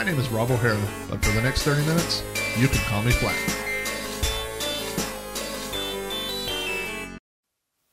My 0.00 0.06
name 0.06 0.18
is 0.18 0.30
Rob 0.30 0.50
O'Hara, 0.50 0.80
but 1.10 1.22
for 1.22 1.30
the 1.32 1.42
next 1.42 1.62
30 1.64 1.84
minutes, 1.84 2.22
you 2.56 2.68
can 2.68 2.78
call 2.86 3.02
me 3.02 3.10
Flack. 3.10 3.36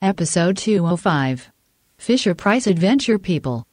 Episode 0.02 0.56
205 0.56 1.52
Fisher 1.98 2.34
Price 2.34 2.66
Adventure 2.66 3.20
People. 3.20 3.68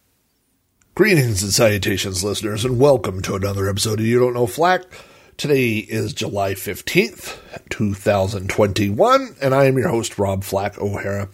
Greetings 0.97 1.45
and 1.45 1.53
salutations, 1.53 2.25
listeners, 2.25 2.65
and 2.65 2.81
welcome 2.81 3.23
to 3.23 3.37
another 3.37 3.71
episode 3.71 4.01
of 4.01 4.07
You 4.07 4.19
Don't 4.19 4.35
Know 4.35 4.49
Flack. 4.49 4.83
Today 5.37 5.77
is 5.77 6.13
July 6.13 6.55
15th, 6.55 7.39
2021, 7.71 9.37
and 9.41 9.55
I 9.55 9.67
am 9.67 9.79
your 9.79 9.91
host, 9.91 10.19
Rob 10.19 10.43
Flack 10.43 10.77
O'Hara. 10.79 11.29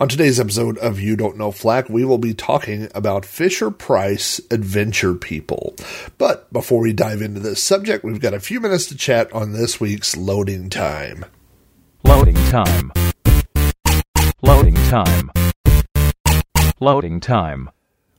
On 0.00 0.08
today's 0.08 0.38
episode 0.38 0.78
of 0.78 1.00
You 1.00 1.16
Don't 1.16 1.36
Know 1.36 1.50
Flack, 1.50 1.88
we 1.88 2.04
will 2.04 2.18
be 2.18 2.32
talking 2.32 2.86
about 2.94 3.24
Fisher 3.24 3.68
Price 3.68 4.40
Adventure 4.48 5.12
People. 5.12 5.74
But 6.18 6.52
before 6.52 6.82
we 6.82 6.92
dive 6.92 7.20
into 7.20 7.40
this 7.40 7.60
subject, 7.60 8.04
we've 8.04 8.20
got 8.20 8.32
a 8.32 8.38
few 8.38 8.60
minutes 8.60 8.86
to 8.86 8.96
chat 8.96 9.32
on 9.32 9.50
this 9.50 9.80
week's 9.80 10.16
loading 10.16 10.70
time. 10.70 11.24
Loading 12.04 12.36
time. 12.36 12.92
Loading 14.40 14.76
time. 14.76 15.32
Loading 16.78 17.18
time. 17.18 17.68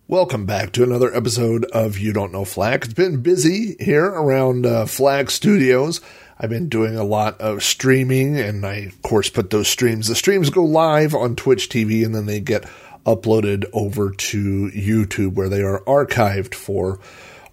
Welcome 0.10 0.46
back 0.46 0.74
to 0.74 0.84
another 0.84 1.16
episode 1.16 1.64
of 1.66 1.98
You 1.98 2.12
Don't 2.12 2.34
Know 2.34 2.44
Flack. 2.44 2.84
It's 2.84 2.94
been 2.94 3.22
busy 3.22 3.78
here 3.80 4.08
around 4.08 4.66
uh, 4.66 4.86
Flack 4.86 5.30
Studios. 5.30 6.02
I've 6.40 6.50
been 6.50 6.70
doing 6.70 6.96
a 6.96 7.04
lot 7.04 7.42
of 7.42 7.64
streaming, 7.64 8.38
and 8.40 8.66
I, 8.66 8.76
of 8.76 9.02
course, 9.02 9.30
put 9.30 9.50
those 9.50 9.68
streams. 9.68 10.08
The 10.08 10.16
streams 10.16 10.50
go 10.50 10.64
live 10.64 11.14
on 11.14 11.36
Twitch 11.36 11.68
TV, 11.70 12.06
and 12.06 12.16
then 12.16 12.28
they 12.28 12.40
get 12.40 12.66
uploaded 13.06 13.66
over 13.74 14.12
to 14.12 14.72
YouTube, 14.74 15.34
where 15.34 15.50
they 15.50 15.62
are 15.62 15.82
archived 15.82 16.54
for 16.54 17.00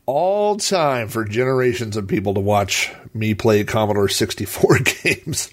all 0.06 0.56
time 0.56 1.08
for 1.08 1.24
generations 1.24 1.96
of 1.96 2.06
people 2.06 2.34
to 2.34 2.40
watch 2.40 2.92
me 3.12 3.34
play 3.34 3.64
Commodore 3.64 4.08
64 4.08 4.78
games. 5.02 5.50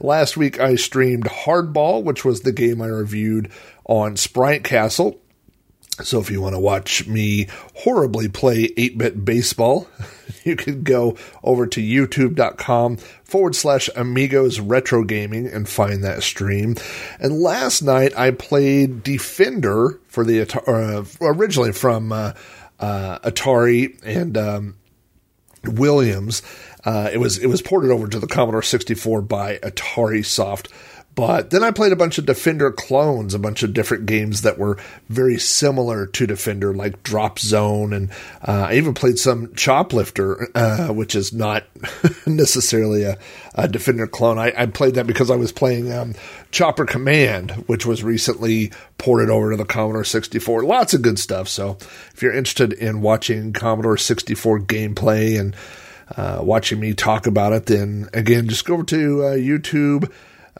Last 0.00 0.38
week 0.38 0.58
I 0.58 0.76
streamed 0.76 1.24
Hardball, 1.24 2.02
which 2.02 2.24
was 2.24 2.40
the 2.40 2.52
game 2.52 2.80
I 2.80 2.86
reviewed 2.86 3.52
on 3.84 4.16
Sprite 4.16 4.64
Castle. 4.64 5.19
So 6.02 6.20
if 6.20 6.30
you 6.30 6.40
want 6.40 6.54
to 6.54 6.60
watch 6.60 7.06
me 7.06 7.48
horribly 7.76 8.28
play 8.28 8.72
8 8.76 8.98
bit 8.98 9.24
baseball, 9.24 9.88
you 10.44 10.56
can 10.56 10.82
go 10.82 11.16
over 11.42 11.66
to 11.66 11.80
youtube.com 11.80 12.96
forward 13.24 13.54
slash 13.54 13.88
amigos 13.94 14.60
retro 14.60 15.04
gaming 15.04 15.46
and 15.46 15.68
find 15.68 16.02
that 16.04 16.22
stream. 16.22 16.76
And 17.18 17.40
last 17.40 17.82
night 17.82 18.16
I 18.18 18.30
played 18.30 19.02
Defender 19.02 20.00
for 20.08 20.24
the, 20.24 20.42
uh, 20.66 21.04
originally 21.20 21.72
from, 21.72 22.12
uh, 22.12 22.32
uh, 22.80 23.18
Atari 23.20 23.98
and 24.04 24.36
um, 24.36 24.76
Williams. 25.64 26.42
Uh, 26.84 27.10
it 27.12 27.18
was 27.18 27.38
it 27.38 27.46
was 27.46 27.60
ported 27.60 27.90
over 27.90 28.08
to 28.08 28.18
the 28.18 28.26
Commodore 28.26 28.62
64 28.62 29.22
by 29.22 29.58
Atarisoft. 29.58 30.68
But 31.16 31.50
then 31.50 31.64
I 31.64 31.72
played 31.72 31.92
a 31.92 31.96
bunch 31.96 32.18
of 32.18 32.26
Defender 32.26 32.70
clones, 32.70 33.34
a 33.34 33.38
bunch 33.38 33.62
of 33.62 33.74
different 33.74 34.06
games 34.06 34.42
that 34.42 34.58
were 34.58 34.78
very 35.08 35.38
similar 35.38 36.06
to 36.06 36.26
Defender, 36.26 36.72
like 36.72 37.02
Drop 37.02 37.38
Zone, 37.38 37.92
and 37.92 38.10
uh, 38.46 38.68
I 38.70 38.74
even 38.74 38.94
played 38.94 39.18
some 39.18 39.48
Choplifter, 39.48 40.46
uh, 40.54 40.92
which 40.92 41.16
is 41.16 41.32
not 41.32 41.64
necessarily 42.26 43.02
a, 43.02 43.18
a, 43.56 43.66
Defender 43.66 44.06
clone. 44.06 44.38
I, 44.38 44.52
I, 44.56 44.66
played 44.66 44.94
that 44.94 45.06
because 45.08 45.30
I 45.30 45.36
was 45.36 45.50
playing 45.50 45.92
um, 45.92 46.14
Chopper 46.52 46.86
Command, 46.86 47.50
which 47.66 47.84
was 47.84 48.04
recently 48.04 48.70
ported 48.96 49.30
over 49.30 49.50
to 49.50 49.56
the 49.56 49.64
Commodore 49.64 50.04
64. 50.04 50.62
Lots 50.62 50.94
of 50.94 51.02
good 51.02 51.18
stuff. 51.18 51.48
So 51.48 51.76
if 52.14 52.22
you're 52.22 52.32
interested 52.32 52.72
in 52.72 53.00
watching 53.00 53.52
Commodore 53.52 53.96
64 53.96 54.60
gameplay 54.60 55.38
and 55.40 55.56
uh, 56.16 56.40
watching 56.42 56.78
me 56.78 56.94
talk 56.94 57.26
about 57.26 57.52
it, 57.52 57.66
then 57.66 58.08
again, 58.14 58.48
just 58.48 58.64
go 58.64 58.74
over 58.74 58.84
to 58.84 59.24
uh, 59.24 59.34
YouTube 59.34 60.10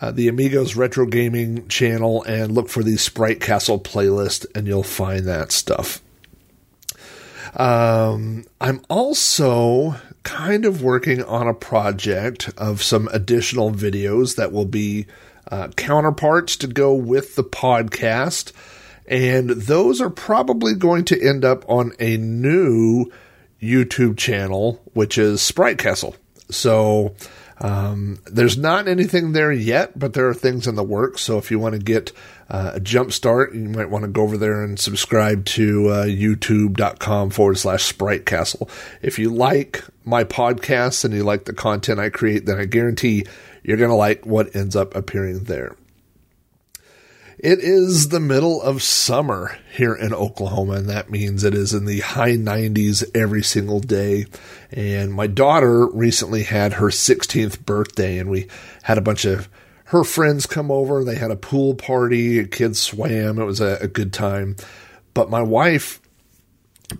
uh, 0.00 0.10
the 0.10 0.28
Amigos 0.28 0.76
Retro 0.76 1.06
Gaming 1.06 1.68
channel 1.68 2.22
and 2.24 2.52
look 2.52 2.68
for 2.68 2.82
the 2.82 2.96
Sprite 2.96 3.40
Castle 3.40 3.78
playlist, 3.78 4.46
and 4.54 4.66
you'll 4.66 4.82
find 4.82 5.26
that 5.26 5.52
stuff. 5.52 6.00
Um, 7.54 8.44
I'm 8.60 8.80
also 8.88 9.96
kind 10.22 10.64
of 10.64 10.82
working 10.82 11.22
on 11.24 11.48
a 11.48 11.54
project 11.54 12.50
of 12.56 12.82
some 12.82 13.08
additional 13.12 13.72
videos 13.72 14.36
that 14.36 14.52
will 14.52 14.66
be 14.66 15.06
uh, 15.50 15.68
counterparts 15.76 16.56
to 16.56 16.66
go 16.66 16.94
with 16.94 17.34
the 17.34 17.44
podcast. 17.44 18.52
And 19.06 19.50
those 19.50 20.00
are 20.00 20.10
probably 20.10 20.74
going 20.74 21.04
to 21.06 21.20
end 21.20 21.44
up 21.44 21.68
on 21.68 21.92
a 21.98 22.16
new 22.16 23.10
YouTube 23.60 24.16
channel, 24.16 24.80
which 24.92 25.18
is 25.18 25.42
Sprite 25.42 25.78
Castle. 25.78 26.14
So 26.50 27.14
um, 27.60 28.18
there's 28.24 28.56
not 28.56 28.88
anything 28.88 29.32
there 29.32 29.52
yet, 29.52 29.98
but 29.98 30.14
there 30.14 30.28
are 30.28 30.34
things 30.34 30.66
in 30.66 30.76
the 30.76 30.82
works. 30.82 31.22
So 31.22 31.36
if 31.36 31.50
you 31.50 31.58
want 31.58 31.74
to 31.74 31.78
get 31.78 32.12
uh, 32.48 32.72
a 32.74 32.80
jump 32.80 33.12
start, 33.12 33.54
you 33.54 33.68
might 33.68 33.90
want 33.90 34.04
to 34.04 34.10
go 34.10 34.22
over 34.22 34.38
there 34.38 34.62
and 34.62 34.78
subscribe 34.78 35.44
to 35.46 35.88
uh, 35.88 36.04
youtube.com 36.04 37.30
forward 37.30 37.58
slash 37.58 37.84
sprite 37.84 38.24
castle. 38.24 38.68
If 39.02 39.18
you 39.18 39.30
like 39.30 39.84
my 40.04 40.24
podcasts 40.24 41.04
and 41.04 41.12
you 41.12 41.22
like 41.22 41.44
the 41.44 41.52
content 41.52 42.00
I 42.00 42.08
create, 42.08 42.46
then 42.46 42.58
I 42.58 42.64
guarantee 42.64 43.26
you're 43.62 43.76
going 43.76 43.90
to 43.90 43.96
like 43.96 44.24
what 44.24 44.56
ends 44.56 44.74
up 44.74 44.94
appearing 44.94 45.44
there. 45.44 45.76
It 47.42 47.60
is 47.60 48.10
the 48.10 48.20
middle 48.20 48.60
of 48.60 48.82
summer 48.82 49.56
here 49.72 49.94
in 49.94 50.12
Oklahoma, 50.12 50.74
and 50.74 50.90
that 50.90 51.08
means 51.08 51.42
it 51.42 51.54
is 51.54 51.72
in 51.72 51.86
the 51.86 52.00
high 52.00 52.36
90s 52.36 53.02
every 53.14 53.42
single 53.42 53.80
day. 53.80 54.26
And 54.70 55.14
my 55.14 55.26
daughter 55.26 55.86
recently 55.86 56.42
had 56.42 56.74
her 56.74 56.88
16th 56.88 57.64
birthday, 57.64 58.18
and 58.18 58.28
we 58.28 58.46
had 58.82 58.98
a 58.98 59.00
bunch 59.00 59.24
of 59.24 59.48
her 59.84 60.04
friends 60.04 60.44
come 60.44 60.70
over. 60.70 61.02
They 61.02 61.14
had 61.14 61.30
a 61.30 61.36
pool 61.36 61.74
party, 61.74 62.44
kids 62.44 62.78
swam. 62.78 63.38
It 63.38 63.46
was 63.46 63.62
a, 63.62 63.78
a 63.80 63.88
good 63.88 64.12
time. 64.12 64.56
But 65.14 65.30
my 65.30 65.40
wife 65.40 65.98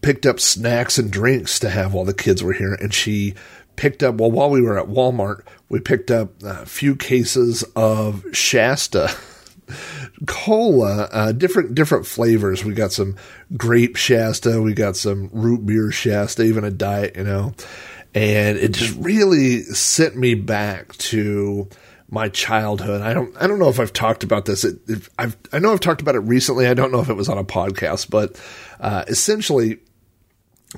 picked 0.01 0.25
up 0.25 0.41
snacks 0.41 0.97
and 0.97 1.11
drinks 1.11 1.59
to 1.59 1.69
have 1.69 1.93
while 1.93 2.07
the 2.07 2.15
kids 2.15 2.43
were 2.43 2.55
here, 2.55 2.73
and 2.73 2.95
she 2.95 3.35
picked 3.77 4.03
up, 4.03 4.15
well, 4.15 4.31
while 4.31 4.49
we 4.49 4.63
were 4.63 4.79
at 4.79 4.89
Walmart, 4.89 5.43
we 5.69 5.81
picked 5.81 6.11
up 6.11 6.43
a 6.43 6.65
few 6.65 6.97
cases 6.97 7.63
of 7.77 8.25
Shasta 8.33 9.15
cola, 10.27 11.09
uh, 11.13 11.33
different 11.33 11.75
different 11.75 12.07
flavors. 12.07 12.65
We 12.65 12.75
got 12.75 12.93
some 12.93 13.17
grape 13.57 13.97
Shasta, 13.97 14.61
we 14.61 14.75
got 14.75 14.97
some 14.97 15.31
root 15.33 15.65
beer 15.65 15.91
Shasta, 15.91 16.43
even 16.43 16.65
a 16.65 16.71
diet, 16.71 17.17
you 17.17 17.25
know. 17.25 17.55
And 18.15 18.59
it 18.59 18.73
just 18.73 18.97
really 18.99 19.63
sent 19.63 20.17
me 20.17 20.35
back 20.35 20.97
to 20.97 21.69
my 22.11 22.29
childhood. 22.29 23.03
I 23.03 23.15
don't 23.15 23.35
I 23.41 23.47
don't 23.47 23.59
know 23.59 23.69
if 23.69 23.79
I've 23.79 23.93
talked 23.93 24.25
about 24.25 24.45
this. 24.45 24.65
It, 24.65 24.79
I've 25.19 25.37
I 25.53 25.59
know 25.59 25.73
I've 25.73 25.81
talked 25.81 26.03
about 26.03 26.17
it 26.17 26.21
recently. 26.21 26.67
I 26.67 26.75
don't 26.75 26.93
know 26.93 27.01
if 27.01 27.09
it 27.09 27.15
was 27.15 27.29
on 27.29 27.39
a 27.39 27.45
podcast, 27.45 28.11
but 28.11 28.41
uh, 28.81 29.05
essentially 29.07 29.79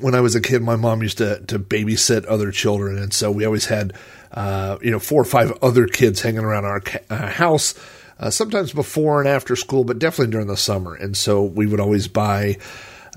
when 0.00 0.14
I 0.14 0.20
was 0.20 0.34
a 0.34 0.40
kid, 0.40 0.62
my 0.62 0.76
mom 0.76 1.02
used 1.02 1.18
to 1.18 1.40
to 1.46 1.58
babysit 1.58 2.26
other 2.28 2.50
children, 2.50 2.98
and 2.98 3.12
so 3.12 3.30
we 3.30 3.44
always 3.44 3.66
had 3.66 3.94
uh, 4.32 4.78
you 4.82 4.90
know 4.90 4.98
four 4.98 5.20
or 5.20 5.26
five 5.26 5.52
other 5.62 5.86
kids 5.86 6.20
hanging 6.20 6.44
around 6.44 6.64
our 6.64 6.80
ca- 6.80 7.00
uh, 7.10 7.28
house 7.28 7.74
uh, 8.22 8.30
sometimes 8.30 8.72
before 8.72 9.20
and 9.20 9.28
after 9.28 9.56
school, 9.56 9.82
but 9.82 9.98
definitely 9.98 10.30
during 10.30 10.46
the 10.46 10.56
summer. 10.56 10.94
And 10.94 11.16
so 11.16 11.42
we 11.42 11.66
would 11.66 11.80
always 11.80 12.06
buy 12.06 12.56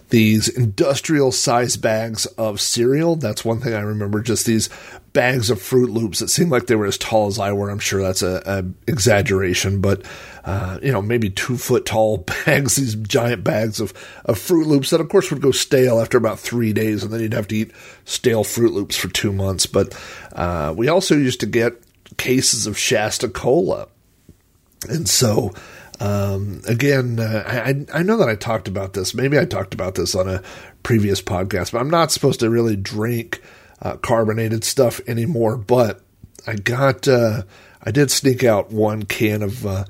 these 0.10 0.48
industrial 0.50 1.32
size 1.32 1.78
bags 1.78 2.26
of 2.26 2.60
cereal. 2.60 3.16
That's 3.16 3.46
one 3.46 3.60
thing 3.60 3.76
I 3.76 3.82
remember. 3.82 4.22
Just 4.22 4.48
these 4.48 4.68
bags 5.14 5.52
of 5.52 5.60
Froot 5.60 5.94
Loops 5.94 6.20
that 6.20 6.30
seemed 6.30 6.50
like 6.50 6.66
they 6.66 6.76
were 6.76 6.88
as 6.88 6.98
tall 6.98 7.28
as 7.28 7.38
I 7.38 7.54
were. 7.54 7.70
I'm 7.70 7.80
sure 7.80 8.02
that's 8.02 8.24
a, 8.24 8.66
exaggeration, 8.88 9.80
but 9.80 10.02
uh, 10.44 10.80
you 10.82 10.92
know, 10.92 11.04
maybe 11.04 11.30
two 11.30 11.56
foot 11.56 11.86
tall 11.86 12.18
bags. 12.46 12.76
These 12.76 12.96
giant 12.96 13.44
bags 13.44 13.80
of 13.80 13.94
of 14.26 14.40
Froot 14.40 14.66
Loops 14.66 14.90
that, 14.90 15.02
of 15.02 15.10
course, 15.10 15.30
would 15.30 15.42
go 15.42 15.52
stale 15.52 16.02
after 16.02 16.18
about 16.18 16.40
three 16.40 16.74
days, 16.74 17.04
and 17.04 17.14
then 17.14 17.22
you'd 17.22 17.34
have 17.34 17.48
to 17.50 17.56
eat 17.56 17.72
stale 18.06 18.44
Froot 18.44 18.74
Loops 18.74 18.98
for 18.98 19.08
two 19.10 19.32
months. 19.32 19.68
But 19.68 19.96
uh, 20.34 20.74
we 20.76 20.88
also 20.88 21.16
used 21.16 21.42
to 21.42 21.46
get 21.46 21.74
cases 22.18 22.66
of 22.66 22.76
Shasta 22.76 23.30
Cola 23.30 23.88
and 24.90 25.08
so, 25.08 25.54
um, 26.00 26.62
again, 26.68 27.20
uh, 27.20 27.44
I, 27.46 27.86
I 28.00 28.04
know 28.04 28.18
that 28.18 28.30
I 28.30 28.36
talked 28.36 28.68
about 28.68 28.94
this. 28.94 29.14
Maybe 29.14 29.40
I 29.40 29.46
talked 29.46 29.74
about 29.74 29.96
this 29.96 30.16
on 30.16 30.28
a 30.28 30.42
previous 30.84 31.22
podcast, 31.22 31.72
but 31.72 31.80
I'm 31.80 31.90
not 31.90 32.12
supposed 32.12 32.42
to 32.42 32.50
really 32.50 32.76
drink 32.76 33.42
uh, 33.82 33.98
carbonated 33.98 34.64
stuff 34.64 35.02
anymore, 35.08 35.58
but 35.58 36.02
I 36.48 36.56
got, 36.56 37.08
uh, 37.08 37.44
I 37.82 37.92
did 37.92 38.12
sneak 38.12 38.44
out 38.44 38.72
one 38.72 39.04
can 39.04 39.42
of 39.42 39.66
uh, 39.66 39.86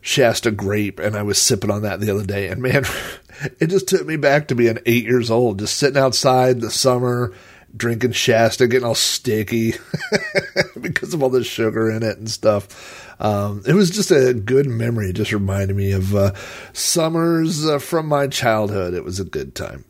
Shasta 0.00 0.50
grape 0.50 1.00
and 1.00 1.16
I 1.16 1.22
was 1.22 1.40
sipping 1.40 1.70
on 1.70 1.82
that 1.82 2.00
the 2.00 2.10
other 2.10 2.24
day. 2.24 2.48
And 2.48 2.62
man, 2.62 2.84
it 3.60 3.68
just 3.68 3.88
took 3.88 4.06
me 4.06 4.16
back 4.16 4.48
to 4.48 4.54
being 4.54 4.78
eight 4.86 5.04
years 5.04 5.30
old, 5.30 5.58
just 5.58 5.76
sitting 5.76 6.00
outside 6.00 6.60
the 6.60 6.70
summer, 6.70 7.32
drinking 7.76 8.12
Shasta, 8.12 8.66
getting 8.66 8.86
all 8.86 8.94
sticky 8.94 9.74
because 10.80 11.12
of 11.14 11.22
all 11.22 11.30
the 11.30 11.44
sugar 11.44 11.90
in 11.90 12.02
it 12.02 12.18
and 12.18 12.30
stuff. 12.30 13.05
Um, 13.18 13.62
it 13.66 13.74
was 13.74 13.90
just 13.90 14.10
a 14.10 14.34
good 14.34 14.66
memory. 14.66 15.10
It 15.10 15.14
just 15.14 15.32
reminded 15.32 15.76
me 15.76 15.92
of 15.92 16.14
uh, 16.14 16.32
summers 16.72 17.66
uh, 17.66 17.78
from 17.78 18.06
my 18.06 18.26
childhood. 18.26 18.94
It 18.94 19.04
was 19.04 19.20
a 19.20 19.24
good 19.24 19.54
time. 19.54 19.84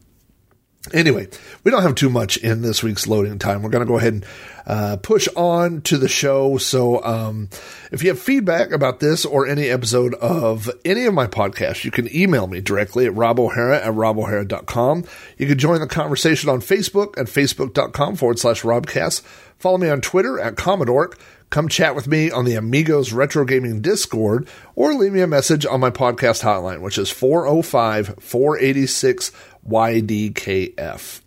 Anyway, 0.92 1.26
we 1.64 1.70
don't 1.70 1.82
have 1.82 1.96
too 1.96 2.08
much 2.08 2.36
in 2.36 2.62
this 2.62 2.82
week's 2.82 3.08
loading 3.08 3.38
time. 3.38 3.62
We're 3.62 3.70
going 3.70 3.84
to 3.84 3.88
go 3.88 3.98
ahead 3.98 4.12
and 4.12 4.26
uh, 4.66 4.96
push 4.96 5.26
on 5.34 5.80
to 5.82 5.98
the 5.98 6.08
show. 6.08 6.58
So, 6.58 7.02
um, 7.02 7.48
if 7.90 8.02
you 8.02 8.10
have 8.10 8.20
feedback 8.20 8.70
about 8.70 9.00
this 9.00 9.24
or 9.24 9.48
any 9.48 9.68
episode 9.68 10.14
of 10.14 10.70
any 10.84 11.06
of 11.06 11.14
my 11.14 11.26
podcasts, 11.26 11.84
you 11.84 11.90
can 11.90 12.14
email 12.14 12.46
me 12.46 12.60
directly 12.60 13.06
at 13.06 13.12
robohara 13.12 13.78
at 13.78 13.94
robohara.com. 13.94 15.04
You 15.38 15.46
can 15.48 15.58
join 15.58 15.80
the 15.80 15.88
conversation 15.88 16.50
on 16.50 16.60
Facebook 16.60 17.18
at 17.18 17.26
facebook.com 17.26 18.14
forward 18.14 18.38
slash 18.38 18.62
robcast. 18.62 19.22
Follow 19.58 19.78
me 19.78 19.88
on 19.88 20.00
Twitter 20.00 20.38
at 20.38 20.56
Commodore. 20.56 21.10
Come 21.48 21.68
chat 21.68 21.94
with 21.94 22.08
me 22.08 22.30
on 22.30 22.44
the 22.44 22.56
Amigos 22.56 23.12
Retro 23.12 23.44
Gaming 23.44 23.80
Discord 23.80 24.48
or 24.74 24.94
leave 24.94 25.12
me 25.12 25.20
a 25.20 25.28
message 25.28 25.64
on 25.64 25.80
my 25.80 25.90
podcast 25.90 26.42
hotline, 26.42 26.80
which 26.80 26.98
is 26.98 27.10
405 27.10 28.16
486 28.20 29.30
YDKF. 29.68 31.20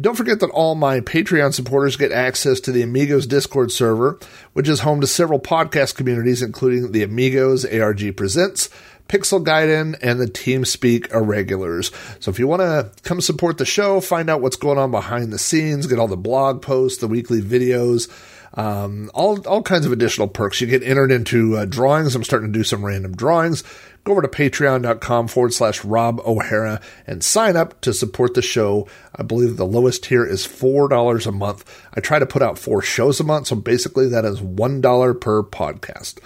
Don't 0.00 0.16
forget 0.16 0.40
that 0.40 0.50
all 0.50 0.74
my 0.74 1.00
Patreon 1.00 1.54
supporters 1.54 1.96
get 1.96 2.12
access 2.12 2.60
to 2.60 2.72
the 2.72 2.82
Amigos 2.82 3.26
Discord 3.26 3.72
server, 3.72 4.18
which 4.52 4.68
is 4.68 4.80
home 4.80 5.00
to 5.00 5.06
several 5.06 5.40
podcast 5.40 5.96
communities, 5.96 6.42
including 6.42 6.92
the 6.92 7.02
Amigos 7.02 7.64
ARG 7.64 8.16
Presents, 8.16 8.70
Pixel 9.08 9.44
Gaiden, 9.44 9.98
and 10.02 10.20
the 10.20 10.26
TeamSpeak 10.26 11.12
Irregulars. 11.12 11.90
So 12.20 12.30
if 12.30 12.38
you 12.38 12.46
want 12.46 12.62
to 12.62 12.90
come 13.02 13.20
support 13.20 13.58
the 13.58 13.64
show, 13.64 14.00
find 14.00 14.30
out 14.30 14.40
what's 14.40 14.56
going 14.56 14.78
on 14.78 14.90
behind 14.90 15.32
the 15.32 15.38
scenes, 15.38 15.86
get 15.86 15.98
all 15.98 16.08
the 16.08 16.16
blog 16.16 16.62
posts, 16.62 16.98
the 16.98 17.08
weekly 17.08 17.42
videos, 17.42 18.08
um, 18.54 19.10
all 19.14 19.46
all 19.46 19.62
kinds 19.62 19.84
of 19.84 19.92
additional 19.92 20.28
perks. 20.28 20.60
You 20.60 20.66
get 20.66 20.82
entered 20.82 21.10
into 21.10 21.56
uh, 21.56 21.64
drawings. 21.64 22.14
I'm 22.14 22.24
starting 22.24 22.52
to 22.52 22.58
do 22.58 22.64
some 22.64 22.84
random 22.84 23.14
drawings. 23.16 23.64
Go 24.04 24.12
over 24.12 24.22
to 24.22 24.28
patreon.com 24.28 25.28
forward 25.28 25.54
slash 25.54 25.82
Rob 25.82 26.20
O'Hara 26.20 26.80
and 27.06 27.24
sign 27.24 27.56
up 27.56 27.80
to 27.80 27.94
support 27.94 28.34
the 28.34 28.42
show. 28.42 28.86
I 29.16 29.22
believe 29.22 29.56
the 29.56 29.66
lowest 29.66 30.04
tier 30.04 30.26
is 30.26 30.46
$4 30.46 31.26
a 31.26 31.32
month. 31.32 31.88
I 31.94 32.00
try 32.00 32.18
to 32.18 32.26
put 32.26 32.42
out 32.42 32.58
four 32.58 32.82
shows 32.82 33.18
a 33.18 33.24
month, 33.24 33.46
so 33.46 33.56
basically 33.56 34.08
that 34.08 34.26
is 34.26 34.40
$1 34.42 35.20
per 35.20 35.42
podcast. 35.42 36.18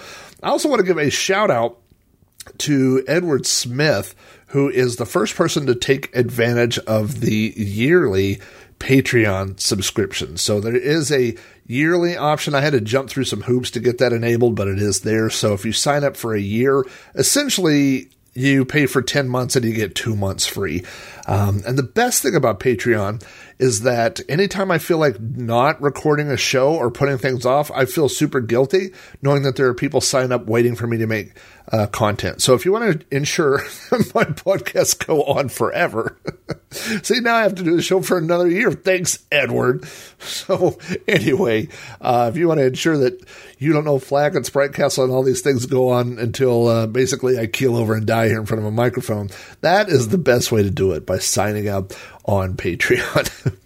I 0.43 0.49
also 0.49 0.69
want 0.69 0.81
to 0.81 0.87
give 0.87 0.99
a 0.99 1.09
shout 1.09 1.53
out 1.53 1.79
to 2.59 3.05
Edward 3.07 3.47
Smith, 3.47 4.17
who 4.49 4.69
is 4.69 4.97
the 4.97 5.07
first 5.07 5.37
person 5.37 5.67
to 5.67 5.77
take 5.77 6.15
advantage 6.17 6.79
of 6.81 7.21
the 7.21 7.53
yearly 7.57 8.41
Patreon 8.79 9.59
subscription. 9.61 10.37
So 10.37 10.61
there 10.61 10.77
is 10.77 11.11
a 11.11 11.37
yearly 11.67 12.17
option. 12.17 12.55
I 12.55 12.61
had 12.61 12.73
to 12.73 12.81
jump 12.81 13.11
through 13.11 13.25
some 13.25 13.43
hoops 13.43 13.71
to 13.73 13.81
get 13.81 13.99
that 13.99 14.13
enabled, 14.13 14.55
but 14.55 14.69
it 14.69 14.79
is 14.79 15.01
there. 15.01 15.31
So 15.31 15.53
if 15.53 15.65
you 15.65 15.73
sign 15.73 16.05
up 16.05 16.17
for 16.17 16.35
a 16.35 16.41
year, 16.41 16.85
essentially 17.15 18.11
you 18.35 18.65
pay 18.65 18.87
for 18.87 19.03
10 19.03 19.29
months 19.29 19.57
and 19.57 19.65
you 19.65 19.73
get 19.73 19.95
two 19.95 20.15
months 20.15 20.47
free. 20.47 20.85
Um, 21.29 21.63
and 21.67 21.77
the 21.77 21.83
best 21.83 22.23
thing 22.23 22.35
about 22.35 22.59
Patreon 22.59 23.23
is 23.59 23.83
that 23.83 24.21
anytime 24.29 24.71
I 24.71 24.79
feel 24.79 24.99
like 24.99 25.21
not 25.21 25.81
recording 25.83 26.31
a 26.31 26.37
show 26.37 26.75
or 26.75 26.91
putting 26.91 27.19
things 27.19 27.45
off, 27.45 27.71
I 27.73 27.85
feel 27.85 28.09
super 28.09 28.41
guilty 28.41 28.93
knowing 29.21 29.43
that 29.43 29.57
there 29.57 29.67
are 29.67 29.75
people 29.75 30.01
signing 30.01 30.33
up 30.33 30.47
waiting 30.47 30.75
for 30.75 30.87
me 30.87 30.97
to 30.99 31.07
make 31.07 31.33
uh, 31.71 31.87
content. 31.87 32.41
So 32.41 32.55
if 32.55 32.65
you 32.65 32.73
want 32.73 33.01
to 33.01 33.17
ensure 33.17 33.59
my 34.15 34.25
podcasts 34.25 35.07
go 35.07 35.25
on 35.25 35.49
forever, 35.49 36.17
see, 36.71 37.21
now 37.21 37.35
I 37.35 37.43
have 37.43 37.57
to 37.57 37.65
do 37.65 37.77
the 37.77 37.83
show 37.83 38.01
for 38.01 38.17
another 38.17 38.49
year. 38.49 38.73
Thanks, 38.73 39.25
Edward. 39.31 39.87
So 40.21 40.79
anyway, 41.07 41.69
uh, 42.01 42.29
if 42.31 42.37
you 42.37 42.49
want 42.49 42.59
to 42.59 42.67
ensure 42.67 42.99
that 42.99 43.25
you 43.59 43.73
don't 43.73 43.85
know 43.85 44.01
Flack 44.01 44.35
and 44.35 44.45
Sprite 44.45 44.73
Castle 44.73 45.05
and 45.05 45.13
all 45.13 45.23
these 45.23 45.43
things 45.43 45.67
go 45.67 45.91
on 45.91 46.19
until 46.19 46.67
uh, 46.67 46.87
basically 46.89 47.39
I 47.39 47.47
keel 47.47 47.77
over 47.77 47.95
and 47.95 48.05
die 48.05 48.27
here 48.27 48.41
in 48.41 48.47
front 48.47 48.61
of 48.61 48.67
a 48.67 48.73
microphone, 48.73 49.31
that 49.61 49.89
is 49.89 50.09
the 50.09 50.19
best 50.19 50.51
way 50.51 50.65
to 50.65 50.71
do 50.71 50.93
it 50.93 51.07
by 51.07 51.18
signing 51.21 51.69
up 51.69 51.93
on 52.25 52.55
Patreon. 52.55 53.57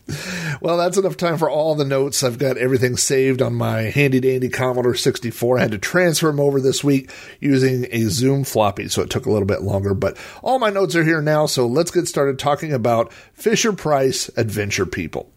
well, 0.60 0.76
that's 0.76 0.96
enough 0.96 1.16
time 1.16 1.38
for 1.38 1.50
all 1.50 1.74
the 1.74 1.84
notes. 1.84 2.22
I've 2.22 2.38
got 2.38 2.56
everything 2.56 2.96
saved 2.96 3.42
on 3.42 3.54
my 3.54 3.82
handy 3.82 4.20
dandy 4.20 4.48
Commodore 4.48 4.94
64. 4.94 5.58
I 5.58 5.62
had 5.62 5.70
to 5.72 5.78
transfer 5.78 6.28
them 6.28 6.40
over 6.40 6.60
this 6.60 6.84
week 6.84 7.10
using 7.40 7.84
a 7.86 8.04
ZoomFloppy, 8.04 8.90
so 8.90 9.02
it 9.02 9.10
took 9.10 9.26
a 9.26 9.30
little 9.30 9.46
bit 9.46 9.62
longer, 9.62 9.94
but 9.94 10.16
all 10.42 10.58
my 10.58 10.70
notes 10.70 10.94
are 10.96 11.04
here 11.04 11.22
now. 11.22 11.46
So 11.46 11.66
let's 11.66 11.90
get 11.90 12.06
started 12.06 12.38
talking 12.38 12.72
about 12.72 13.12
Fisher 13.34 13.72
Price 13.72 14.28
Adventure 14.36 14.86
People. 14.86 15.30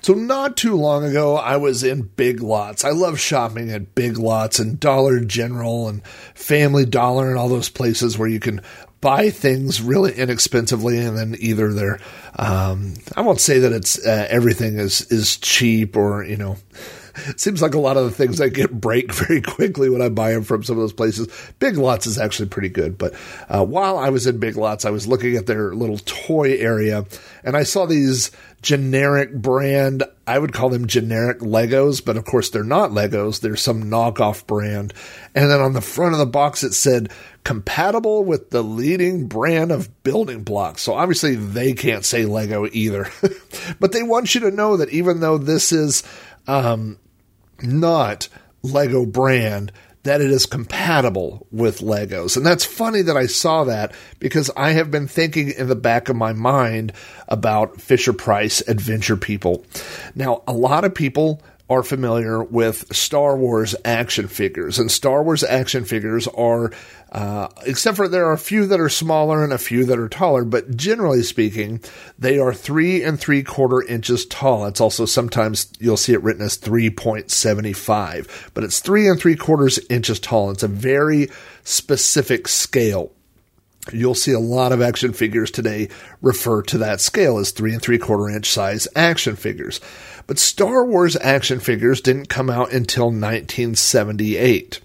So, 0.00 0.14
not 0.14 0.56
too 0.56 0.76
long 0.76 1.04
ago, 1.04 1.36
I 1.36 1.56
was 1.56 1.82
in 1.82 2.02
Big 2.02 2.40
Lots. 2.40 2.84
I 2.84 2.90
love 2.90 3.18
shopping 3.18 3.70
at 3.70 3.94
Big 3.94 4.16
Lots 4.16 4.58
and 4.58 4.78
Dollar 4.78 5.20
General 5.20 5.88
and 5.88 6.04
Family 6.34 6.86
Dollar 6.86 7.28
and 7.28 7.38
all 7.38 7.48
those 7.48 7.68
places 7.68 8.16
where 8.16 8.28
you 8.28 8.40
can 8.40 8.60
buy 9.00 9.30
things 9.30 9.80
really 9.80 10.12
inexpensively 10.14 10.98
and 10.98 11.16
then 11.16 11.36
either 11.38 11.72
they're 11.72 12.00
um, 12.36 12.94
I 13.16 13.20
won't 13.20 13.40
say 13.40 13.60
that 13.60 13.72
it's 13.72 14.04
uh, 14.04 14.26
everything 14.28 14.78
is 14.78 15.02
is 15.02 15.36
cheap 15.36 15.96
or 15.96 16.24
you 16.24 16.36
know 16.36 16.56
seems 17.36 17.62
like 17.62 17.74
a 17.74 17.80
lot 17.80 17.96
of 17.96 18.04
the 18.04 18.10
things 18.10 18.40
I 18.40 18.48
get 18.48 18.70
break 18.72 19.12
very 19.26 19.40
quickly 19.40 19.88
when 19.88 20.02
I 20.02 20.08
buy 20.08 20.32
them 20.32 20.42
from 20.42 20.62
some 20.62 20.76
of 20.76 20.82
those 20.82 20.92
places. 20.92 21.28
Big 21.58 21.76
Lots 21.76 22.06
is 22.06 22.18
actually 22.18 22.48
pretty 22.48 22.68
good. 22.68 22.98
But 22.98 23.14
uh, 23.48 23.64
while 23.64 23.98
I 23.98 24.10
was 24.10 24.26
in 24.26 24.38
Big 24.38 24.56
Lots, 24.56 24.84
I 24.84 24.90
was 24.90 25.06
looking 25.06 25.36
at 25.36 25.46
their 25.46 25.74
little 25.74 25.98
toy 25.98 26.56
area 26.58 27.06
and 27.44 27.56
I 27.56 27.62
saw 27.62 27.86
these 27.86 28.30
generic 28.60 29.32
brand, 29.32 30.02
I 30.26 30.38
would 30.38 30.52
call 30.52 30.68
them 30.68 30.86
generic 30.86 31.38
Legos, 31.38 32.04
but 32.04 32.16
of 32.16 32.24
course 32.24 32.50
they're 32.50 32.64
not 32.64 32.90
Legos. 32.90 33.40
They're 33.40 33.56
some 33.56 33.84
knockoff 33.84 34.46
brand. 34.46 34.92
And 35.34 35.50
then 35.50 35.60
on 35.60 35.72
the 35.72 35.80
front 35.80 36.14
of 36.14 36.18
the 36.18 36.26
box, 36.26 36.64
it 36.64 36.74
said 36.74 37.10
compatible 37.44 38.24
with 38.24 38.50
the 38.50 38.62
leading 38.62 39.28
brand 39.28 39.70
of 39.70 40.02
building 40.02 40.42
blocks. 40.42 40.82
So 40.82 40.94
obviously 40.94 41.34
they 41.34 41.72
can't 41.72 42.04
say 42.04 42.24
Lego 42.24 42.68
either. 42.72 43.10
but 43.80 43.92
they 43.92 44.02
want 44.02 44.34
you 44.34 44.42
to 44.42 44.50
know 44.50 44.76
that 44.78 44.90
even 44.90 45.20
though 45.20 45.38
this 45.38 45.72
is 45.72 46.02
um, 46.46 46.98
not 47.62 48.28
Lego 48.62 49.06
brand, 49.06 49.72
that 50.04 50.20
it 50.20 50.30
is 50.30 50.46
compatible 50.46 51.46
with 51.50 51.80
Legos. 51.80 52.36
And 52.36 52.46
that's 52.46 52.64
funny 52.64 53.02
that 53.02 53.16
I 53.16 53.26
saw 53.26 53.64
that 53.64 53.92
because 54.18 54.50
I 54.56 54.70
have 54.72 54.90
been 54.90 55.06
thinking 55.08 55.50
in 55.50 55.68
the 55.68 55.76
back 55.76 56.08
of 56.08 56.16
my 56.16 56.32
mind 56.32 56.92
about 57.26 57.80
Fisher 57.80 58.12
Price 58.12 58.62
Adventure 58.66 59.16
People. 59.16 59.64
Now, 60.14 60.42
a 60.46 60.52
lot 60.52 60.84
of 60.84 60.94
people 60.94 61.42
are 61.70 61.82
familiar 61.82 62.42
with 62.42 62.94
Star 62.94 63.36
Wars 63.36 63.74
action 63.84 64.26
figures, 64.26 64.78
and 64.78 64.90
Star 64.90 65.22
Wars 65.22 65.44
action 65.44 65.84
figures 65.84 66.26
are, 66.28 66.72
uh, 67.12 67.48
except 67.66 67.96
for 67.96 68.08
there 68.08 68.26
are 68.26 68.32
a 68.32 68.38
few 68.38 68.64
that 68.66 68.80
are 68.80 68.88
smaller 68.88 69.44
and 69.44 69.52
a 69.52 69.58
few 69.58 69.84
that 69.84 69.98
are 69.98 70.08
taller, 70.08 70.44
but 70.44 70.76
generally 70.76 71.22
speaking, 71.22 71.80
they 72.18 72.38
are 72.38 72.54
three 72.54 73.02
and 73.02 73.20
three 73.20 73.42
quarter 73.42 73.82
inches 73.82 74.24
tall. 74.26 74.64
It's 74.64 74.80
also 74.80 75.04
sometimes 75.04 75.70
you'll 75.78 75.98
see 75.98 76.14
it 76.14 76.22
written 76.22 76.42
as 76.42 76.56
3.75, 76.56 78.50
but 78.54 78.64
it's 78.64 78.80
three 78.80 79.06
and 79.06 79.20
three 79.20 79.36
quarters 79.36 79.78
inches 79.90 80.18
tall. 80.20 80.50
It's 80.50 80.62
a 80.62 80.68
very 80.68 81.28
specific 81.64 82.48
scale. 82.48 83.12
You'll 83.92 84.14
see 84.14 84.32
a 84.32 84.38
lot 84.38 84.72
of 84.72 84.82
action 84.82 85.12
figures 85.12 85.50
today 85.50 85.88
refer 86.20 86.62
to 86.62 86.78
that 86.78 87.00
scale 87.00 87.38
as 87.38 87.50
three 87.50 87.72
and 87.72 87.80
three 87.80 87.98
quarter 87.98 88.28
inch 88.28 88.50
size 88.50 88.88
action 88.94 89.36
figures. 89.36 89.80
But 90.28 90.38
Star 90.38 90.84
Wars 90.84 91.16
action 91.16 91.58
figures 91.58 92.02
didn't 92.02 92.28
come 92.28 92.50
out 92.50 92.70
until 92.70 93.06
1978. 93.06 94.80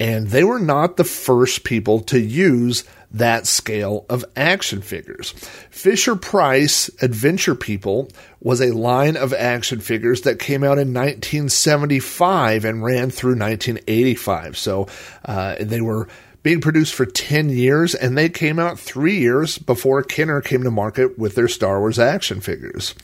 And 0.00 0.28
they 0.28 0.44
were 0.44 0.60
not 0.60 0.96
the 0.96 1.04
first 1.04 1.64
people 1.64 1.98
to 2.02 2.20
use 2.20 2.84
that 3.10 3.48
scale 3.48 4.06
of 4.08 4.24
action 4.36 4.80
figures. 4.80 5.32
Fisher 5.70 6.14
Price 6.14 6.90
Adventure 7.02 7.56
People 7.56 8.08
was 8.40 8.60
a 8.60 8.72
line 8.72 9.16
of 9.16 9.34
action 9.34 9.80
figures 9.80 10.20
that 10.20 10.38
came 10.38 10.62
out 10.62 10.78
in 10.78 10.94
1975 10.94 12.64
and 12.64 12.84
ran 12.84 13.10
through 13.10 13.36
1985. 13.36 14.56
So 14.56 14.86
uh, 15.24 15.56
they 15.58 15.80
were 15.80 16.06
being 16.44 16.60
produced 16.60 16.94
for 16.94 17.04
10 17.04 17.50
years, 17.50 17.96
and 17.96 18.16
they 18.16 18.28
came 18.28 18.60
out 18.60 18.78
three 18.78 19.18
years 19.18 19.58
before 19.58 20.04
Kenner 20.04 20.40
came 20.40 20.62
to 20.62 20.70
market 20.70 21.18
with 21.18 21.34
their 21.34 21.48
Star 21.48 21.80
Wars 21.80 21.98
action 21.98 22.40
figures. 22.40 22.94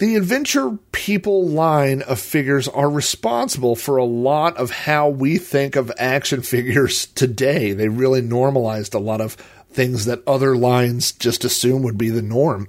The 0.00 0.16
Adventure 0.16 0.78
People 0.92 1.46
line 1.46 2.00
of 2.00 2.18
figures 2.18 2.66
are 2.68 2.88
responsible 2.88 3.76
for 3.76 3.98
a 3.98 4.04
lot 4.04 4.56
of 4.56 4.70
how 4.70 5.10
we 5.10 5.36
think 5.36 5.76
of 5.76 5.92
action 5.98 6.40
figures 6.40 7.04
today. 7.14 7.74
They 7.74 7.88
really 7.88 8.22
normalized 8.22 8.94
a 8.94 8.98
lot 8.98 9.20
of 9.20 9.34
things 9.72 10.06
that 10.06 10.26
other 10.26 10.56
lines 10.56 11.12
just 11.12 11.44
assume 11.44 11.82
would 11.82 11.98
be 11.98 12.08
the 12.08 12.22
norm. 12.22 12.68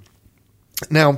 Now, 0.90 1.16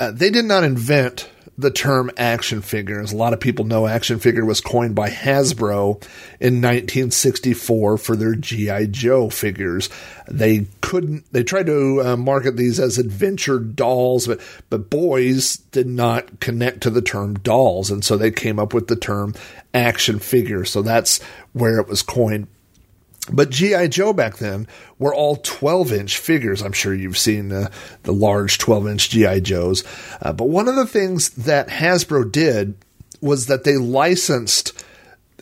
uh, 0.00 0.10
they 0.10 0.30
did 0.30 0.44
not 0.44 0.64
invent 0.64 1.30
the 1.56 1.70
term 1.70 2.10
action 2.16 2.62
figure. 2.62 3.00
As 3.00 3.12
a 3.12 3.16
lot 3.16 3.32
of 3.32 3.40
people 3.40 3.64
know, 3.64 3.86
action 3.86 4.18
figure 4.18 4.44
was 4.44 4.60
coined 4.60 4.94
by 4.94 5.10
Hasbro 5.10 6.02
in 6.40 6.60
1964 6.60 7.98
for 7.98 8.16
their 8.16 8.34
G.I. 8.34 8.86
Joe 8.86 9.30
figures. 9.30 9.88
They 10.28 10.66
couldn't, 10.80 11.30
they 11.32 11.44
tried 11.44 11.66
to 11.66 12.02
uh, 12.02 12.16
market 12.16 12.56
these 12.56 12.80
as 12.80 12.98
adventure 12.98 13.58
dolls, 13.58 14.26
but, 14.26 14.40
but 14.68 14.90
boys 14.90 15.56
did 15.56 15.86
not 15.86 16.40
connect 16.40 16.82
to 16.82 16.90
the 16.90 17.02
term 17.02 17.34
dolls. 17.34 17.90
And 17.90 18.04
so 18.04 18.16
they 18.16 18.30
came 18.30 18.58
up 18.58 18.74
with 18.74 18.88
the 18.88 18.96
term 18.96 19.34
action 19.72 20.18
figure. 20.18 20.64
So 20.64 20.82
that's 20.82 21.22
where 21.52 21.78
it 21.78 21.88
was 21.88 22.02
coined. 22.02 22.48
But 23.32 23.50
G.I. 23.50 23.88
Joe 23.88 24.12
back 24.12 24.36
then 24.36 24.68
were 24.98 25.14
all 25.14 25.36
12 25.36 25.92
inch 25.92 26.18
figures. 26.18 26.62
I'm 26.62 26.72
sure 26.72 26.94
you've 26.94 27.18
seen 27.18 27.48
the, 27.48 27.70
the 28.02 28.12
large 28.12 28.58
12 28.58 28.88
inch 28.88 29.10
G.I. 29.10 29.40
Joes. 29.40 29.82
Uh, 30.20 30.32
but 30.32 30.48
one 30.48 30.68
of 30.68 30.76
the 30.76 30.86
things 30.86 31.30
that 31.30 31.68
Hasbro 31.68 32.30
did 32.30 32.76
was 33.22 33.46
that 33.46 33.64
they 33.64 33.76
licensed 33.76 34.84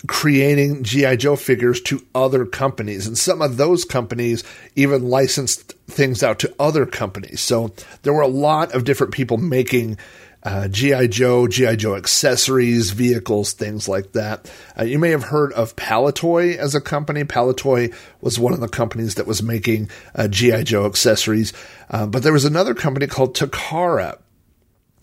creating 0.06 0.82
G.I. 0.84 1.16
Joe 1.16 1.36
figures 1.36 1.80
to 1.82 2.04
other 2.14 2.44
companies. 2.44 3.06
And 3.06 3.16
some 3.16 3.42
of 3.42 3.56
those 3.56 3.84
companies 3.84 4.42
even 4.74 5.08
licensed 5.08 5.72
things 5.86 6.22
out 6.22 6.38
to 6.40 6.54
other 6.58 6.86
companies. 6.86 7.40
So 7.40 7.72
there 8.02 8.12
were 8.12 8.22
a 8.22 8.28
lot 8.28 8.74
of 8.74 8.84
different 8.84 9.12
people 9.12 9.36
making 9.36 9.98
uh, 10.42 10.68
GI 10.68 11.08
Joe, 11.08 11.46
GI 11.46 11.76
Joe 11.76 11.94
accessories, 11.94 12.90
vehicles, 12.90 13.52
things 13.52 13.88
like 13.88 14.12
that. 14.12 14.50
Uh, 14.78 14.84
you 14.84 14.98
may 14.98 15.10
have 15.10 15.24
heard 15.24 15.52
of 15.52 15.76
Palitoy 15.76 16.56
as 16.56 16.74
a 16.74 16.80
company. 16.80 17.24
Palitoy 17.24 17.94
was 18.20 18.38
one 18.38 18.52
of 18.52 18.60
the 18.60 18.68
companies 18.68 19.14
that 19.16 19.26
was 19.26 19.42
making 19.42 19.90
uh, 20.14 20.28
GI 20.28 20.64
Joe 20.64 20.86
accessories, 20.86 21.52
uh, 21.90 22.06
but 22.06 22.22
there 22.22 22.32
was 22.32 22.44
another 22.44 22.74
company 22.74 23.06
called 23.06 23.36
Takara 23.36 24.18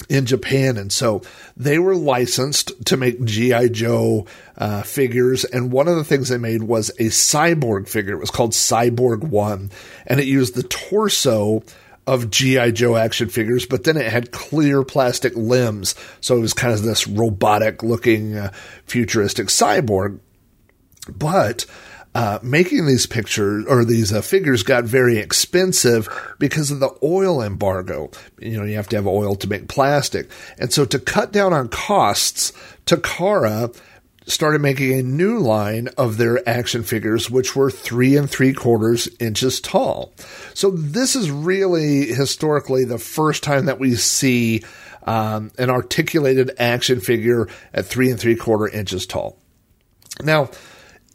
in 0.08 0.25
Japan, 0.25 0.77
and 0.77 0.91
so 0.91 1.22
they 1.58 1.77
were 1.77 1.96
licensed 1.96 2.86
to 2.86 2.98
make 2.98 3.24
GI 3.24 3.69
Joe 3.69 4.25
uh, 4.58 4.81
figures. 4.84 5.43
And 5.46 5.72
one 5.72 5.88
of 5.88 5.98
the 5.98 6.03
things 6.03 6.29
they 6.29 6.38
made 6.38 6.63
was 6.63 6.89
a 6.91 7.10
cyborg 7.10 7.88
figure. 7.88 8.13
It 8.13 8.19
was 8.19 8.31
called 8.31 8.51
Cyborg 8.51 9.24
One, 9.24 9.72
and 10.08 10.19
it 10.19 10.25
used 10.25 10.55
the 10.55 10.63
torso 10.63 11.63
of 12.10 12.32
G.I. 12.32 12.72
Joe 12.72 12.96
action 12.96 13.30
figures, 13.30 13.68
but 13.68 13.84
then 13.84 13.96
it 13.96 14.12
had 14.12 14.32
clear 14.32 14.84
plastic 14.84 15.36
limbs. 15.36 15.94
So 16.22 16.36
it 16.36 16.42
was 16.42 16.56
kind 16.56 16.74
of 16.74 16.82
this 16.82 17.08
robotic 17.08 17.84
looking 17.84 18.36
uh, 18.36 18.51
futuristic 18.88 19.48
cyborg. 19.48 20.20
But 21.08 21.68
uh, 22.16 22.39
making 22.42 22.88
these 22.88 23.06
pictures 23.06 23.63
or 23.68 23.86
these 23.86 24.12
uh, 24.12 24.22
figures 24.22 24.63
got 24.63 24.86
very 24.86 25.20
expensive 25.20 26.10
because 26.39 26.72
of 26.72 26.80
the 26.80 26.98
oil 27.04 27.44
embargo. 27.44 28.10
You 28.39 28.58
know, 28.58 28.63
you 28.63 28.75
have 28.78 28.89
to 28.89 28.96
have 28.96 29.06
oil 29.06 29.36
to 29.36 29.48
make 29.48 29.68
plastic. 29.68 30.32
And 30.58 30.74
so 30.74 30.86
to 30.86 30.98
cut 30.98 31.32
down 31.32 31.54
on 31.54 31.70
costs, 31.70 32.54
Takara 32.88 33.80
started 34.25 34.61
making 34.61 34.93
a 34.93 35.03
new 35.03 35.39
line 35.39 35.88
of 35.97 36.17
their 36.17 36.47
action 36.47 36.83
figures, 36.83 37.29
which 37.29 37.55
were 37.55 37.71
three 37.71 38.15
and 38.15 38.29
three 38.29 38.53
quarters 38.53 39.07
inches 39.19 39.59
tall. 39.59 40.13
So 40.53 40.71
this 40.71 41.15
is 41.15 41.31
really 41.31 42.07
historically 42.07 42.85
the 42.85 42.99
first 42.99 43.43
time 43.43 43.65
that 43.65 43.79
we 43.79 43.95
see 43.95 44.63
um, 45.03 45.51
an 45.57 45.69
articulated 45.69 46.51
action 46.59 46.99
figure 46.99 47.47
at 47.73 47.85
three 47.85 48.11
and 48.11 48.19
three 48.19 48.35
quarter 48.35 48.67
inches 48.67 49.05
tall. 49.05 49.39
Now, 50.21 50.49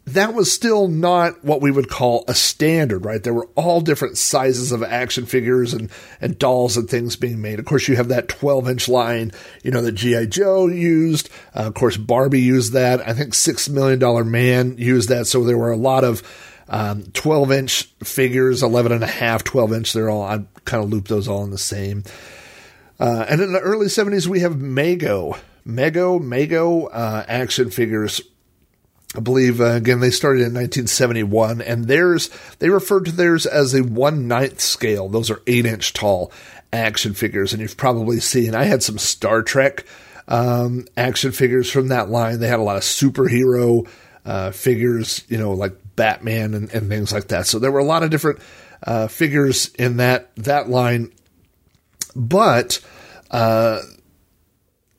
that 0.07 0.35
was 0.35 0.53
still 0.53 0.87
not 0.87 1.43
what 1.43 1.63
we 1.63 1.71
would 1.71 1.89
call 1.89 2.25
a 2.29 2.35
standard, 2.35 3.05
right? 3.07 3.23
There 3.23 3.33
were 3.33 3.49
all 3.55 3.81
different 3.81 4.19
sizes 4.19 4.71
of 4.71 4.83
action 4.83 5.25
figures 5.25 5.73
and, 5.73 5.91
and 6.21 6.39
dolls 6.39 6.77
and 6.77 6.89
things 6.89 7.17
being 7.17 7.41
made. 7.41 7.59
Of 7.59 7.65
course, 7.65 7.89
you 7.89 7.97
have 7.97 8.09
that 8.09 8.29
12 8.29 8.69
inch 8.69 8.89
line, 8.89 9.33
you 9.63 9.71
know, 9.71 9.81
that 9.81 9.93
G.I. 9.93 10.27
Joe 10.27 10.67
used. 10.67 11.31
Uh, 11.55 11.61
of 11.61 11.75
course, 11.75 11.97
Barbie 11.97 12.43
used 12.43 12.75
that. 12.75 13.07
I 13.07 13.15
think 13.15 13.33
Six 13.33 13.69
Million 13.69 13.99
Dollar 13.99 14.25
Man 14.25 14.77
used 14.77 15.09
that. 15.09 15.27
So 15.27 15.43
there 15.43 15.57
were 15.57 15.73
a 15.73 15.77
lot 15.77 16.05
of 16.05 16.23
um, 16.69 17.05
12 17.15 17.53
inch 17.53 17.85
figures, 18.03 18.63
11 18.63 18.93
and 18.93 19.05
a 19.05 19.09
half, 19.09 19.43
12 19.43 19.73
inch. 19.73 19.93
They're 19.95 20.11
all, 20.11 20.23
I 20.23 20.45
kind 20.67 20.85
of 20.85 20.91
loop 20.91 21.09
those 21.09 21.29
all 21.29 21.45
in 21.45 21.51
the 21.51 21.59
same. 21.59 22.05
Uh, 23.01 23.25
and 23.29 23.41
in 23.41 23.53
the 23.53 23.61
early 23.61 23.87
70s, 23.87 24.27
we 24.27 24.41
have 24.41 24.53
Mego. 24.53 25.39
Mego, 25.67 26.21
Mego 26.21 26.91
uh, 26.93 27.25
action 27.27 27.71
figures 27.71 28.21
I 29.15 29.21
believe 29.21 29.61
uh, 29.61 29.67
again 29.67 30.01
they 30.01 30.11
started 30.11 30.41
in 30.41 30.55
1971, 30.55 31.63
and 31.63 31.87
theirs 31.87 32.31
they 32.59 32.69
referred 32.69 33.07
to 33.07 33.13
theirs 33.13 33.47
as 33.47 33.75
a 33.75 33.83
one 33.83 34.27
ninth 34.27 34.61
scale. 34.61 35.09
Those 35.09 35.31
are 35.31 35.43
eight 35.47 35.67
inch 35.67 35.93
tall 35.93 36.33
action 36.73 37.15
figures, 37.15 37.53
and 37.53 37.63
you've 37.63 37.77
probably 37.77 38.21
seen. 38.21 38.55
I 38.55 38.65
had 38.65 38.83
some 38.83 38.99
Star 38.99 39.43
Trek 39.43 39.85
um, 40.27 40.87
action 40.97 41.33
figures 41.33 41.71
from 41.71 41.89
that 41.89 42.11
line. 42.11 42.41
They 42.41 42.49
had 42.49 42.59
a 42.59 42.65
lot 42.65 42.77
of 42.77 42.83
superhero 42.83 43.89
uh, 44.25 44.51
figures, 44.51 45.23
you 45.29 45.39
know, 45.39 45.53
like 45.53 45.75
Batman 45.97 46.55
and, 46.55 46.73
and, 46.73 46.89
things 46.89 47.13
like 47.13 47.29
that. 47.29 47.47
So 47.47 47.59
there 47.59 47.71
were 47.71 47.79
a 47.79 47.85
lot 47.85 48.03
of 48.03 48.11
different 48.11 48.41
uh, 48.83 49.07
figures 49.07 49.69
in 49.75 49.99
that 49.99 50.35
that 50.37 50.69
line, 50.69 51.13
but 52.17 52.81
uh, 53.31 53.81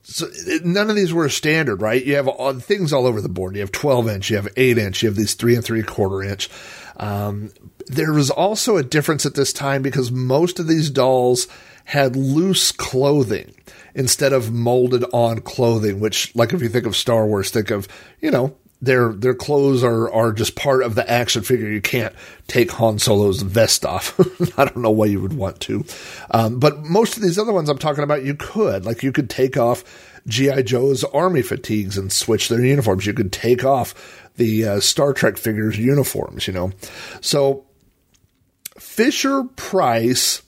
so 0.08 0.28
none 0.62 0.88
of 0.88 0.94
these 0.94 1.12
were 1.12 1.28
standard, 1.28 1.82
right? 1.82 2.04
You 2.04 2.14
have 2.14 2.28
all, 2.28 2.54
things 2.54 2.92
all 2.92 3.08
over 3.08 3.20
the 3.20 3.28
board. 3.28 3.56
You 3.56 3.62
have 3.62 3.72
12 3.72 4.08
inch, 4.08 4.30
you 4.30 4.36
have 4.36 4.48
8 4.56 4.78
inch, 4.78 5.02
you 5.02 5.08
have 5.08 5.16
these 5.16 5.34
3 5.34 5.56
and 5.56 5.64
3 5.64 5.82
quarter 5.82 6.22
inch. 6.22 6.48
Um, 6.96 7.50
there 7.88 8.12
was 8.12 8.30
also 8.30 8.76
a 8.76 8.84
difference 8.84 9.26
at 9.26 9.34
this 9.34 9.52
time 9.52 9.82
because 9.82 10.12
most 10.12 10.60
of 10.60 10.68
these 10.68 10.90
dolls 10.90 11.48
had 11.86 12.14
loose 12.14 12.70
clothing 12.70 13.52
instead 13.96 14.32
of 14.32 14.52
molded 14.52 15.04
on 15.12 15.40
clothing, 15.40 15.98
which, 15.98 16.34
like 16.36 16.52
if 16.52 16.62
you 16.62 16.68
think 16.68 16.86
of 16.86 16.94
Star 16.94 17.26
Wars, 17.26 17.50
think 17.50 17.72
of, 17.72 17.88
you 18.20 18.30
know, 18.30 18.56
their 18.80 19.12
their 19.12 19.34
clothes 19.34 19.82
are 19.82 20.10
are 20.12 20.32
just 20.32 20.54
part 20.54 20.82
of 20.82 20.94
the 20.94 21.08
action 21.10 21.42
figure. 21.42 21.68
You 21.68 21.80
can't 21.80 22.14
take 22.46 22.70
Han 22.72 22.98
Solo's 22.98 23.42
vest 23.42 23.84
off. 23.86 24.18
I 24.58 24.64
don't 24.64 24.78
know 24.78 24.90
why 24.90 25.06
you 25.06 25.20
would 25.20 25.32
want 25.32 25.60
to, 25.60 25.84
um, 26.30 26.58
but 26.58 26.84
most 26.84 27.16
of 27.16 27.22
these 27.22 27.38
other 27.38 27.52
ones 27.52 27.68
I'm 27.68 27.78
talking 27.78 28.04
about, 28.04 28.24
you 28.24 28.34
could 28.34 28.84
like 28.84 29.02
you 29.02 29.12
could 29.12 29.30
take 29.30 29.56
off 29.56 29.84
GI 30.26 30.64
Joe's 30.64 31.04
army 31.04 31.42
fatigues 31.42 31.96
and 31.96 32.12
switch 32.12 32.48
their 32.48 32.64
uniforms. 32.64 33.06
You 33.06 33.14
could 33.14 33.32
take 33.32 33.64
off 33.64 34.30
the 34.36 34.66
uh, 34.66 34.80
Star 34.80 35.14
Trek 35.14 35.38
figures 35.38 35.78
uniforms. 35.78 36.46
You 36.46 36.52
know, 36.52 36.72
so 37.20 37.64
Fisher 38.78 39.44
Price. 39.56 40.42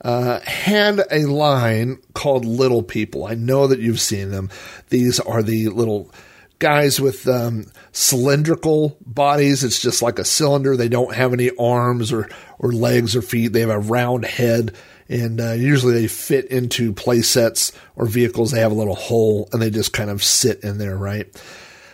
Uh, 0.00 0.38
had 0.44 1.02
a 1.10 1.24
line 1.24 1.98
called 2.14 2.44
Little 2.44 2.84
People. 2.84 3.26
I 3.26 3.34
know 3.34 3.66
that 3.66 3.80
you've 3.80 3.98
seen 3.98 4.30
them. 4.30 4.48
These 4.90 5.18
are 5.18 5.42
the 5.42 5.70
little 5.70 6.12
guys 6.58 7.00
with 7.00 7.26
um, 7.28 7.66
cylindrical 7.92 8.96
bodies. 9.04 9.64
It's 9.64 9.80
just 9.80 10.02
like 10.02 10.18
a 10.18 10.24
cylinder. 10.24 10.76
They 10.76 10.88
don't 10.88 11.14
have 11.14 11.32
any 11.32 11.50
arms 11.58 12.12
or, 12.12 12.28
or 12.58 12.72
legs 12.72 13.14
or 13.14 13.22
feet. 13.22 13.52
They 13.52 13.60
have 13.60 13.70
a 13.70 13.78
round 13.78 14.24
head. 14.24 14.74
And 15.08 15.40
uh, 15.40 15.52
usually 15.52 15.94
they 15.94 16.06
fit 16.06 16.46
into 16.46 16.92
play 16.92 17.22
sets 17.22 17.72
or 17.96 18.06
vehicles. 18.06 18.50
They 18.50 18.60
have 18.60 18.72
a 18.72 18.76
little 18.76 18.94
hole 18.94 19.48
and 19.52 19.62
they 19.62 19.70
just 19.70 19.92
kind 19.92 20.10
of 20.10 20.22
sit 20.22 20.62
in 20.62 20.78
there, 20.78 20.96
right? 20.96 21.26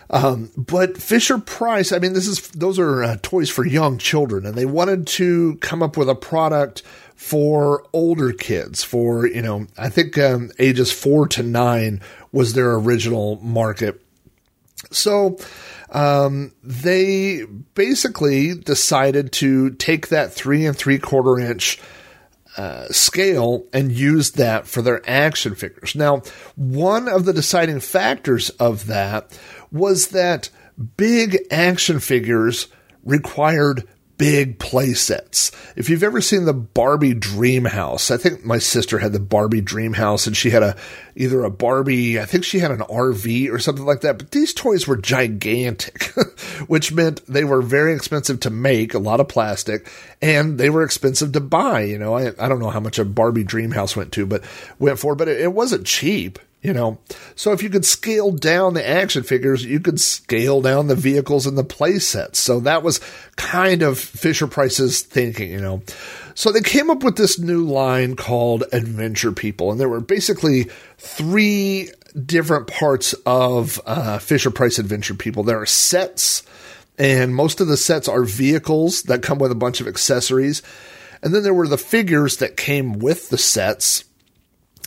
Um, 0.09 0.51
but 0.55 0.97
Fisher 0.97 1.37
Price, 1.37 1.91
I 1.91 1.99
mean, 1.99 2.13
this 2.13 2.27
is 2.27 2.49
those 2.49 2.77
are 2.77 3.03
uh, 3.03 3.17
toys 3.21 3.49
for 3.49 3.65
young 3.65 3.97
children, 3.97 4.45
and 4.45 4.55
they 4.55 4.65
wanted 4.65 5.07
to 5.07 5.55
come 5.57 5.81
up 5.81 5.97
with 5.97 6.09
a 6.09 6.15
product 6.15 6.83
for 7.15 7.83
older 7.91 8.31
kids. 8.31 8.83
For 8.83 9.25
you 9.25 9.41
know, 9.41 9.65
I 9.77 9.89
think 9.89 10.17
um, 10.17 10.51
ages 10.59 10.91
four 10.91 11.27
to 11.29 11.43
nine 11.43 12.01
was 12.31 12.53
their 12.53 12.75
original 12.75 13.37
market 13.41 14.04
so 14.91 15.37
um, 15.91 16.53
they 16.63 17.43
basically 17.73 18.55
decided 18.55 19.31
to 19.33 19.71
take 19.71 20.09
that 20.09 20.33
three 20.33 20.65
and 20.65 20.75
three 20.77 20.99
quarter 20.99 21.39
inch 21.39 21.79
uh, 22.57 22.87
scale 22.87 23.65
and 23.73 23.91
use 23.91 24.31
that 24.31 24.67
for 24.67 24.81
their 24.81 25.01
action 25.09 25.55
figures. 25.55 25.93
Now, 25.95 26.21
one 26.55 27.07
of 27.07 27.25
the 27.25 27.33
deciding 27.33 27.81
factors 27.81 28.49
of 28.51 28.87
that 28.87 29.37
was 29.71 30.09
that 30.09 30.49
big 30.97 31.37
action 31.51 31.99
figures 31.99 32.67
required 33.03 33.87
big 34.17 34.59
play 34.59 34.93
sets. 34.93 35.51
If 35.75 35.89
you've 35.89 36.03
ever 36.03 36.21
seen 36.21 36.45
the 36.45 36.53
Barbie 36.53 37.13
Dream 37.13 37.65
House, 37.65 38.11
I 38.11 38.17
think 38.17 38.45
my 38.45 38.57
sister 38.57 38.99
had 38.99 39.13
the 39.13 39.19
Barbie 39.19 39.61
Dream 39.61 39.93
House 39.93 40.27
and 40.27 40.35
she 40.35 40.49
had 40.49 40.63
a 40.63 40.75
either 41.15 41.43
a 41.43 41.49
Barbie, 41.49 42.19
I 42.19 42.25
think 42.25 42.43
she 42.43 42.59
had 42.59 42.71
an 42.71 42.79
RV 42.79 43.51
or 43.51 43.59
something 43.59 43.85
like 43.85 44.01
that, 44.01 44.17
but 44.17 44.31
these 44.31 44.53
toys 44.53 44.87
were 44.87 44.97
gigantic, 44.97 46.03
which 46.67 46.91
meant 46.91 47.25
they 47.25 47.43
were 47.43 47.61
very 47.61 47.93
expensive 47.93 48.41
to 48.41 48.49
make, 48.49 48.93
a 48.93 48.99
lot 48.99 49.19
of 49.19 49.27
plastic, 49.27 49.89
and 50.21 50.57
they 50.57 50.69
were 50.69 50.83
expensive 50.83 51.31
to 51.33 51.39
buy, 51.39 51.81
you 51.81 51.97
know. 51.97 52.15
I 52.15 52.33
I 52.37 52.49
don't 52.49 52.59
know 52.59 52.69
how 52.69 52.79
much 52.79 52.99
a 52.99 53.05
Barbie 53.05 53.43
Dream 53.43 53.71
House 53.71 53.95
went 53.95 54.11
to, 54.13 54.25
but 54.25 54.43
went 54.79 54.99
for, 54.99 55.15
but 55.15 55.27
it, 55.27 55.39
it 55.41 55.53
wasn't 55.53 55.85
cheap 55.85 56.39
you 56.65 56.73
know. 56.73 56.97
So 57.35 57.51
if 57.51 57.61
you 57.61 57.69
could 57.69 57.85
scale 57.85 58.31
down 58.31 58.73
the 58.73 58.87
action 58.87 59.21
figures, 59.21 59.63
you 59.63 59.79
could 59.79 60.01
scale 60.01 60.61
down 60.61 60.87
the 60.87 60.95
vehicles 60.95 61.45
and 61.45 61.55
the 61.57 61.63
play 61.63 61.99
sets. 61.99 62.39
So 62.39 62.59
that 62.61 62.81
was 62.81 62.99
kind 63.35 63.83
of 63.83 63.99
Fisher 63.99 64.47
Price's 64.47 65.01
thinking, 65.01 65.51
you 65.51 65.61
know. 65.61 65.83
So 66.33 66.51
they 66.51 66.61
came 66.61 66.89
up 66.89 67.03
with 67.03 67.17
this 67.17 67.37
new 67.37 67.65
line 67.65 68.15
called 68.15 68.63
Adventure 68.73 69.31
People, 69.31 69.71
and 69.71 69.79
there 69.79 69.87
were 69.87 70.01
basically 70.01 70.63
three 70.97 71.91
different 72.25 72.67
parts 72.67 73.13
of 73.25 73.79
uh, 73.85 74.17
Fisher 74.17 74.49
Price 74.49 74.79
Adventure 74.79 75.13
People. 75.13 75.43
There 75.43 75.61
are 75.61 75.67
sets, 75.67 76.41
and 76.97 77.35
most 77.35 77.61
of 77.61 77.67
the 77.67 77.77
sets 77.77 78.07
are 78.07 78.23
vehicles 78.23 79.03
that 79.03 79.21
come 79.21 79.37
with 79.37 79.51
a 79.51 79.55
bunch 79.55 79.81
of 79.81 79.87
accessories. 79.87 80.63
And 81.21 81.33
then 81.33 81.43
there 81.43 81.53
were 81.53 81.67
the 81.67 81.77
figures 81.77 82.37
that 82.37 82.57
came 82.57 82.99
with 82.99 83.29
the 83.29 83.37
sets. 83.37 84.03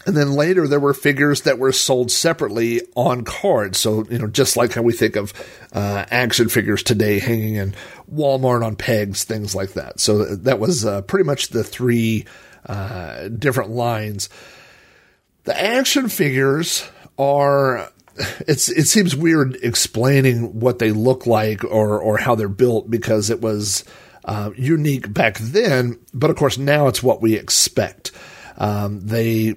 And 0.09 0.17
then 0.17 0.33
later 0.33 0.67
there 0.67 0.81
were 0.81 0.95
figures 0.95 1.43
that 1.43 1.59
were 1.59 1.71
sold 1.71 2.11
separately 2.11 2.81
on 2.95 3.25
cards. 3.25 3.79
So, 3.79 4.07
you 4.09 4.19
know, 4.19 4.27
just 4.27 4.57
like 4.57 4.73
how 4.73 4.81
we 4.81 4.95
think 4.95 5.17
of 5.17 5.35
uh, 5.75 6.07
action 6.11 6.49
figures 6.49 6.83
today 6.83 7.19
hanging 7.19 7.57
in 7.57 7.75
Walmart 8.11 8.65
on 8.65 8.75
pegs, 8.75 9.25
things 9.25 9.55
like 9.55 9.75
that. 9.75 10.01
So 10.01 10.25
that 10.35 10.59
was 10.59 10.87
uh, 10.87 11.03
pretty 11.03 11.27
much 11.27 11.49
the 11.49 11.63
three 11.63 12.25
uh, 12.65 13.29
different 13.29 13.73
lines. 13.73 14.31
The 15.45 15.63
action 15.63 16.09
figures 16.09 16.89
are 17.19 17.93
it's 18.49 18.71
it 18.71 18.87
seems 18.87 19.15
weird 19.15 19.59
explaining 19.63 20.59
what 20.59 20.79
they 20.79 20.91
look 20.91 21.27
like 21.27 21.65
or 21.65 22.01
or 22.01 22.17
how 22.17 22.35
they're 22.35 22.49
built 22.49 22.91
because 22.91 23.29
it 23.29 23.43
was 23.43 23.85
uh, 24.25 24.53
unique 24.57 25.13
back 25.13 25.37
then, 25.37 25.99
but 26.15 26.31
of 26.31 26.37
course 26.37 26.57
now 26.57 26.89
it's 26.89 27.03
what 27.03 27.21
we 27.21 27.35
expect. 27.35 28.11
Um, 28.57 29.01
they 29.01 29.55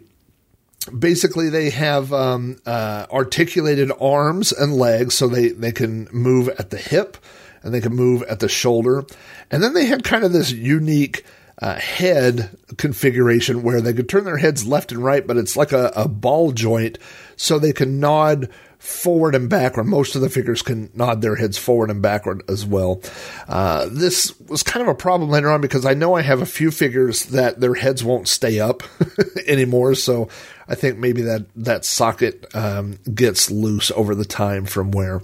basically 0.98 1.50
they 1.50 1.70
have 1.70 2.12
um, 2.14 2.58
uh, 2.66 3.06
articulated 3.12 3.92
arms 4.00 4.52
and 4.52 4.76
legs, 4.76 5.16
so 5.16 5.28
they 5.28 5.50
they 5.50 5.72
can 5.72 6.08
move 6.12 6.50
at 6.50 6.70
the 6.70 6.78
hip 6.78 7.18
and 7.64 7.74
they 7.74 7.82
can 7.82 7.94
move 7.94 8.24
at 8.24 8.40
the 8.40 8.50
shoulder, 8.50 9.04
and 9.52 9.62
then 9.62 9.74
they 9.74 9.86
had 9.86 10.04
kind 10.04 10.24
of 10.24 10.34
this 10.34 10.52
unique. 10.52 11.26
Uh, 11.62 11.78
head 11.78 12.58
configuration 12.78 13.62
where 13.62 13.82
they 13.82 13.94
could 13.94 14.10
turn 14.10 14.24
their 14.24 14.38
heads 14.38 14.66
left 14.66 14.92
and 14.92 15.04
right, 15.04 15.28
but 15.28 15.38
it's 15.38 15.56
like 15.56 15.72
a, 15.72 15.92
a 15.96 16.08
ball 16.08 16.52
joint, 16.52 16.98
so 17.42 17.58
they 17.58 17.74
can 17.74 18.00
nod 18.00 18.50
forward 18.78 19.34
and 19.34 19.50
backward. 19.50 19.86
Most 19.86 20.16
of 20.16 20.22
the 20.22 20.30
figures 20.30 20.62
can 20.62 20.92
nod 20.94 21.24
their 21.24 21.36
heads 21.36 21.58
forward 21.58 21.90
and 21.90 22.00
backward 22.00 22.44
as 22.48 22.68
well. 22.68 23.02
Uh, 23.48 23.88
this 23.92 24.40
was 24.42 24.62
kind 24.62 24.84
of 24.84 24.88
a 24.88 24.96
problem 24.96 25.32
later 25.32 25.50
on 25.50 25.60
because 25.60 25.84
I 25.84 25.96
know 25.96 26.14
I 26.14 26.22
have 26.22 26.44
a 26.44 26.46
few 26.46 26.70
figures 26.70 27.26
that 27.26 27.60
their 27.60 27.74
heads 27.74 28.04
won't 28.04 28.28
stay 28.28 28.60
up 28.60 28.84
anymore. 29.48 29.96
So 29.96 30.30
I 30.68 30.76
think 30.76 31.00
maybe 31.00 31.24
that 31.24 31.48
that 31.56 31.84
socket 31.84 32.46
um, 32.56 33.00
gets 33.12 33.50
loose 33.50 33.90
over 33.92 34.14
the 34.14 34.26
time 34.26 34.66
from 34.66 34.92
wear. 34.92 35.22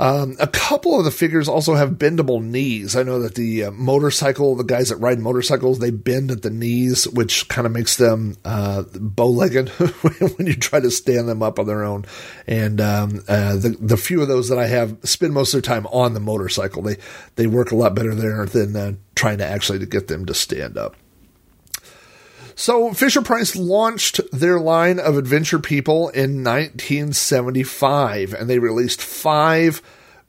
Um, 0.00 0.36
a 0.40 0.46
couple 0.46 0.98
of 0.98 1.04
the 1.04 1.10
figures 1.10 1.46
also 1.46 1.74
have 1.74 1.98
bendable 1.98 2.42
knees. 2.42 2.96
I 2.96 3.02
know 3.02 3.20
that 3.20 3.34
the 3.34 3.64
uh, 3.64 3.70
motorcycle, 3.72 4.56
the 4.56 4.64
guys 4.64 4.88
that 4.88 4.96
ride 4.96 5.18
motorcycles, 5.18 5.78
they 5.78 5.90
bend 5.90 6.30
at 6.30 6.40
the 6.40 6.48
knees, 6.48 7.06
which 7.06 7.48
kind 7.48 7.66
of 7.66 7.72
makes 7.72 7.96
them 7.96 8.38
uh, 8.42 8.84
bow-legged 8.94 9.68
when 10.38 10.46
you 10.46 10.54
try 10.54 10.80
to 10.80 10.90
stand 10.90 11.28
them 11.28 11.42
up 11.42 11.58
on 11.58 11.66
their 11.66 11.84
own. 11.84 12.06
And 12.46 12.80
um, 12.80 13.22
uh, 13.28 13.56
the 13.56 13.76
the 13.78 13.98
few 13.98 14.22
of 14.22 14.28
those 14.28 14.48
that 14.48 14.58
I 14.58 14.68
have 14.68 14.96
spend 15.04 15.34
most 15.34 15.52
of 15.52 15.62
their 15.62 15.74
time 15.74 15.86
on 15.88 16.14
the 16.14 16.20
motorcycle. 16.20 16.80
They 16.80 16.96
they 17.36 17.46
work 17.46 17.70
a 17.70 17.76
lot 17.76 17.94
better 17.94 18.14
there 18.14 18.46
than 18.46 18.74
uh, 18.74 18.92
trying 19.14 19.36
to 19.38 19.46
actually 19.46 19.80
to 19.80 19.86
get 19.86 20.08
them 20.08 20.24
to 20.24 20.32
stand 20.32 20.78
up. 20.78 20.96
So 22.60 22.92
Fisher 22.92 23.22
Price 23.22 23.56
launched 23.56 24.20
their 24.32 24.60
line 24.60 24.98
of 24.98 25.16
adventure 25.16 25.58
people 25.58 26.10
in 26.10 26.44
1975, 26.44 28.34
and 28.34 28.50
they 28.50 28.58
released 28.58 29.00
five 29.00 29.80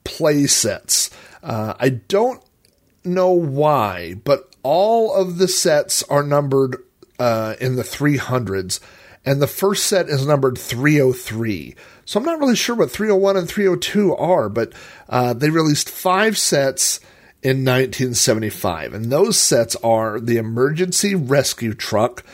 play 0.02 0.46
sets. 0.46 1.10
Uh, 1.42 1.74
I 1.78 1.90
don't 1.90 2.42
know 3.04 3.32
why, 3.32 4.14
but 4.14 4.48
all 4.62 5.14
of 5.14 5.36
the 5.36 5.46
sets 5.46 6.02
are 6.04 6.22
numbered 6.22 6.82
uh, 7.18 7.56
in 7.60 7.76
the 7.76 7.82
300s, 7.82 8.80
and 9.26 9.42
the 9.42 9.46
first 9.46 9.86
set 9.86 10.08
is 10.08 10.26
numbered 10.26 10.56
303. 10.56 11.74
So 12.06 12.18
I'm 12.18 12.24
not 12.24 12.40
really 12.40 12.56
sure 12.56 12.76
what 12.76 12.90
301 12.90 13.36
and 13.36 13.46
302 13.46 14.16
are, 14.16 14.48
but 14.48 14.72
uh, 15.10 15.34
they 15.34 15.50
released 15.50 15.90
five 15.90 16.38
sets 16.38 16.98
in 17.42 17.64
1975. 17.64 18.94
And 18.94 19.10
those 19.10 19.38
sets 19.38 19.74
are 19.76 20.20
the 20.20 20.36
Emergency 20.36 21.14
Rescue 21.14 21.74
Truck, 21.74 22.24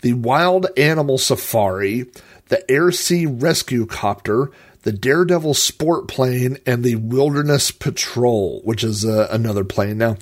the 0.00 0.14
Wild 0.14 0.66
Animal 0.76 1.18
Safari, 1.18 2.06
the 2.48 2.68
Air 2.70 2.90
Sea 2.90 3.26
Rescue 3.26 3.86
Copter, 3.86 4.50
the 4.82 4.92
Daredevil 4.92 5.54
Sport 5.54 6.06
Plane, 6.06 6.58
and 6.64 6.84
the 6.84 6.94
Wilderness 6.96 7.72
Patrol, 7.72 8.60
which 8.62 8.84
is 8.84 9.04
uh, 9.04 9.28
another 9.30 9.64
plane. 9.64 9.98
Now, 9.98 10.16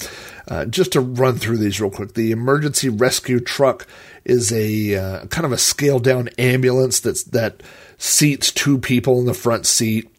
uh, 0.49 0.65
just 0.65 0.93
to 0.93 1.01
run 1.01 1.37
through 1.37 1.59
these 1.59 1.81
real 1.81 1.91
quick, 1.91 2.15
the 2.15 2.31
Emergency 2.31 2.89
Rescue 2.89 3.41
Truck 3.41 3.87
is 4.25 4.53
a 4.53 4.95
uh, 4.95 5.27
kind 5.27 5.45
of 5.45 5.53
a 5.53 5.59
scaled 5.59 6.05
down 6.05 6.29
ambulance 6.39 7.01
that's 7.01 7.25
that 7.25 7.63
seats 7.99 8.53
two 8.53 8.79
people 8.79 9.19
in 9.19 9.27
the 9.27 9.35
front 9.35 9.67
seat. 9.67 10.11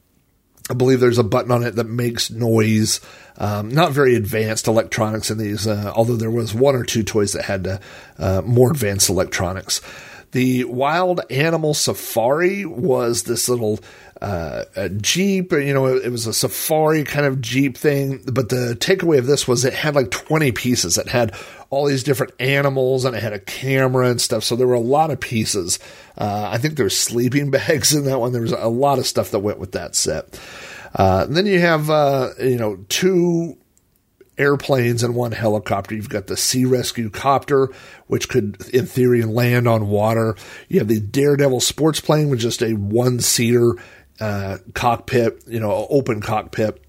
I 0.69 0.73
believe 0.73 0.99
there's 0.99 1.17
a 1.17 1.23
button 1.23 1.51
on 1.51 1.63
it 1.63 1.75
that 1.75 1.85
makes 1.85 2.29
noise. 2.29 3.01
Um, 3.37 3.69
not 3.69 3.91
very 3.91 4.15
advanced 4.15 4.67
electronics 4.67 5.29
in 5.29 5.37
these, 5.37 5.67
uh, 5.67 5.91
although 5.93 6.15
there 6.15 6.31
was 6.31 6.53
one 6.53 6.75
or 6.75 6.83
two 6.83 7.03
toys 7.03 7.33
that 7.33 7.43
had 7.45 7.67
uh, 7.67 7.77
uh, 8.17 8.41
more 8.45 8.71
advanced 8.71 9.09
electronics. 9.09 9.81
The 10.31 10.65
Wild 10.65 11.21
Animal 11.29 11.73
Safari 11.73 12.65
was 12.65 13.23
this 13.23 13.47
little 13.47 13.79
uh, 14.21 14.63
Jeep, 14.97 15.51
you 15.51 15.73
know, 15.73 15.87
it, 15.87 16.05
it, 16.05 16.09
was 16.09 16.25
a 16.25 16.33
safari 16.33 17.03
kind 17.03 17.25
of 17.25 17.41
Jeep 17.41 17.77
thing. 17.77 18.21
But 18.25 18.49
the 18.49 18.75
takeaway 18.79 19.17
of 19.17 19.27
this 19.27 19.47
was 19.47 19.65
it 19.65 19.73
had 19.73 19.95
like 19.95 20.11
20 20.11 20.51
pieces. 20.53 20.97
It 20.97 21.09
had 21.09 21.35
all 21.69 21.85
these 21.85 22.03
different 22.03 22.33
animals 22.39 23.05
and 23.05 23.15
it 23.15 23.21
had 23.21 23.33
a 23.33 23.39
camera 23.39 24.09
and 24.09 24.21
stuff. 24.21 24.43
So 24.43 24.55
there 24.55 24.67
were 24.67 24.73
a 24.73 24.79
lot 24.79 25.11
of 25.11 25.19
pieces. 25.19 25.79
Uh, 26.17 26.49
I 26.51 26.57
think 26.57 26.75
there 26.75 26.85
were 26.85 26.89
sleeping 26.89 27.51
bags 27.51 27.93
in 27.93 28.05
that 28.05 28.19
one. 28.19 28.31
There 28.31 28.41
was 28.41 28.53
a 28.53 28.67
lot 28.67 28.99
of 28.99 29.05
stuff 29.05 29.31
that 29.31 29.39
went 29.39 29.59
with 29.59 29.73
that 29.73 29.95
set. 29.95 30.39
Uh, 30.95 31.25
then 31.25 31.45
you 31.45 31.59
have, 31.59 31.89
uh, 31.89 32.29
you 32.41 32.57
know, 32.57 32.77
two 32.89 33.57
airplanes 34.37 35.03
and 35.03 35.15
one 35.15 35.31
helicopter. 35.31 35.95
You've 35.95 36.09
got 36.09 36.27
the 36.27 36.37
Sea 36.37 36.65
Rescue 36.65 37.09
Copter, 37.09 37.69
which 38.07 38.29
could, 38.29 38.65
in 38.73 38.85
theory, 38.85 39.23
land 39.23 39.67
on 39.67 39.87
water. 39.87 40.35
You 40.67 40.79
have 40.79 40.87
the 40.87 40.99
Daredevil 40.99 41.61
Sports 41.61 41.99
Plane, 41.99 42.33
is 42.33 42.41
just 42.41 42.61
a 42.61 42.73
one 42.73 43.19
seater 43.19 43.75
uh, 44.19 44.57
cockpit, 44.73 45.43
you 45.47 45.59
know, 45.59 45.87
open 45.89 46.21
cockpit. 46.21 46.81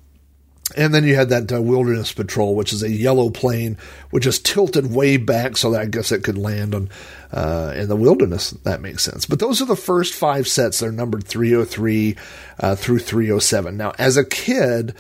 And 0.75 0.93
then 0.93 1.05
you 1.05 1.15
had 1.15 1.29
that 1.29 1.53
uh, 1.53 1.63
Wilderness 1.63 2.13
Patrol, 2.13 2.57
which 2.57 2.73
is 2.73 2.83
a 2.83 2.91
yellow 2.91 3.31
plane, 3.31 3.79
which 4.11 4.27
is 4.27 4.41
tilted 4.41 4.93
way 4.93 5.17
back 5.17 5.57
so 5.57 5.71
that 5.71 5.81
I 5.81 5.87
guess 5.87 6.11
it 6.11 6.25
could 6.25 6.37
land 6.37 6.75
on 6.75 6.91
uh, 7.33 7.73
in 7.77 7.89
the 7.89 7.95
wilderness. 7.95 8.51
That 8.51 8.81
makes 8.81 9.05
sense. 9.05 9.27
But 9.27 9.39
those 9.39 9.63
are 9.63 9.67
the 9.67 9.77
first 9.77 10.15
five 10.15 10.49
sets. 10.49 10.81
They're 10.81 10.91
numbered 10.91 11.25
303 11.25 12.17
uh, 12.59 12.75
through 12.75 12.99
307. 12.99 13.77
Now, 13.77 13.93
as 13.97 14.17
a 14.17 14.25
kid, 14.25 14.95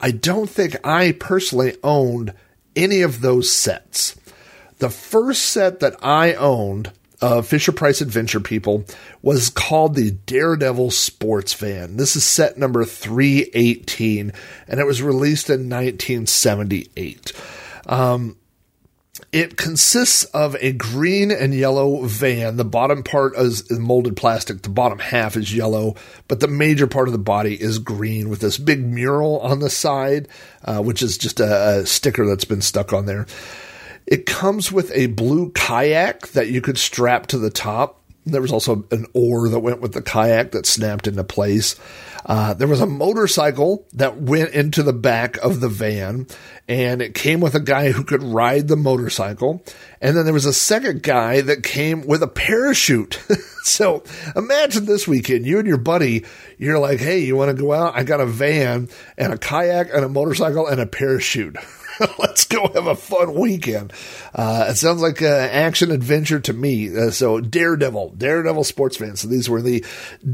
I 0.00 0.10
don't 0.10 0.50
think 0.50 0.84
I 0.84 1.12
personally 1.12 1.76
owned 1.84 2.34
any 2.74 3.02
of 3.02 3.20
those 3.20 3.50
sets. 3.50 4.16
The 4.78 4.90
first 4.90 5.44
set 5.44 5.78
that 5.80 5.94
I 6.02 6.34
owned 6.34 6.90
of 7.22 7.46
Fisher 7.46 7.72
Price 7.72 8.00
Adventure 8.00 8.40
People 8.40 8.84
was 9.22 9.48
called 9.48 9.94
the 9.94 10.10
Daredevil 10.10 10.90
Sports 10.90 11.54
Van. 11.54 11.96
This 11.96 12.16
is 12.16 12.24
set 12.24 12.58
number 12.58 12.84
318, 12.84 14.32
and 14.66 14.80
it 14.80 14.86
was 14.86 15.00
released 15.00 15.48
in 15.48 15.70
1978. 15.70 17.32
Um, 17.86 18.36
it 19.30 19.56
consists 19.56 20.24
of 20.24 20.56
a 20.60 20.72
green 20.72 21.30
and 21.30 21.54
yellow 21.54 22.02
van. 22.02 22.56
The 22.56 22.64
bottom 22.64 23.02
part 23.02 23.36
is 23.36 23.70
molded 23.70 24.16
plastic. 24.16 24.62
The 24.62 24.68
bottom 24.68 24.98
half 24.98 25.36
is 25.36 25.54
yellow, 25.54 25.94
but 26.28 26.40
the 26.40 26.48
major 26.48 26.86
part 26.86 27.08
of 27.08 27.12
the 27.12 27.18
body 27.18 27.54
is 27.60 27.78
green 27.78 28.30
with 28.30 28.40
this 28.40 28.58
big 28.58 28.84
mural 28.84 29.38
on 29.40 29.60
the 29.60 29.70
side, 29.70 30.28
uh, 30.64 30.80
which 30.82 31.02
is 31.02 31.18
just 31.18 31.40
a, 31.40 31.80
a 31.80 31.86
sticker 31.86 32.26
that's 32.26 32.44
been 32.44 32.62
stuck 32.62 32.92
on 32.92 33.06
there. 33.06 33.26
It 34.06 34.26
comes 34.26 34.72
with 34.72 34.90
a 34.94 35.06
blue 35.06 35.50
kayak 35.50 36.28
that 36.28 36.48
you 36.48 36.60
could 36.60 36.78
strap 36.78 37.26
to 37.28 37.38
the 37.38 37.50
top. 37.50 38.00
There 38.24 38.42
was 38.42 38.52
also 38.52 38.84
an 38.90 39.06
oar 39.14 39.48
that 39.48 39.60
went 39.60 39.80
with 39.80 39.92
the 39.92 40.02
kayak 40.02 40.52
that 40.52 40.66
snapped 40.66 41.08
into 41.08 41.24
place. 41.24 41.76
Uh, 42.24 42.54
there 42.54 42.68
was 42.68 42.80
a 42.80 42.86
motorcycle 42.86 43.84
that 43.94 44.16
went 44.16 44.50
into 44.50 44.82
the 44.82 44.92
back 44.92 45.36
of 45.38 45.60
the 45.60 45.68
van, 45.68 46.26
and 46.68 47.02
it 47.02 47.14
came 47.14 47.40
with 47.40 47.54
a 47.54 47.60
guy 47.60 47.90
who 47.90 48.04
could 48.04 48.22
ride 48.22 48.68
the 48.68 48.76
motorcycle. 48.76 49.64
And 50.00 50.16
then 50.16 50.24
there 50.24 50.34
was 50.34 50.46
a 50.46 50.52
second 50.52 51.02
guy 51.02 51.40
that 51.40 51.64
came 51.64 52.06
with 52.06 52.22
a 52.22 52.28
parachute. 52.28 53.20
so 53.64 54.04
imagine 54.36 54.86
this 54.86 55.08
weekend, 55.08 55.46
you 55.46 55.58
and 55.58 55.66
your 55.66 55.78
buddy, 55.78 56.24
you're 56.58 56.78
like, 56.78 57.00
hey, 57.00 57.18
you 57.18 57.34
want 57.34 57.56
to 57.56 57.60
go 57.60 57.72
out? 57.72 57.96
I 57.96 58.04
got 58.04 58.20
a 58.20 58.26
van 58.26 58.88
and 59.18 59.32
a 59.32 59.38
kayak 59.38 59.88
and 59.92 60.04
a 60.04 60.08
motorcycle 60.08 60.68
and 60.68 60.80
a 60.80 60.86
parachute. 60.86 61.56
Let's 62.18 62.44
go 62.44 62.68
have 62.74 62.86
a 62.86 62.94
fun 62.94 63.34
weekend. 63.34 63.92
Uh, 64.34 64.66
it 64.70 64.76
sounds 64.76 65.02
like 65.02 65.20
an 65.20 65.26
action 65.26 65.90
adventure 65.90 66.40
to 66.40 66.52
me. 66.52 66.96
Uh, 66.96 67.10
so 67.10 67.40
Daredevil, 67.40 68.14
Daredevil 68.16 68.64
sports 68.64 68.96
fans. 68.96 69.20
So 69.20 69.28
these 69.28 69.48
were 69.48 69.62
the 69.62 69.84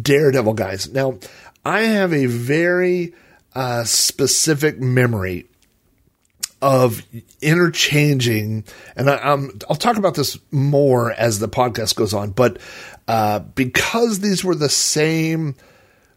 Daredevil 0.03 0.55
guys. 0.55 0.91
Now, 0.93 1.19
I 1.65 1.81
have 1.81 2.13
a 2.13 2.27
very 2.27 3.15
uh, 3.55 3.85
specific 3.85 4.81
memory 4.81 5.47
of 6.61 7.03
interchanging, 7.41 8.65
and 8.97 9.09
I, 9.09 9.17
um, 9.17 9.59
I'll 9.71 9.77
talk 9.77 9.97
about 9.97 10.15
this 10.15 10.39
more 10.51 11.13
as 11.13 11.39
the 11.39 11.49
podcast 11.49 11.95
goes 11.95 12.13
on, 12.15 12.31
but 12.31 12.59
uh, 13.07 13.39
because 13.39 14.21
these 14.21 14.45
were 14.45 14.57
the 14.57 14.69
same 14.69 15.55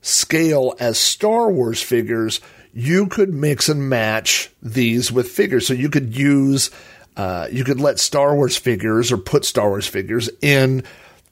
scale 0.02 0.76
as 0.80 0.98
Star 0.98 1.52
Wars 1.52 1.82
figures, 1.82 2.42
you 2.74 3.08
could 3.08 3.34
mix 3.34 3.70
and 3.70 3.90
match 3.90 4.50
these 4.62 5.12
with 5.12 5.30
figures. 5.30 5.68
So 5.68 5.74
you 5.74 5.90
could 5.90 6.16
use, 6.16 6.72
uh, 7.18 7.48
you 7.52 7.64
could 7.64 7.80
let 7.80 8.00
Star 8.00 8.36
Wars 8.36 8.58
figures 8.58 9.12
or 9.12 9.18
put 9.18 9.46
Star 9.46 9.70
Wars 9.70 9.88
figures 9.88 10.30
in 10.42 10.84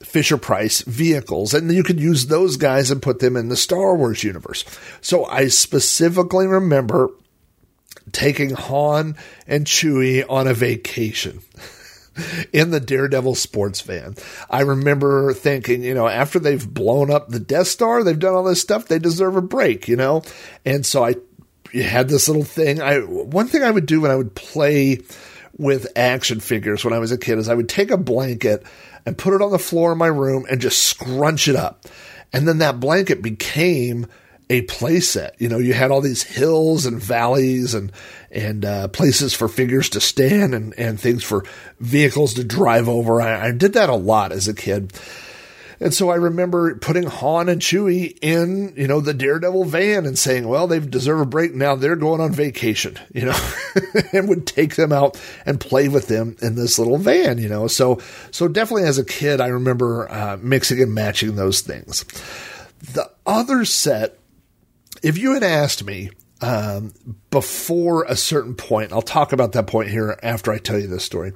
Fisher 0.04 0.38
Price 0.38 0.82
vehicles, 0.82 1.54
and 1.54 1.72
you 1.72 1.84
could 1.84 2.00
use 2.00 2.28
those 2.28 2.56
guys 2.58 2.90
and 2.90 3.02
put 3.02 3.20
them 3.20 3.36
in 3.36 3.50
the 3.50 3.58
Star 3.58 3.96
Wars 3.96 4.24
universe. 4.24 4.64
So 5.02 5.26
I 5.26 5.48
specifically 5.48 6.48
remember 6.48 7.10
taking 8.12 8.52
Han 8.52 9.16
and 9.46 9.66
Chewie 9.66 10.26
on 10.30 10.48
a 10.48 10.54
vacation. 10.54 11.42
in 12.54 12.72
the 12.72 12.80
Daredevil 12.80 13.36
sports 13.36 13.82
van. 13.82 14.16
I 14.50 14.62
remember 14.62 15.34
thinking, 15.34 15.84
you 15.84 15.94
know, 15.94 16.08
after 16.08 16.40
they've 16.40 16.74
blown 16.74 17.12
up 17.12 17.30
the 17.30 17.40
Death 17.40 17.68
Star, 17.68 18.04
they've 18.04 18.18
done 18.18 18.34
all 18.34 18.44
this 18.44 18.62
stuff, 18.62 18.88
they 18.88 19.00
deserve 19.00 19.36
a 19.36 19.42
break, 19.42 19.88
you 19.88 19.96
know? 19.96 20.24
And 20.66 20.86
so 20.86 21.04
I 21.04 21.16
had 21.74 22.10
this 22.10 22.28
little 22.28 22.44
thing. 22.44 22.82
I 22.82 23.00
one 23.00 23.48
thing 23.48 23.64
I 23.64 23.72
would 23.72 23.86
do 23.86 24.02
when 24.02 24.12
I 24.12 24.16
would 24.16 24.36
play 24.36 25.00
with 25.58 25.88
action 25.96 26.40
figures 26.40 26.86
when 26.86 26.94
I 26.94 27.00
was 27.00 27.12
a 27.12 27.18
kid 27.18 27.38
is 27.38 27.50
I 27.50 27.54
would 27.56 27.70
take 27.70 27.92
a 27.92 27.98
blanket 27.98 28.64
and 29.06 29.18
put 29.18 29.34
it 29.34 29.42
on 29.42 29.52
the 29.52 29.60
floor 29.60 29.92
in 29.92 29.98
my 29.98 30.08
room 30.08 30.46
and 30.50 30.62
just 30.62 30.84
scrunch 30.84 31.48
it 31.48 31.56
up. 31.56 31.86
And 32.32 32.48
then 32.48 32.60
that 32.60 32.80
blanket 32.80 33.22
became 33.22 34.08
a 34.50 34.62
playset. 34.64 35.32
You 35.38 35.50
know, 35.50 35.58
you 35.58 35.74
had 35.74 35.92
all 35.92 36.02
these 36.02 36.24
hills 36.24 36.86
and 36.86 37.02
valleys 37.02 37.74
and 37.74 37.92
and 38.32 38.66
uh, 38.66 38.88
places 38.88 39.34
for 39.34 39.48
figures 39.48 39.90
to 39.90 40.02
stand 40.02 40.56
and 40.56 40.74
and 40.78 41.00
things 41.00 41.24
for 41.24 41.46
vehicles 41.80 42.34
to 42.36 42.44
drive 42.44 42.90
over. 42.90 43.22
I, 43.22 43.48
I 43.48 43.52
did 43.52 43.74
that 43.74 43.90
a 43.90 43.96
lot 43.96 44.32
as 44.32 44.48
a 44.48 44.54
kid. 44.54 44.94
And 45.80 45.94
so 45.94 46.10
I 46.10 46.16
remember 46.16 46.76
putting 46.76 47.04
Han 47.04 47.48
and 47.48 47.62
Chewie 47.62 48.18
in, 48.22 48.74
you 48.76 48.88
know, 48.88 49.00
the 49.00 49.14
Daredevil 49.14 49.66
van 49.66 50.06
and 50.06 50.20
saying, 50.20 50.48
well, 50.48 50.68
they 50.68 50.80
deserve 50.80 51.22
a 51.22 51.26
break. 51.26 51.54
Now 51.54 51.76
they're 51.76 51.96
going 51.96 52.20
on 52.20 52.34
vacation, 52.34 53.00
you 53.14 53.26
know, 53.26 53.40
and 54.14 54.28
would 54.28 54.46
take 54.46 54.76
them 54.76 54.92
out 54.92 55.20
and 55.46 55.60
play 55.60 55.88
with 55.88 56.08
them 56.08 56.36
in 56.42 56.56
this 56.56 56.78
little 56.78 56.98
van, 56.98 57.38
you 57.38 57.48
know. 57.48 57.68
So, 57.68 58.00
so 58.32 58.48
definitely 58.48 58.84
as 58.84 58.98
a 58.98 59.06
kid, 59.06 59.40
I 59.40 59.48
remember 59.48 60.12
uh, 60.12 60.38
mixing 60.42 60.82
and 60.82 60.94
matching 60.94 61.36
those 61.36 61.62
things. 61.62 62.04
The 62.94 63.10
other 63.26 63.64
set 63.66 64.20
if 65.04 65.18
you 65.18 65.34
had 65.34 65.44
asked 65.44 65.84
me 65.84 66.12
um, 66.42 66.94
before 67.32 68.04
a 68.04 68.16
certain 68.16 68.56
point, 68.56 68.94
I'll 68.94 69.02
talk 69.02 69.34
about 69.34 69.54
that 69.54 69.68
point 69.68 69.90
here 69.90 70.18
after 70.24 70.52
I 70.52 70.58
tell 70.58 70.80
you 70.80 70.88
this 70.88 71.04
story. 71.04 71.34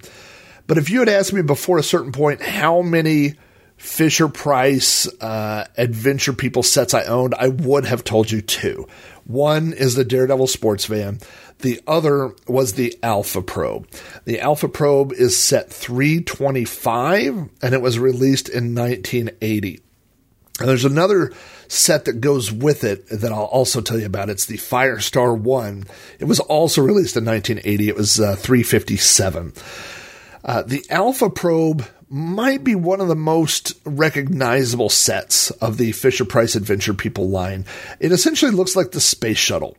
But 0.68 0.78
if 0.78 0.90
you 0.90 1.00
had 1.00 1.10
asked 1.10 1.34
me 1.34 1.42
before 1.42 1.78
a 1.78 1.84
certain 1.84 2.12
point 2.12 2.42
how 2.42 2.82
many 2.82 3.36
Fisher 3.84 4.30
Price 4.30 5.08
uh, 5.22 5.68
Adventure 5.78 6.32
People 6.32 6.64
sets 6.64 6.94
I 6.94 7.04
owned, 7.04 7.36
I 7.38 7.50
would 7.50 7.84
have 7.84 8.06
told 8.06 8.32
you 8.32 8.42
two. 8.42 8.88
One 9.26 9.74
is 9.74 9.94
the 9.94 10.06
Daredevil 10.06 10.48
sports 10.48 10.86
van. 10.86 11.20
The 11.60 11.82
other 11.86 12.34
was 12.48 12.74
the 12.74 12.98
Alpha 13.04 13.42
Probe. 13.42 13.90
The 14.24 14.40
Alpha 14.40 14.70
Probe 14.70 15.12
is 15.12 15.38
set 15.38 15.70
325 15.70 17.50
and 17.62 17.74
it 17.74 17.82
was 17.82 18.00
released 18.00 18.48
in 18.48 18.74
1980. 18.74 19.82
And 20.62 20.70
there's 20.70 20.86
another 20.86 21.34
set 21.68 22.06
that 22.06 22.22
goes 22.22 22.54
with 22.54 22.86
it 22.86 23.06
that 23.10 23.34
I'll 23.34 23.44
also 23.44 23.82
tell 23.82 24.00
you 24.00 24.06
about. 24.06 24.30
It's 24.30 24.46
the 24.46 24.58
Firestar 24.58 25.38
1. 25.38 25.84
It 26.20 26.26
was 26.26 26.40
also 26.40 26.82
released 26.82 27.18
in 27.18 27.26
1980. 27.26 27.90
It 27.90 27.96
was 27.98 28.18
uh, 28.18 28.38
357. 28.38 29.54
Uh, 30.46 30.62
the 30.64 30.86
Alpha 30.90 31.30
Probe 31.30 31.86
might 32.14 32.64
be 32.64 32.76
one 32.76 33.02
of 33.02 33.08
the 33.08 33.16
most 33.16 33.74
recognizable 33.86 34.88
sets 34.88 35.50
of 35.50 35.78
the 35.78 35.92
Fisher 35.94 36.26
Price 36.26 36.54
Adventure 36.54 36.94
People 36.94 37.28
line. 37.28 37.66
It 38.00 38.12
essentially 38.12 38.52
looks 38.52 38.76
like 38.76 38.92
the 38.92 39.02
space 39.02 39.40
shuttle. 39.40 39.76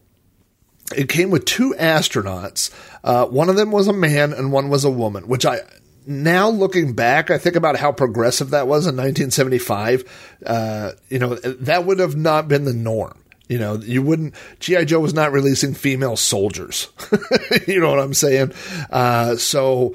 It 0.96 1.08
came 1.08 1.30
with 1.30 1.44
two 1.44 1.76
astronauts. 1.78 2.74
Uh, 3.04 3.26
one 3.26 3.48
of 3.48 3.54
them 3.54 3.70
was 3.70 3.86
a 3.86 3.92
man 3.92 4.32
and 4.32 4.50
one 4.50 4.68
was 4.68 4.84
a 4.84 4.90
woman, 4.90 5.28
which 5.28 5.46
I 5.46 5.60
now 6.08 6.48
looking 6.48 6.94
back, 6.94 7.30
I 7.30 7.38
think 7.38 7.54
about 7.54 7.76
how 7.76 7.92
progressive 7.92 8.50
that 8.50 8.66
was 8.66 8.86
in 8.88 8.96
1975. 8.96 10.38
Uh, 10.44 10.90
you 11.08 11.20
know, 11.20 11.36
that 11.36 11.86
would 11.86 12.00
have 12.00 12.16
not 12.16 12.48
been 12.48 12.64
the 12.64 12.74
norm. 12.74 13.16
You 13.48 13.58
know, 13.58 13.76
you 13.76 14.02
wouldn't, 14.02 14.34
G.I. 14.58 14.86
Joe 14.86 15.00
was 15.00 15.14
not 15.14 15.30
releasing 15.30 15.74
female 15.74 16.16
soldiers. 16.16 16.88
you 17.68 17.78
know 17.78 17.90
what 17.90 18.00
I'm 18.00 18.14
saying? 18.14 18.52
Uh, 18.90 19.36
so 19.36 19.94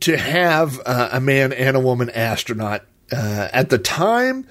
to 0.00 0.16
have 0.16 0.80
uh, 0.84 1.10
a 1.12 1.20
man 1.20 1.52
and 1.52 1.76
a 1.76 1.80
woman 1.80 2.10
astronaut 2.10 2.84
uh, 3.12 3.48
at 3.52 3.70
the 3.70 3.78
time, 3.78 4.46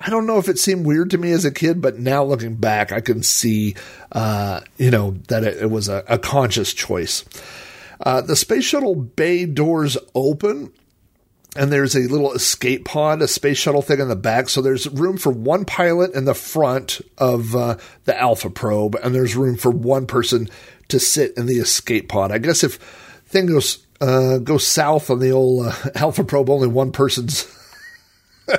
I 0.00 0.10
don't 0.10 0.26
know 0.26 0.38
if 0.38 0.48
it 0.48 0.58
seemed 0.58 0.84
weird 0.84 1.10
to 1.10 1.18
me 1.18 1.30
as 1.30 1.44
a 1.44 1.52
kid, 1.52 1.80
but 1.80 1.98
now 1.98 2.24
looking 2.24 2.56
back, 2.56 2.90
I 2.90 3.00
can 3.00 3.22
see, 3.22 3.76
uh, 4.10 4.60
you 4.76 4.90
know, 4.90 5.12
that 5.28 5.44
it, 5.44 5.62
it 5.62 5.70
was 5.70 5.88
a, 5.88 6.04
a 6.08 6.18
conscious 6.18 6.74
choice. 6.74 7.24
Uh, 8.00 8.20
the 8.20 8.34
space 8.34 8.64
shuttle 8.64 8.96
bay 8.96 9.46
doors 9.46 9.96
open, 10.14 10.72
and 11.54 11.70
there's 11.70 11.94
a 11.94 12.00
little 12.00 12.32
escape 12.32 12.84
pod, 12.84 13.22
a 13.22 13.28
space 13.28 13.58
shuttle 13.58 13.82
thing 13.82 14.00
in 14.00 14.08
the 14.08 14.16
back. 14.16 14.48
So 14.48 14.60
there's 14.60 14.88
room 14.88 15.18
for 15.18 15.30
one 15.30 15.64
pilot 15.64 16.14
in 16.14 16.24
the 16.24 16.34
front 16.34 17.00
of 17.16 17.54
uh, 17.54 17.76
the 18.04 18.20
Alpha 18.20 18.50
probe, 18.50 18.96
and 18.96 19.14
there's 19.14 19.36
room 19.36 19.56
for 19.56 19.70
one 19.70 20.06
person 20.06 20.48
to 20.88 20.98
sit 20.98 21.36
in 21.36 21.46
the 21.46 21.58
escape 21.58 22.08
pod. 22.08 22.32
I 22.32 22.38
guess 22.38 22.64
if 22.64 22.76
thing 23.26 23.46
goes 23.46 23.86
uh, 24.02 24.38
goes 24.38 24.66
south 24.66 25.10
on 25.10 25.20
the 25.20 25.30
old 25.30 25.66
uh, 25.66 25.72
Alpha 25.94 26.24
probe, 26.24 26.50
only 26.50 26.66
one 26.66 26.90
person's 26.90 27.46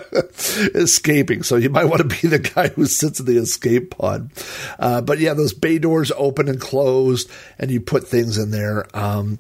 escaping. 0.74 1.44
So 1.44 1.58
you 1.58 1.70
might 1.70 1.86
want 1.86 2.02
to 2.02 2.22
be 2.22 2.30
the 2.30 2.40
guy 2.40 2.70
who 2.70 2.86
sits 2.86 3.20
in 3.20 3.26
the 3.26 3.38
escape 3.38 3.98
pod. 3.98 4.32
Uh, 4.80 5.02
but 5.02 5.20
yeah, 5.20 5.34
those 5.34 5.54
bay 5.54 5.80
doors 5.80 6.12
open 6.16 6.48
and 6.48 6.62
closed, 6.62 7.30
and 7.60 7.70
you 7.70 7.82
put 7.82 8.08
things 8.08 8.38
in 8.38 8.52
there. 8.52 8.86
Um, 8.98 9.38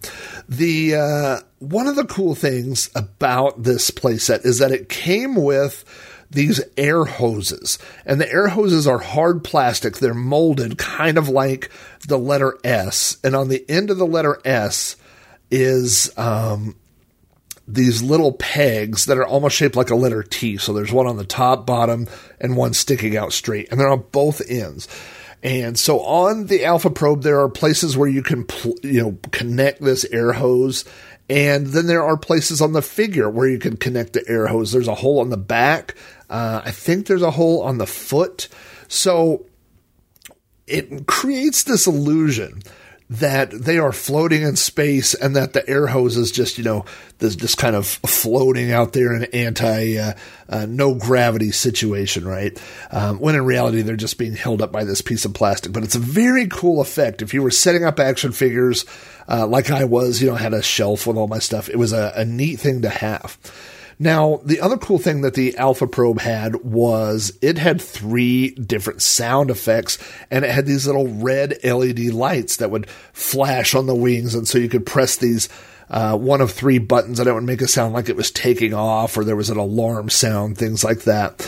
the 0.49 0.95
uh, 0.95 1.39
one 1.59 1.87
of 1.87 1.95
the 1.95 2.05
cool 2.05 2.35
things 2.35 2.89
about 2.95 3.63
this 3.63 3.89
playset 3.89 4.45
is 4.45 4.59
that 4.59 4.71
it 4.71 4.89
came 4.89 5.35
with 5.35 5.85
these 6.29 6.61
air 6.75 7.05
hoses. 7.05 7.79
And 8.05 8.19
the 8.19 8.29
air 8.29 8.49
hoses 8.49 8.87
are 8.87 8.97
hard 8.97 9.43
plastic. 9.43 9.97
They're 9.97 10.13
molded 10.13 10.77
kind 10.77 11.17
of 11.17 11.29
like 11.29 11.69
the 12.07 12.17
letter 12.17 12.57
S. 12.63 13.17
And 13.23 13.35
on 13.35 13.49
the 13.49 13.63
end 13.69 13.91
of 13.91 13.97
the 13.97 14.07
letter 14.07 14.41
S 14.43 14.95
is 15.53 16.11
um, 16.17 16.75
these 17.67 18.01
little 18.01 18.33
pegs 18.33 19.05
that 19.05 19.19
are 19.19 19.25
almost 19.25 19.55
shaped 19.55 19.75
like 19.75 19.91
a 19.91 19.95
letter 19.95 20.23
T. 20.23 20.57
So 20.57 20.73
there's 20.73 20.91
one 20.91 21.05
on 21.05 21.17
the 21.17 21.23
top, 21.23 21.67
bottom, 21.67 22.07
and 22.41 22.57
one 22.57 22.73
sticking 22.73 23.15
out 23.15 23.33
straight, 23.33 23.69
and 23.69 23.79
they're 23.79 23.87
on 23.87 24.05
both 24.11 24.41
ends. 24.49 24.87
And 25.43 25.77
so 25.77 25.99
on 25.99 26.47
the 26.47 26.65
Alpha 26.65 26.89
Probe, 26.89 27.21
there 27.21 27.39
are 27.41 27.49
places 27.49 27.95
where 27.95 28.09
you 28.09 28.23
can, 28.23 28.45
pl- 28.45 28.79
you 28.81 29.03
know, 29.03 29.17
connect 29.31 29.81
this 29.81 30.05
air 30.05 30.33
hose. 30.33 30.85
And 31.29 31.67
then 31.67 31.85
there 31.85 32.03
are 32.03 32.17
places 32.17 32.59
on 32.59 32.73
the 32.73 32.81
figure 32.81 33.29
where 33.29 33.47
you 33.47 33.59
can 33.59 33.77
connect 33.77 34.13
the 34.13 34.27
air 34.27 34.47
hose. 34.47 34.71
There's 34.71 34.87
a 34.87 34.95
hole 34.95 35.19
on 35.19 35.29
the 35.29 35.37
back. 35.37 35.95
Uh, 36.29 36.61
I 36.65 36.71
think 36.71 37.05
there's 37.05 37.21
a 37.21 37.31
hole 37.31 37.61
on 37.61 37.77
the 37.77 37.85
foot. 37.85 38.47
So 38.87 39.45
it 40.65 41.05
creates 41.05 41.63
this 41.63 41.85
illusion 41.85 42.63
that 43.09 43.51
they 43.51 43.77
are 43.77 43.91
floating 43.91 44.41
in 44.41 44.55
space 44.55 45.13
and 45.13 45.35
that 45.35 45.53
the 45.53 45.67
air 45.69 45.87
hose 45.87 46.17
is 46.17 46.31
just, 46.31 46.57
you 46.57 46.63
know, 46.63 46.85
this 47.19 47.35
just 47.35 47.57
kind 47.57 47.75
of 47.75 47.85
floating 47.85 48.71
out 48.71 48.93
there 48.93 49.13
in 49.13 49.23
an 49.23 49.29
anti, 49.33 49.97
uh, 49.97 50.13
uh, 50.49 50.65
no 50.67 50.95
gravity 50.95 51.51
situation, 51.51 52.25
right? 52.25 52.59
Um, 52.91 53.19
when 53.19 53.35
in 53.35 53.45
reality, 53.45 53.81
they're 53.81 53.95
just 53.95 54.17
being 54.17 54.35
held 54.35 54.61
up 54.61 54.71
by 54.71 54.83
this 54.83 55.01
piece 55.01 55.25
of 55.25 55.33
plastic. 55.33 55.73
But 55.73 55.83
it's 55.83 55.95
a 55.95 55.99
very 55.99 56.47
cool 56.47 56.81
effect. 56.81 57.21
If 57.21 57.33
you 57.33 57.43
were 57.43 57.51
setting 57.51 57.83
up 57.83 57.99
action 57.99 58.31
figures, 58.31 58.85
uh, 59.27 59.47
like 59.47 59.69
I 59.69 59.83
was, 59.83 60.21
you 60.21 60.29
know, 60.29 60.35
I 60.35 60.39
had 60.39 60.53
a 60.53 60.63
shelf 60.63 61.05
with 61.05 61.17
all 61.17 61.27
my 61.27 61.39
stuff. 61.39 61.69
It 61.69 61.77
was 61.77 61.93
a, 61.93 62.13
a 62.15 62.25
neat 62.25 62.59
thing 62.59 62.81
to 62.81 62.89
have. 62.89 63.37
Now, 63.99 64.41
the 64.43 64.59
other 64.59 64.77
cool 64.77 64.97
thing 64.97 65.21
that 65.21 65.33
the 65.33 65.55
Alpha 65.57 65.87
Probe 65.87 66.19
had 66.19 66.55
was 66.63 67.37
it 67.41 67.57
had 67.57 67.81
three 67.81 68.51
different 68.51 69.01
sound 69.01 69.49
effects 69.49 69.97
and 70.31 70.43
it 70.43 70.51
had 70.51 70.65
these 70.65 70.87
little 70.87 71.07
red 71.07 71.57
LED 71.63 71.99
lights 71.99 72.57
that 72.57 72.71
would 72.71 72.89
flash 73.13 73.75
on 73.75 73.85
the 73.85 73.95
wings. 73.95 74.35
And 74.35 74.47
so 74.47 74.57
you 74.57 74.69
could 74.69 74.85
press 74.85 75.17
these 75.17 75.49
uh, 75.89 76.17
one 76.17 76.41
of 76.41 76.51
three 76.51 76.79
buttons 76.79 77.19
and 77.19 77.27
it 77.27 77.33
would 77.33 77.43
make 77.43 77.61
a 77.61 77.67
sound 77.67 77.93
like 77.93 78.09
it 78.09 78.15
was 78.15 78.31
taking 78.31 78.73
off 78.73 79.15
or 79.15 79.23
there 79.23 79.35
was 79.35 79.49
an 79.49 79.57
alarm 79.57 80.09
sound, 80.09 80.57
things 80.57 80.83
like 80.83 81.01
that. 81.03 81.47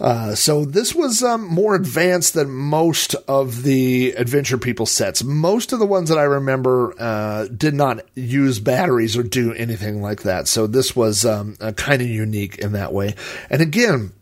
Uh, 0.00 0.34
so 0.34 0.64
this 0.64 0.94
was 0.94 1.22
um, 1.22 1.46
more 1.46 1.74
advanced 1.74 2.34
than 2.34 2.50
most 2.50 3.14
of 3.28 3.62
the 3.62 4.12
Adventure 4.12 4.58
People 4.58 4.86
sets. 4.86 5.22
Most 5.22 5.72
of 5.72 5.78
the 5.78 5.86
ones 5.86 6.08
that 6.08 6.18
I 6.18 6.24
remember 6.24 6.94
uh, 6.98 7.46
did 7.48 7.74
not 7.74 8.04
use 8.14 8.58
batteries 8.58 9.16
or 9.16 9.22
do 9.22 9.52
anything 9.54 10.02
like 10.02 10.22
that. 10.22 10.48
So 10.48 10.66
this 10.66 10.96
was 10.96 11.24
um, 11.24 11.56
uh, 11.60 11.72
kind 11.72 12.02
of 12.02 12.08
unique 12.08 12.58
in 12.58 12.72
that 12.72 12.92
way. 12.92 13.14
And 13.50 13.62
again, 13.62 14.12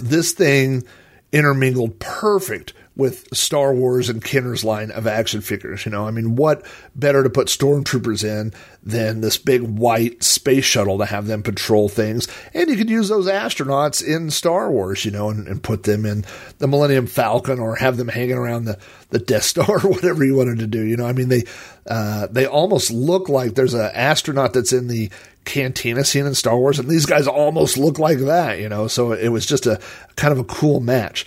this 0.00 0.32
thing 0.32 0.84
intermingled 1.32 1.98
perfect 1.98 2.72
with 2.94 3.34
Star 3.34 3.72
Wars 3.74 4.08
and 4.08 4.22
Kenner's 4.22 4.64
line 4.64 4.90
of 4.90 5.06
action 5.06 5.40
figures. 5.40 5.86
You 5.86 5.92
know, 5.92 6.06
I 6.06 6.10
mean, 6.10 6.36
what 6.36 6.66
better 6.94 7.22
to 7.22 7.30
put 7.30 7.48
stormtroopers 7.48 8.22
in 8.22 8.52
than 8.82 9.20
this 9.20 9.38
big 9.38 9.62
white 9.62 10.22
space 10.22 10.64
shuttle 10.64 10.98
to 10.98 11.06
have 11.06 11.26
them 11.26 11.42
patrol 11.42 11.88
things? 11.88 12.28
And 12.52 12.68
you 12.68 12.76
could 12.76 12.90
use 12.90 13.08
those 13.08 13.26
astronauts 13.26 14.04
in 14.04 14.30
Star 14.30 14.70
Wars, 14.70 15.04
you 15.04 15.10
know, 15.10 15.30
and, 15.30 15.48
and 15.48 15.62
put 15.62 15.84
them 15.84 16.04
in 16.04 16.24
the 16.58 16.68
Millennium 16.68 17.06
Falcon 17.06 17.58
or 17.58 17.76
have 17.76 17.96
them 17.96 18.08
hanging 18.08 18.36
around 18.36 18.64
the, 18.64 18.78
the 19.08 19.18
Death 19.18 19.44
Star 19.44 19.70
or 19.70 19.78
whatever 19.90 20.24
you 20.24 20.34
wanted 20.34 20.58
to 20.58 20.66
do. 20.66 20.82
You 20.82 20.96
know, 20.96 21.06
I 21.06 21.12
mean, 21.12 21.28
they 21.28 21.44
uh, 21.86 22.28
they 22.30 22.46
almost 22.46 22.90
look 22.90 23.28
like 23.28 23.54
there's 23.54 23.74
an 23.74 23.90
astronaut 23.94 24.52
that's 24.52 24.72
in 24.72 24.88
the 24.88 25.10
cantina 25.44 26.04
scene 26.04 26.26
in 26.26 26.34
Star 26.34 26.56
Wars, 26.56 26.78
and 26.78 26.88
these 26.88 27.06
guys 27.06 27.26
almost 27.26 27.76
look 27.76 27.98
like 27.98 28.18
that, 28.18 28.58
you 28.58 28.68
know. 28.68 28.86
So 28.86 29.12
it 29.12 29.28
was 29.28 29.46
just 29.46 29.66
a 29.66 29.80
kind 30.16 30.32
of 30.32 30.38
a 30.38 30.44
cool 30.44 30.80
match. 30.80 31.26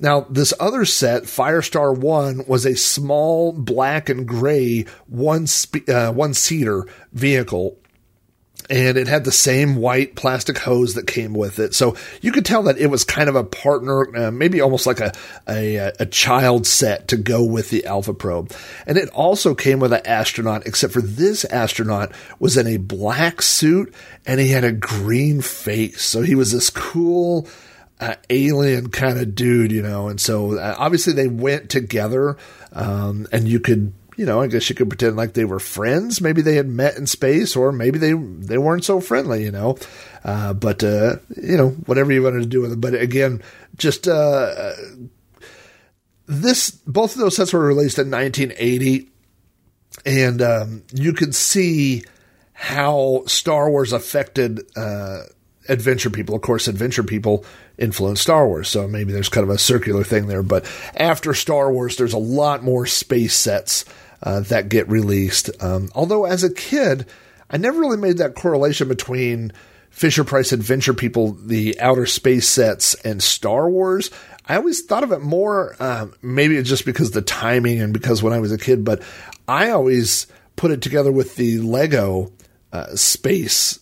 Now, 0.00 0.22
this 0.28 0.52
other 0.58 0.84
set, 0.84 1.22
Firestar 1.24 1.96
1, 1.96 2.46
was 2.46 2.66
a 2.66 2.76
small 2.76 3.52
black 3.52 4.08
and 4.08 4.26
gray 4.26 4.86
one, 5.06 5.46
spe- 5.46 5.88
uh, 5.88 6.12
one 6.12 6.34
seater 6.34 6.86
vehicle. 7.12 7.78
And 8.70 8.96
it 8.96 9.08
had 9.08 9.24
the 9.24 9.32
same 9.32 9.76
white 9.76 10.16
plastic 10.16 10.56
hose 10.58 10.94
that 10.94 11.06
came 11.06 11.34
with 11.34 11.58
it. 11.58 11.74
So 11.74 11.96
you 12.22 12.32
could 12.32 12.46
tell 12.46 12.62
that 12.62 12.78
it 12.78 12.86
was 12.86 13.04
kind 13.04 13.28
of 13.28 13.36
a 13.36 13.44
partner, 13.44 14.16
uh, 14.16 14.30
maybe 14.30 14.62
almost 14.62 14.86
like 14.86 15.00
a, 15.00 15.12
a, 15.46 15.92
a 16.00 16.06
child 16.06 16.66
set 16.66 17.08
to 17.08 17.18
go 17.18 17.44
with 17.44 17.68
the 17.68 17.84
Alpha 17.84 18.14
Probe. 18.14 18.52
And 18.86 18.96
it 18.96 19.10
also 19.10 19.54
came 19.54 19.80
with 19.80 19.92
an 19.92 20.06
astronaut, 20.06 20.66
except 20.66 20.94
for 20.94 21.02
this 21.02 21.44
astronaut 21.44 22.12
was 22.38 22.56
in 22.56 22.66
a 22.66 22.78
black 22.78 23.42
suit 23.42 23.94
and 24.24 24.40
he 24.40 24.48
had 24.48 24.64
a 24.64 24.72
green 24.72 25.42
face. 25.42 26.02
So 26.02 26.22
he 26.22 26.34
was 26.34 26.50
this 26.50 26.70
cool, 26.70 27.46
uh, 28.00 28.14
alien 28.30 28.90
kind 28.90 29.18
of 29.18 29.34
dude, 29.34 29.72
you 29.72 29.82
know. 29.82 30.08
And 30.08 30.20
so 30.20 30.58
uh, 30.58 30.74
obviously 30.78 31.12
they 31.12 31.28
went 31.28 31.70
together, 31.70 32.36
um, 32.72 33.26
and 33.32 33.48
you 33.48 33.60
could, 33.60 33.92
you 34.16 34.26
know, 34.26 34.40
I 34.40 34.46
guess 34.46 34.68
you 34.68 34.74
could 34.74 34.88
pretend 34.88 35.16
like 35.16 35.34
they 35.34 35.44
were 35.44 35.60
friends. 35.60 36.20
Maybe 36.20 36.42
they 36.42 36.56
had 36.56 36.68
met 36.68 36.96
in 36.96 37.06
space, 37.06 37.56
or 37.56 37.72
maybe 37.72 37.98
they 37.98 38.12
they 38.12 38.58
weren't 38.58 38.84
so 38.84 39.00
friendly, 39.00 39.44
you 39.44 39.50
know. 39.50 39.78
Uh, 40.24 40.54
but 40.54 40.82
uh, 40.82 41.16
you 41.36 41.56
know, 41.56 41.70
whatever 41.86 42.12
you 42.12 42.22
wanted 42.22 42.40
to 42.40 42.46
do 42.46 42.60
with 42.60 42.72
it. 42.72 42.80
But 42.80 42.94
again, 42.94 43.42
just 43.76 44.08
uh, 44.08 44.72
this 46.26 46.70
both 46.70 47.14
of 47.14 47.20
those 47.20 47.36
sets 47.36 47.52
were 47.52 47.60
released 47.60 47.98
in 47.98 48.10
1980, 48.10 49.08
and 50.04 50.42
um, 50.42 50.82
you 50.92 51.12
can 51.12 51.32
see 51.32 52.02
how 52.54 53.22
Star 53.26 53.68
Wars 53.68 53.92
affected 53.92 54.62
uh, 54.76 55.24
adventure 55.68 56.10
people. 56.10 56.34
Of 56.34 56.42
course, 56.42 56.68
adventure 56.68 57.02
people 57.02 57.44
influenced 57.78 58.22
Star 58.22 58.46
Wars, 58.46 58.68
so 58.68 58.86
maybe 58.86 59.12
there's 59.12 59.28
kind 59.28 59.44
of 59.44 59.54
a 59.54 59.58
circular 59.58 60.04
thing 60.04 60.26
there. 60.26 60.42
But 60.42 60.70
after 60.94 61.34
Star 61.34 61.72
Wars, 61.72 61.96
there's 61.96 62.12
a 62.12 62.18
lot 62.18 62.62
more 62.62 62.86
space 62.86 63.34
sets 63.34 63.84
uh, 64.22 64.40
that 64.40 64.68
get 64.68 64.88
released. 64.88 65.50
Um, 65.62 65.90
although, 65.94 66.24
as 66.24 66.44
a 66.44 66.52
kid, 66.52 67.06
I 67.50 67.56
never 67.56 67.78
really 67.78 67.96
made 67.96 68.18
that 68.18 68.34
correlation 68.34 68.88
between 68.88 69.52
Fisher 69.90 70.24
Price 70.24 70.52
Adventure 70.52 70.94
People, 70.94 71.32
the 71.32 71.80
outer 71.80 72.06
space 72.06 72.48
sets, 72.48 72.94
and 72.96 73.22
Star 73.22 73.68
Wars. 73.70 74.10
I 74.46 74.56
always 74.56 74.82
thought 74.82 75.04
of 75.04 75.12
it 75.12 75.20
more, 75.20 75.76
uh, 75.80 76.06
maybe 76.20 76.56
it's 76.56 76.68
just 76.68 76.84
because 76.84 77.12
the 77.12 77.22
timing 77.22 77.80
and 77.80 77.92
because 77.92 78.22
when 78.22 78.32
I 78.32 78.40
was 78.40 78.52
a 78.52 78.58
kid, 78.58 78.84
but 78.84 79.02
I 79.46 79.70
always 79.70 80.26
put 80.56 80.70
it 80.70 80.82
together 80.82 81.12
with 81.12 81.36
the 81.36 81.58
Lego 81.58 82.32
uh, 82.72 82.96
space 82.96 83.78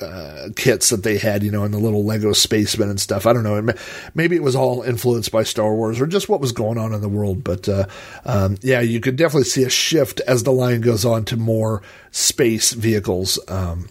uh, 0.00 0.48
kits 0.56 0.90
that 0.90 1.02
they 1.02 1.18
had, 1.18 1.42
you 1.42 1.50
know, 1.50 1.64
and 1.64 1.72
the 1.72 1.78
little 1.78 2.04
Lego 2.04 2.32
spacemen 2.32 2.90
and 2.90 3.00
stuff. 3.00 3.26
I 3.26 3.32
don't 3.32 3.42
know. 3.42 3.72
Maybe 4.14 4.36
it 4.36 4.42
was 4.42 4.56
all 4.56 4.82
influenced 4.82 5.32
by 5.32 5.42
Star 5.42 5.74
Wars 5.74 6.00
or 6.00 6.06
just 6.06 6.28
what 6.28 6.40
was 6.40 6.52
going 6.52 6.78
on 6.78 6.92
in 6.92 7.00
the 7.00 7.08
world. 7.08 7.44
But 7.44 7.68
uh, 7.68 7.86
um, 8.24 8.56
yeah, 8.62 8.80
you 8.80 9.00
could 9.00 9.16
definitely 9.16 9.44
see 9.44 9.64
a 9.64 9.70
shift 9.70 10.20
as 10.20 10.42
the 10.42 10.52
line 10.52 10.80
goes 10.80 11.04
on 11.04 11.24
to 11.26 11.36
more 11.36 11.82
space 12.10 12.72
vehicles. 12.72 13.38
Um, 13.48 13.88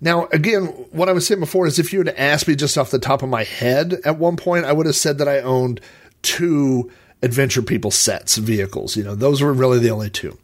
now, 0.00 0.26
again, 0.26 0.66
what 0.90 1.08
I 1.08 1.12
was 1.12 1.26
saying 1.26 1.40
before 1.40 1.66
is 1.66 1.78
if 1.78 1.92
you 1.92 2.00
had 2.00 2.08
asked 2.10 2.48
me 2.48 2.54
just 2.54 2.76
off 2.76 2.90
the 2.90 2.98
top 2.98 3.22
of 3.22 3.28
my 3.28 3.44
head 3.44 4.00
at 4.04 4.18
one 4.18 4.36
point, 4.36 4.66
I 4.66 4.72
would 4.72 4.86
have 4.86 4.96
said 4.96 5.18
that 5.18 5.28
I 5.28 5.40
owned 5.40 5.80
two 6.22 6.90
Adventure 7.22 7.62
People 7.62 7.90
sets 7.90 8.36
vehicles. 8.36 8.96
You 8.96 9.04
know, 9.04 9.14
those 9.14 9.40
were 9.40 9.52
really 9.52 9.78
the 9.78 9.90
only 9.90 10.10
two. 10.10 10.36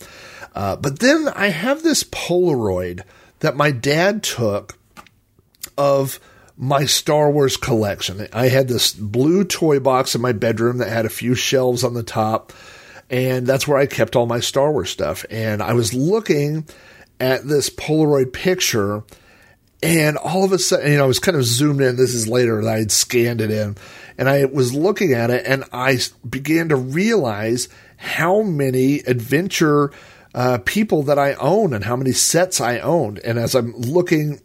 Uh, 0.54 0.76
but 0.76 1.00
then 1.00 1.28
I 1.28 1.48
have 1.48 1.82
this 1.82 2.04
Polaroid 2.04 3.02
that 3.42 3.56
my 3.56 3.72
dad 3.72 4.22
took 4.22 4.78
of 5.76 6.18
my 6.56 6.84
Star 6.84 7.30
Wars 7.30 7.56
collection. 7.56 8.28
I 8.32 8.48
had 8.48 8.68
this 8.68 8.92
blue 8.92 9.42
toy 9.44 9.80
box 9.80 10.14
in 10.14 10.20
my 10.20 10.32
bedroom 10.32 10.78
that 10.78 10.88
had 10.88 11.06
a 11.06 11.10
few 11.10 11.34
shelves 11.34 11.82
on 11.82 11.94
the 11.94 12.04
top, 12.04 12.52
and 13.10 13.44
that's 13.46 13.66
where 13.66 13.78
I 13.78 13.86
kept 13.86 14.14
all 14.14 14.26
my 14.26 14.38
Star 14.38 14.70
Wars 14.70 14.90
stuff. 14.90 15.26
And 15.28 15.60
I 15.60 15.72
was 15.72 15.92
looking 15.92 16.66
at 17.18 17.46
this 17.46 17.68
Polaroid 17.68 18.32
picture, 18.32 19.02
and 19.82 20.16
all 20.18 20.44
of 20.44 20.52
a 20.52 20.58
sudden, 20.58 20.92
you 20.92 20.98
know, 20.98 21.04
I 21.04 21.08
was 21.08 21.18
kind 21.18 21.36
of 21.36 21.44
zoomed 21.44 21.80
in. 21.80 21.96
This 21.96 22.14
is 22.14 22.28
later 22.28 22.62
that 22.62 22.72
I 22.72 22.78
had 22.78 22.92
scanned 22.92 23.40
it 23.40 23.50
in, 23.50 23.76
and 24.16 24.28
I 24.28 24.44
was 24.44 24.72
looking 24.72 25.14
at 25.14 25.30
it, 25.30 25.44
and 25.46 25.64
I 25.72 25.98
began 26.28 26.68
to 26.68 26.76
realize 26.76 27.68
how 27.96 28.42
many 28.42 29.00
adventure 29.00 29.90
uh, 30.34 30.58
people 30.64 31.02
that 31.04 31.18
I 31.18 31.34
own 31.34 31.72
and 31.72 31.84
how 31.84 31.96
many 31.96 32.12
sets 32.12 32.60
I 32.60 32.78
owned. 32.78 33.18
And 33.20 33.38
as 33.38 33.54
I'm 33.54 33.74
looking 33.76 34.40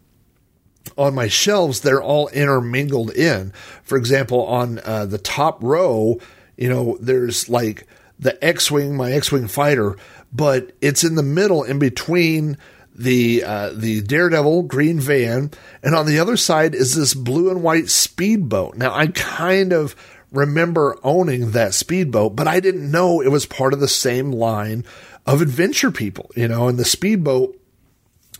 on 0.96 1.14
my 1.14 1.28
shelves, 1.28 1.80
they're 1.80 2.02
all 2.02 2.28
intermingled 2.28 3.10
in. 3.10 3.52
For 3.82 3.96
example, 3.96 4.44
on 4.46 4.80
uh, 4.84 5.06
the 5.06 5.18
top 5.18 5.62
row, 5.62 6.18
you 6.56 6.68
know, 6.68 6.98
there's 7.00 7.48
like 7.48 7.86
the 8.18 8.42
X 8.44 8.70
Wing, 8.70 8.96
my 8.96 9.12
X 9.12 9.30
Wing 9.30 9.48
fighter, 9.48 9.96
but 10.32 10.72
it's 10.80 11.04
in 11.04 11.14
the 11.14 11.22
middle 11.22 11.62
in 11.62 11.78
between 11.78 12.58
the 12.94 13.44
uh, 13.44 13.70
the 13.72 14.02
Daredevil 14.02 14.64
green 14.64 14.98
van, 14.98 15.52
and 15.82 15.94
on 15.94 16.06
the 16.06 16.18
other 16.18 16.36
side 16.36 16.74
is 16.74 16.96
this 16.96 17.14
blue 17.14 17.48
and 17.48 17.62
white 17.62 17.88
speedboat. 17.88 18.76
Now 18.76 18.92
I 18.92 19.06
kind 19.06 19.72
of 19.72 19.94
remember 20.32 20.98
owning 21.04 21.52
that 21.52 21.74
speedboat, 21.74 22.34
but 22.34 22.48
I 22.48 22.58
didn't 22.60 22.90
know 22.90 23.20
it 23.20 23.30
was 23.30 23.46
part 23.46 23.72
of 23.72 23.80
the 23.80 23.88
same 23.88 24.32
line 24.32 24.84
of 25.28 25.42
adventure 25.42 25.90
people, 25.90 26.30
you 26.34 26.48
know, 26.48 26.68
and 26.68 26.78
the 26.78 26.86
speedboat 26.86 27.54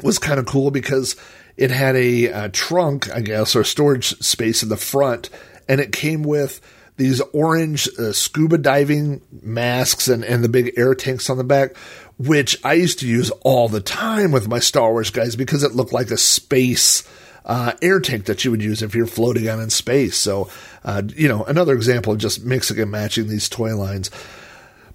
was 0.03 0.19
kind 0.19 0.41
of 0.41 0.47
cool 0.47 0.71
because 0.71 1.17
it 1.59 1.71
had 1.71 1.95
a, 1.97 2.27
a, 2.27 2.49
trunk, 2.49 3.15
I 3.15 3.21
guess, 3.21 3.55
or 3.55 3.63
storage 3.63 4.19
space 4.21 4.63
in 4.63 4.71
the 4.71 4.77
front, 4.77 5.29
and 5.69 5.83
it 5.83 5.93
came 5.93 6.23
with 6.23 6.63
these 6.97 7.21
orange 7.35 7.89
uh, 7.99 8.13
scuba 8.13 8.57
diving 8.57 9.21
masks 9.43 10.09
and, 10.09 10.25
and 10.25 10.43
the 10.43 10.49
big 10.49 10.73
air 10.79 10.95
tanks 10.95 11.29
on 11.29 11.37
the 11.37 11.45
back, 11.45 11.77
which 12.17 12.59
I 12.65 12.73
used 12.73 13.01
to 13.01 13.07
use 13.07 13.31
all 13.43 13.69
the 13.69 13.83
time 13.83 14.33
with 14.33 14.49
my 14.49 14.59
Star 14.59 14.91
Wars 14.91 15.11
guys 15.11 15.37
because 15.37 15.63
it 15.63 15.75
looked 15.75 15.93
like 15.93 16.11
a 16.11 16.17
space 16.17 17.07
uh, 17.45 17.73
air 17.83 18.01
tank 18.01 18.25
that 18.25 18.45
you 18.45 18.51
would 18.51 18.63
use 18.63 18.83
if 18.83 18.95
you're 18.95 19.07
floating 19.07 19.47
out 19.47 19.61
in 19.61 19.69
space. 19.69 20.17
So, 20.17 20.49
uh, 20.85 21.03
you 21.15 21.29
know, 21.29 21.45
another 21.45 21.75
example 21.75 22.15
of 22.15 22.19
just 22.19 22.45
mixing 22.45 22.81
and 22.81 22.91
matching 22.91 23.29
these 23.29 23.49
toy 23.49 23.77
lines 23.77 24.11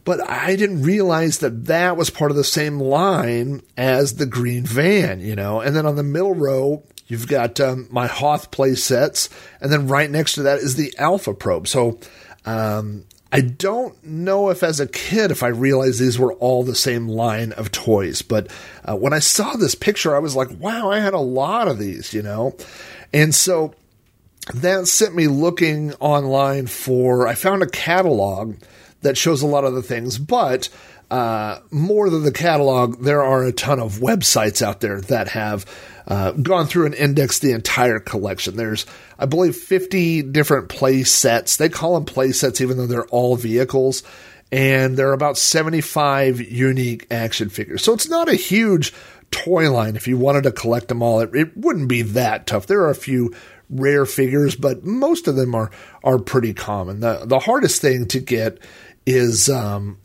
but 0.06 0.28
I 0.30 0.56
didn't 0.56 0.84
realize 0.84 1.39
that 1.39 1.66
that 1.66 1.98
was 1.98 2.10
part 2.10 2.32
of 2.32 2.38
the 2.38 2.44
same 2.44 2.80
line 2.80 3.62
as 3.78 4.16
the 4.16 4.26
green 4.26 4.66
van, 4.66 5.22
you 5.22 5.36
know. 5.36 5.62
And 5.62 5.76
then 5.76 5.86
on 5.86 5.96
the 5.96 6.04
middle 6.04 6.36
row, 6.36 6.84
you've 7.08 7.28
got 7.28 7.60
um, 7.60 7.88
my 7.89 8.08
Hoth 8.08 8.52
play 8.52 8.76
sets, 8.76 9.30
and 9.62 9.72
then 9.72 9.88
right 9.88 10.10
next 10.10 10.34
to 10.36 10.44
that 10.44 10.60
is 10.60 10.76
the 10.76 10.94
Alpha 10.98 11.34
probe. 11.34 11.68
So 11.68 12.00
um, 12.46 13.06
I 13.32 13.42
don't 13.42 14.04
know 14.04 14.50
if 14.50 14.62
as 14.62 14.80
a 14.80 14.88
kid 14.88 15.32
if 15.32 15.42
I 15.42 15.48
realized 15.48 16.00
these 16.00 16.20
were 16.20 16.34
all 16.34 16.63
the 16.63 16.76
same 16.76 17.08
line 17.08 17.52
of 17.54 17.72
toys, 17.72 18.22
but 18.22 18.52
uh, 18.84 18.96
when 18.96 19.13
I 19.13 19.20
saw 19.20 19.56
this 19.56 19.76
picture, 19.76 20.16
I 20.16 20.20
was 20.20 20.36
like, 20.36 20.50
wow, 20.60 20.92
I 20.92 21.00
had 21.00 21.13
a 21.13 21.20
lot 21.20 21.68
of 21.68 21.80
these, 21.80 22.13
you 22.13 22.22
know. 22.22 22.56
And 23.13 23.34
so 23.34 23.74
that 24.54 24.88
sent 24.88 25.16
me 25.16 25.28
looking 25.28 25.94
online 25.96 26.68
for. 26.68 27.28
I 27.28 27.36
found 27.36 27.63
a 27.63 27.68
catalog 27.68 28.58
that 29.04 29.18
shows 29.18 29.42
a 29.42 29.48
lot 29.48 29.63
of 29.63 29.74
the 29.74 29.84
things, 29.84 30.18
but 30.18 30.70
uh, 31.12 31.60
more 31.70 32.10
than 32.10 32.24
the 32.24 32.32
catalog, 32.32 33.02
there 33.02 33.24
are 33.24 33.44
a 33.44 33.52
ton 33.52 33.80
of 33.80 34.00
websites 34.00 34.62
out 34.62 34.82
there 34.82 35.00
that 35.02 35.28
have 35.30 35.66
uh, 36.08 36.32
gone 36.32 36.66
through 36.66 36.88
and 36.88 36.96
indexed 36.96 37.42
the 37.42 37.52
entire 37.52 38.00
collection. 38.00 38.56
There's, 38.56 38.86
I 39.20 39.26
believe, 39.26 39.56
50 39.56 40.24
different 40.24 40.70
play 40.70 41.04
sets. 41.04 41.58
They 41.58 41.70
call 41.70 41.94
them 41.94 42.06
play 42.06 42.32
sets, 42.32 42.62
even 42.62 42.78
though 42.78 42.88
they're 42.88 43.06
all 43.06 43.36
vehicles. 43.36 44.02
And 44.52 44.98
there 44.98 45.10
are 45.10 45.13
about 45.13 45.38
75 45.38 46.42
unique 46.42 47.08
action 47.12 47.50
figures. 47.50 47.84
So 47.84 47.94
it's 47.94 48.10
not 48.10 48.30
a 48.30 48.36
huge 48.36 48.94
toy 49.32 49.72
line. 49.72 49.96
If 49.96 50.08
you 50.08 50.18
wanted 50.18 50.44
to 50.44 50.52
collect 50.52 50.88
them 50.88 51.02
all, 51.02 51.20
it, 51.20 51.36
it 51.36 51.58
wouldn't 51.58 51.89
be 51.89 52.02
that 52.04 52.48
tough. 52.48 52.68
There 52.68 52.82
are 52.82 52.92
a 52.92 52.96
few 52.96 53.34
rare 53.70 54.06
figures, 54.06 54.56
but 54.56 54.84
most 54.84 55.28
of 55.28 55.36
them 55.36 55.56
are 55.56 55.72
are 56.04 56.20
pretty 56.20 56.54
common. 56.54 57.00
The 57.00 57.24
the 57.26 57.39
hardest 57.39 57.82
thing 57.82 58.08
to 58.10 58.20
get 58.20 58.60
is 59.06 59.50
um, 59.50 59.98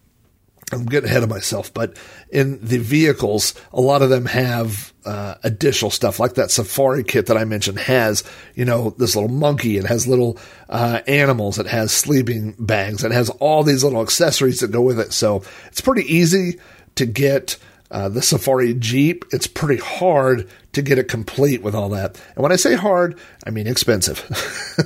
I'm 0.73 0.85
getting 0.85 1.09
ahead 1.09 1.23
of 1.23 1.31
myself, 1.31 1.73
but 1.73 1.97
in 2.31 2.65
the 2.65 2.79
vehicles, 2.79 3.55
a 3.73 3.81
lot 3.81 4.03
of 4.03 4.11
them 4.11 4.27
have 4.27 4.93
uh, 5.05 5.37
additional 5.43 5.91
stuff, 5.91 6.21
like 6.21 6.35
that 6.35 6.51
safari 6.51 7.03
kit 7.05 7.27
that 7.27 7.39
I 7.39 7.45
mentioned 7.45 7.79
has, 7.79 8.23
you 8.55 8.67
know, 8.67 8.91
this 8.91 9.17
little 9.17 9.31
monkey. 9.31 9.79
It 9.79 9.87
has 9.87 10.07
little 10.07 10.39
uh, 10.69 11.01
animals. 11.07 11.59
It 11.59 11.67
has 11.67 11.93
sleeping 11.93 12.55
bags. 12.59 13.03
It 13.03 13.13
has 13.13 13.31
all 13.31 13.63
these 13.63 13.83
little 13.83 14.03
accessories 14.03 14.61
that 14.61 14.71
go 14.71 14.83
with 14.83 15.01
it. 15.01 15.13
So 15.15 15.43
it's 15.69 15.81
pretty 15.81 16.03
easy 16.13 16.59
to 16.97 17.07
get 17.07 17.57
uh, 17.91 18.11
the 18.11 18.21
Safari 18.21 18.75
Jeep. 18.75 19.25
It's 19.33 19.47
pretty 19.47 19.81
hard 19.81 20.51
to 20.75 20.83
get 20.83 20.99
it 20.99 21.09
complete 21.09 21.63
with 21.63 21.75
all 21.75 21.89
that. 21.91 22.21
And 22.35 22.43
when 22.43 22.53
I 22.53 22.57
say 22.57 22.75
hard, 22.75 23.19
I 23.47 23.51
mean 23.51 23.67
expensive. 23.67 24.23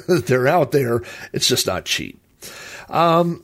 They're 0.27 0.47
out 0.47 0.71
there. 0.71 1.03
It's 1.33 1.49
just 1.49 1.67
not 1.67 1.85
cheap. 1.85 2.21
Um, 2.89 3.43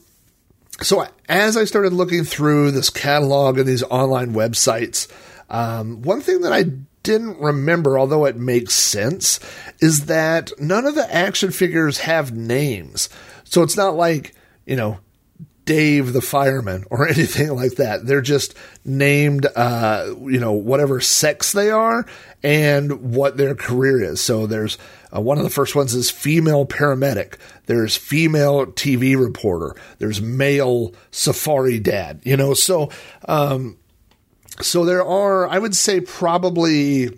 so 0.80 1.06
as 1.28 1.56
I 1.56 1.64
started 1.64 1.92
looking 1.92 2.24
through 2.24 2.70
this 2.70 2.90
catalog 2.90 3.58
and 3.58 3.66
these 3.66 3.82
online 3.84 4.32
websites, 4.34 5.10
um, 5.50 6.02
one 6.02 6.20
thing 6.20 6.42
that 6.42 6.52
I 6.52 6.64
didn't 7.02 7.40
remember, 7.40 7.98
although 7.98 8.26
it 8.26 8.36
makes 8.36 8.74
sense, 8.74 9.40
is 9.80 10.06
that 10.06 10.52
none 10.58 10.86
of 10.86 10.94
the 10.94 11.14
action 11.14 11.50
figures 11.50 11.98
have 11.98 12.36
names. 12.36 13.08
So 13.44 13.62
it's 13.62 13.76
not 13.76 13.96
like, 13.96 14.34
you 14.66 14.76
know, 14.76 14.98
Dave 15.64 16.12
the 16.12 16.22
fireman 16.22 16.84
or 16.90 17.08
anything 17.08 17.54
like 17.54 17.76
that. 17.76 18.06
They're 18.06 18.20
just 18.20 18.54
named, 18.84 19.46
uh, 19.56 20.14
you 20.22 20.38
know, 20.38 20.52
whatever 20.52 21.00
sex 21.00 21.52
they 21.52 21.70
are 21.70 22.06
and 22.42 23.14
what 23.14 23.36
their 23.36 23.54
career 23.54 24.02
is. 24.02 24.20
So 24.20 24.46
there's 24.46 24.78
uh, 25.14 25.20
one 25.20 25.38
of 25.38 25.44
the 25.44 25.50
first 25.50 25.74
ones 25.74 25.94
is 25.94 26.10
female 26.10 26.66
paramedic. 26.66 27.34
There's 27.66 27.96
female 27.96 28.66
TV 28.66 29.18
reporter. 29.18 29.74
There's 29.98 30.20
male 30.20 30.94
safari 31.10 31.78
dad. 31.78 32.20
You 32.24 32.36
know, 32.36 32.54
so 32.54 32.90
um, 33.26 33.78
so 34.60 34.84
there 34.84 35.04
are. 35.04 35.48
I 35.48 35.58
would 35.58 35.76
say 35.76 36.00
probably. 36.00 37.10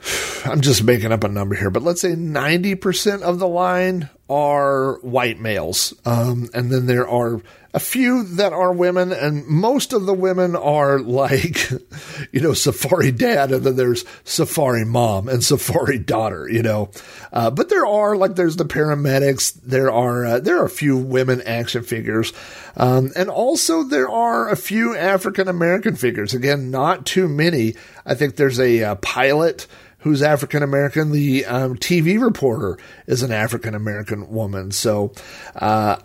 I'm 0.44 0.60
just 0.60 0.84
making 0.84 1.12
up 1.12 1.24
a 1.24 1.28
number 1.28 1.56
here, 1.56 1.70
but 1.70 1.82
let's 1.82 2.00
say 2.00 2.12
90% 2.12 3.22
of 3.22 3.40
the 3.40 3.48
line 3.48 4.08
are 4.28 4.98
white 5.00 5.40
males. 5.40 5.94
Um, 6.04 6.48
and 6.54 6.70
then 6.70 6.86
there 6.86 7.08
are 7.08 7.40
a 7.74 7.80
few 7.80 8.24
that 8.24 8.52
are 8.52 8.72
women, 8.72 9.12
and 9.12 9.46
most 9.46 9.92
of 9.92 10.06
the 10.06 10.14
women 10.14 10.56
are 10.56 10.98
like, 10.98 11.70
you 12.32 12.40
know, 12.40 12.54
Safari 12.54 13.12
dad, 13.12 13.52
and 13.52 13.62
then 13.62 13.76
there's 13.76 14.04
Safari 14.24 14.84
mom 14.84 15.28
and 15.28 15.44
Safari 15.44 15.98
daughter, 15.98 16.48
you 16.48 16.62
know. 16.62 16.90
Uh, 17.32 17.50
but 17.50 17.68
there 17.68 17.86
are 17.86 18.16
like 18.16 18.36
there's 18.36 18.56
the 18.56 18.64
paramedics. 18.64 19.52
There 19.62 19.92
are 19.92 20.24
uh, 20.24 20.40
there 20.40 20.60
are 20.60 20.64
a 20.64 20.70
few 20.70 20.96
women 20.96 21.42
action 21.42 21.82
figures, 21.82 22.32
um, 22.76 23.12
and 23.14 23.28
also 23.28 23.82
there 23.82 24.08
are 24.08 24.48
a 24.48 24.56
few 24.56 24.96
African 24.96 25.46
American 25.46 25.94
figures. 25.94 26.32
Again, 26.32 26.70
not 26.70 27.04
too 27.04 27.28
many. 27.28 27.74
I 28.06 28.14
think 28.14 28.36
there's 28.36 28.58
a 28.58 28.82
uh, 28.82 28.94
pilot 28.96 29.66
who's 29.98 30.22
African 30.22 30.62
American. 30.62 31.12
The 31.12 31.46
um, 31.46 31.76
TV 31.76 32.20
reporter 32.20 32.78
is 33.06 33.22
an 33.22 33.32
African 33.32 33.74
American 33.74 34.30
woman. 34.30 34.70
So, 34.70 35.12
uh, 35.56 35.96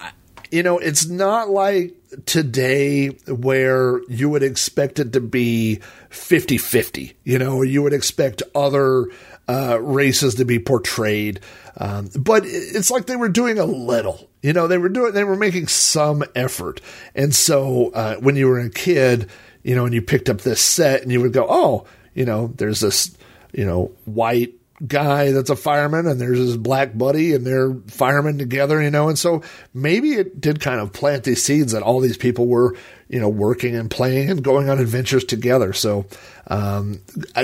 you 0.51 0.63
know, 0.63 0.77
it's 0.77 1.07
not 1.07 1.49
like 1.49 1.95
today 2.25 3.07
where 3.27 4.01
you 4.07 4.29
would 4.29 4.43
expect 4.43 4.99
it 4.99 5.13
to 5.13 5.19
be 5.19 5.79
50 6.09 6.57
50, 6.57 7.15
you 7.23 7.39
know, 7.39 7.61
you 7.61 7.81
would 7.81 7.93
expect 7.93 8.43
other 8.53 9.07
uh, 9.47 9.79
races 9.81 10.35
to 10.35 10.45
be 10.45 10.59
portrayed. 10.59 11.39
Um, 11.77 12.09
but 12.17 12.43
it's 12.45 12.91
like 12.91 13.07
they 13.07 13.15
were 13.15 13.29
doing 13.29 13.57
a 13.57 13.65
little, 13.65 14.29
you 14.41 14.53
know, 14.53 14.67
they 14.67 14.77
were 14.77 14.89
doing, 14.89 15.13
they 15.13 15.23
were 15.23 15.35
making 15.35 15.67
some 15.67 16.23
effort. 16.35 16.81
And 17.15 17.33
so 17.33 17.89
uh, 17.93 18.15
when 18.17 18.35
you 18.35 18.47
were 18.47 18.59
a 18.59 18.69
kid, 18.69 19.29
you 19.63 19.75
know, 19.75 19.85
and 19.85 19.93
you 19.93 20.01
picked 20.01 20.29
up 20.29 20.41
this 20.41 20.61
set 20.61 21.01
and 21.01 21.11
you 21.11 21.19
would 21.21 21.33
go, 21.33 21.47
oh, 21.49 21.85
you 22.13 22.25
know, 22.25 22.53
there's 22.57 22.81
this, 22.81 23.17
you 23.53 23.65
know, 23.65 23.91
white 24.05 24.53
guy 24.85 25.31
that's 25.31 25.49
a 25.49 25.55
fireman 25.55 26.07
and 26.07 26.19
there's 26.19 26.39
his 26.39 26.57
black 26.57 26.97
buddy 26.97 27.33
and 27.33 27.45
they're 27.45 27.73
firemen 27.87 28.37
together, 28.37 28.81
you 28.81 28.89
know. 28.89 29.07
And 29.07 29.17
so 29.17 29.41
maybe 29.73 30.13
it 30.13 30.41
did 30.41 30.59
kind 30.59 30.81
of 30.81 30.91
plant 30.91 31.23
these 31.23 31.43
seeds 31.43 31.71
that 31.71 31.83
all 31.83 31.99
these 31.99 32.17
people 32.17 32.47
were, 32.47 32.75
you 33.07 33.19
know, 33.19 33.29
working 33.29 33.75
and 33.75 33.89
playing 33.89 34.29
and 34.29 34.43
going 34.43 34.69
on 34.69 34.79
adventures 34.79 35.23
together. 35.23 35.73
So 35.73 36.05
um, 36.47 37.01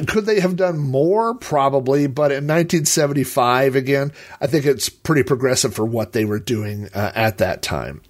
could 0.08 0.26
they 0.26 0.40
have 0.40 0.56
done 0.56 0.80
more? 0.80 1.36
Probably. 1.36 2.08
But 2.08 2.32
in 2.32 2.48
1975, 2.48 3.76
again, 3.76 4.12
I 4.42 4.48
think 4.48 4.66
it's 4.66 4.90
pretty 4.90 5.24
progressive 5.24 5.74
for 5.74 5.86
what 5.86 6.14
they 6.14 6.26
were 6.26 6.40
doing 6.40 6.90
uh, 6.94 7.12
at 7.16 7.38
that 7.38 7.62
time. 7.62 8.02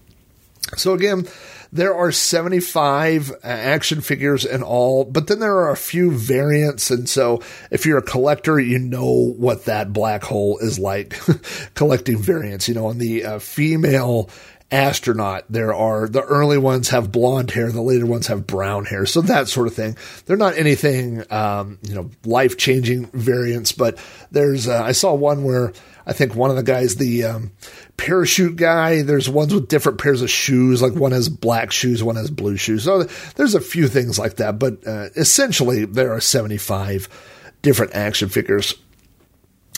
So 0.77 0.93
again, 0.93 1.27
there 1.71 1.95
are 1.95 2.11
75 2.11 3.31
action 3.43 4.01
figures 4.01 4.45
in 4.45 4.63
all, 4.63 5.03
but 5.03 5.27
then 5.27 5.39
there 5.39 5.57
are 5.57 5.71
a 5.71 5.77
few 5.77 6.11
variants. 6.11 6.89
And 6.89 7.07
so 7.07 7.41
if 7.69 7.85
you're 7.85 7.99
a 7.99 8.03
collector, 8.03 8.59
you 8.59 8.79
know 8.79 9.33
what 9.37 9.65
that 9.65 9.93
black 9.93 10.23
hole 10.23 10.57
is 10.59 10.79
like 10.79 11.19
collecting 11.75 12.17
variants. 12.17 12.67
You 12.67 12.75
know, 12.75 12.87
on 12.87 12.97
the 12.97 13.23
uh, 13.25 13.39
female 13.39 14.29
astronaut. 14.71 15.45
There 15.49 15.73
are 15.73 16.07
the 16.07 16.21
early 16.21 16.57
ones 16.57 16.89
have 16.89 17.11
blonde 17.11 17.51
hair, 17.51 17.71
the 17.71 17.81
later 17.81 18.05
ones 18.05 18.27
have 18.27 18.45
brown 18.45 18.85
hair, 18.85 19.05
so 19.05 19.21
that 19.21 19.47
sort 19.47 19.67
of 19.67 19.73
thing. 19.73 19.97
They're 20.25 20.37
not 20.37 20.57
anything, 20.57 21.23
um, 21.31 21.79
you 21.81 21.95
know, 21.95 22.09
life 22.25 22.57
changing 22.57 23.07
variants, 23.07 23.71
but 23.71 23.97
there's 24.31 24.67
uh, 24.67 24.83
I 24.83 24.91
saw 24.91 25.13
one 25.13 25.43
where 25.43 25.73
I 26.05 26.13
think 26.13 26.35
one 26.35 26.49
of 26.49 26.55
the 26.55 26.63
guys, 26.63 26.95
the 26.95 27.25
um, 27.25 27.51
parachute 27.99 28.55
guy, 28.55 29.01
there's 29.01 29.29
ones 29.29 29.53
with 29.53 29.67
different 29.67 29.99
pairs 29.99 30.21
of 30.21 30.29
shoes. 30.29 30.81
Like 30.81 30.93
one 30.93 31.11
has 31.11 31.27
black 31.27 31.71
shoes, 31.71 32.01
one 32.01 32.15
has 32.15 32.31
blue 32.31 32.55
shoes. 32.55 32.85
So 32.85 33.03
there's 33.35 33.55
a 33.55 33.61
few 33.61 33.89
things 33.89 34.17
like 34.17 34.37
that. 34.37 34.57
But 34.57 34.87
uh, 34.87 35.09
essentially, 35.17 35.83
there 35.83 36.13
are 36.13 36.21
75 36.21 37.09
different 37.61 37.93
action 37.93 38.29
figures. 38.29 38.73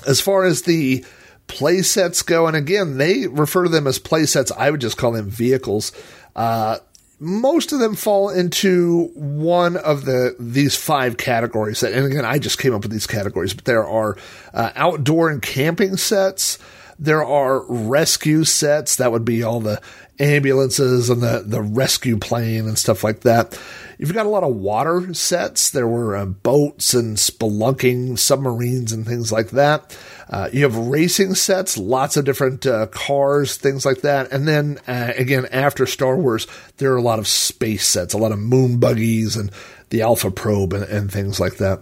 As 0.06 0.22
far 0.22 0.46
as 0.46 0.62
the 0.62 1.04
play 1.48 1.82
sets 1.82 2.22
go, 2.22 2.46
and 2.46 2.56
again, 2.56 2.98
they 2.98 3.26
refer 3.26 3.64
to 3.64 3.70
them 3.70 3.88
as 3.88 3.98
play 3.98 4.28
sets. 4.28 4.52
I 4.52 4.70
would 4.70 4.82
just 4.82 4.98
call 4.98 5.14
them 5.14 5.30
vehicles. 5.30 5.92
Uh, 6.36 6.78
most 7.20 7.72
of 7.72 7.80
them 7.80 7.96
fall 7.96 8.30
into 8.30 9.06
one 9.16 9.78
of 9.78 10.06
the 10.06 10.36
these 10.40 10.76
five 10.76 11.18
categories. 11.18 11.80
That, 11.80 11.94
and 11.94 12.06
again, 12.06 12.26
I 12.26 12.38
just 12.38 12.60
came 12.60 12.74
up 12.74 12.84
with 12.84 12.92
these 12.92 13.08
categories, 13.08 13.54
but 13.54 13.66
there 13.66 13.86
are 13.86 14.16
uh, 14.54 14.72
outdoor 14.76 15.30
and 15.30 15.42
camping 15.42 15.98
sets. 15.98 16.60
There 17.02 17.26
are 17.26 17.66
rescue 17.68 18.44
sets. 18.44 18.98
That 18.98 19.12
would 19.12 19.26
be 19.26 19.42
all 19.42 19.60
the 19.60 19.82
ambulances 20.20 21.10
and 21.10 21.22
the, 21.24 21.44
the 21.44 21.62
rescue 21.62 22.20
plane 22.20 22.68
and 22.68 22.78
stuff 22.78 23.04
like 23.04 23.22
that. 23.22 23.60
You've 23.98 24.14
got 24.14 24.28
a 24.28 24.30
lot 24.30 24.44
of 24.44 24.56
water 24.56 25.12
sets. 25.16 25.72
There 25.72 25.88
were 25.88 26.16
uh, 26.16 26.26
boats 26.26 26.94
and 26.94 27.18
spelunking 27.18 28.20
submarines 28.20 28.92
and 28.92 29.04
things 29.06 29.32
like 29.32 29.50
that. 29.50 29.98
Uh, 30.30 30.50
you 30.54 30.64
have 30.64 30.78
racing 30.78 31.34
sets, 31.34 31.76
lots 31.76 32.18
of 32.18 32.26
different 32.26 32.68
uh, 32.68 32.86
cars, 32.86 33.58
things 33.58 33.84
like 33.84 34.02
that. 34.02 34.32
And 34.32 34.48
then 34.48 34.80
uh, 34.88 35.14
again, 35.18 35.48
after 35.52 35.88
Star 35.88 36.16
Wars, 36.16 36.46
there 36.78 36.94
are 36.94 36.98
a 36.98 37.02
lot 37.02 37.20
of 37.20 37.28
space 37.28 37.88
sets, 37.88 38.14
a 38.14 38.20
lot 38.20 38.32
of 38.32 38.38
moon 38.38 38.80
buggies 38.80 39.36
and 39.36 39.52
the 39.90 40.04
Alpha 40.04 40.30
probe 40.30 40.74
and, 40.74 40.84
and 40.84 41.12
things 41.12 41.40
like 41.40 41.58
that. 41.58 41.82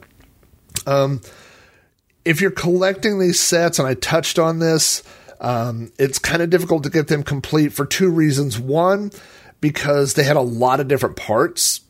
Um, 0.87 1.19
if 2.29 2.41
you're 2.41 2.51
collecting 2.51 3.17
these 3.17 3.39
sets, 3.39 3.79
and 3.79 3.87
I 3.87 3.95
touched 3.95 4.37
on 4.37 4.59
this, 4.59 5.01
um, 5.41 5.91
it's 5.97 6.19
kind 6.19 6.43
of 6.43 6.51
difficult 6.51 6.83
to 6.83 6.91
get 6.91 7.07
them 7.07 7.23
complete 7.23 7.73
for 7.73 7.87
two 7.87 8.11
reasons. 8.11 8.59
One, 8.59 9.11
because 9.61 10.13
they 10.13 10.23
had 10.23 10.37
a 10.37 10.41
lot 10.41 10.79
of 10.79 10.87
different 10.87 11.15
parts. 11.15 11.81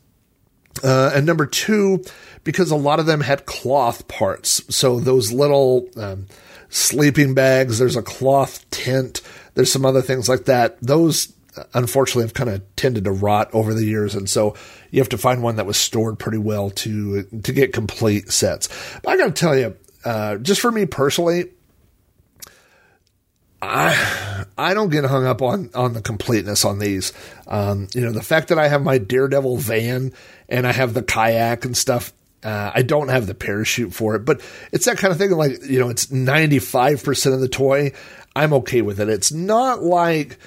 Uh, 0.82 1.10
and 1.14 1.26
number 1.26 1.44
two, 1.44 2.02
because 2.42 2.70
a 2.70 2.76
lot 2.76 3.00
of 3.00 3.04
them 3.04 3.20
had 3.20 3.44
cloth 3.44 4.08
parts. 4.08 4.62
So 4.74 4.98
those 4.98 5.30
little 5.30 5.90
um, 5.98 6.26
sleeping 6.70 7.34
bags, 7.34 7.78
there's 7.78 7.96
a 7.96 8.02
cloth 8.02 8.68
tent, 8.70 9.20
there's 9.52 9.70
some 9.70 9.84
other 9.84 10.00
things 10.00 10.26
like 10.26 10.46
that. 10.46 10.80
Those 10.80 11.34
unfortunately 11.74 12.22
have 12.22 12.32
kind 12.32 12.48
of 12.48 12.62
tended 12.76 13.04
to 13.04 13.12
rot 13.12 13.50
over 13.52 13.74
the 13.74 13.84
years 13.84 14.14
and 14.14 14.30
so 14.30 14.54
you 14.92 15.00
have 15.00 15.08
to 15.08 15.18
find 15.18 15.42
one 15.42 15.56
that 15.56 15.66
was 15.66 15.76
stored 15.76 16.16
pretty 16.16 16.38
well 16.38 16.70
to 16.70 17.24
to 17.24 17.52
get 17.52 17.72
complete 17.72 18.30
sets. 18.30 18.68
But 19.02 19.10
I 19.10 19.16
got 19.16 19.26
to 19.26 19.32
tell 19.32 19.58
you, 19.58 19.76
uh, 20.04 20.36
just 20.36 20.60
for 20.60 20.70
me 20.70 20.86
personally, 20.86 21.50
I 23.62 24.44
I 24.56 24.74
don't 24.74 24.90
get 24.90 25.04
hung 25.04 25.26
up 25.26 25.42
on 25.42 25.70
on 25.74 25.92
the 25.92 26.02
completeness 26.02 26.64
on 26.64 26.78
these. 26.78 27.12
Um, 27.46 27.88
you 27.94 28.00
know, 28.00 28.12
the 28.12 28.22
fact 28.22 28.48
that 28.48 28.58
I 28.58 28.68
have 28.68 28.82
my 28.82 28.98
Daredevil 28.98 29.58
van 29.58 30.12
and 30.48 30.66
I 30.66 30.72
have 30.72 30.94
the 30.94 31.02
kayak 31.02 31.64
and 31.64 31.76
stuff. 31.76 32.12
Uh, 32.42 32.70
I 32.74 32.80
don't 32.80 33.08
have 33.08 33.26
the 33.26 33.34
parachute 33.34 33.92
for 33.92 34.14
it, 34.14 34.24
but 34.24 34.40
it's 34.72 34.86
that 34.86 34.96
kind 34.96 35.12
of 35.12 35.18
thing. 35.18 35.30
Like 35.32 35.62
you 35.62 35.78
know, 35.78 35.90
it's 35.90 36.10
ninety 36.10 36.58
five 36.58 37.04
percent 37.04 37.34
of 37.34 37.42
the 37.42 37.48
toy. 37.48 37.92
I'm 38.34 38.54
okay 38.54 38.80
with 38.80 38.98
it. 38.98 39.10
It's 39.10 39.30
not 39.30 39.82
like 39.82 40.38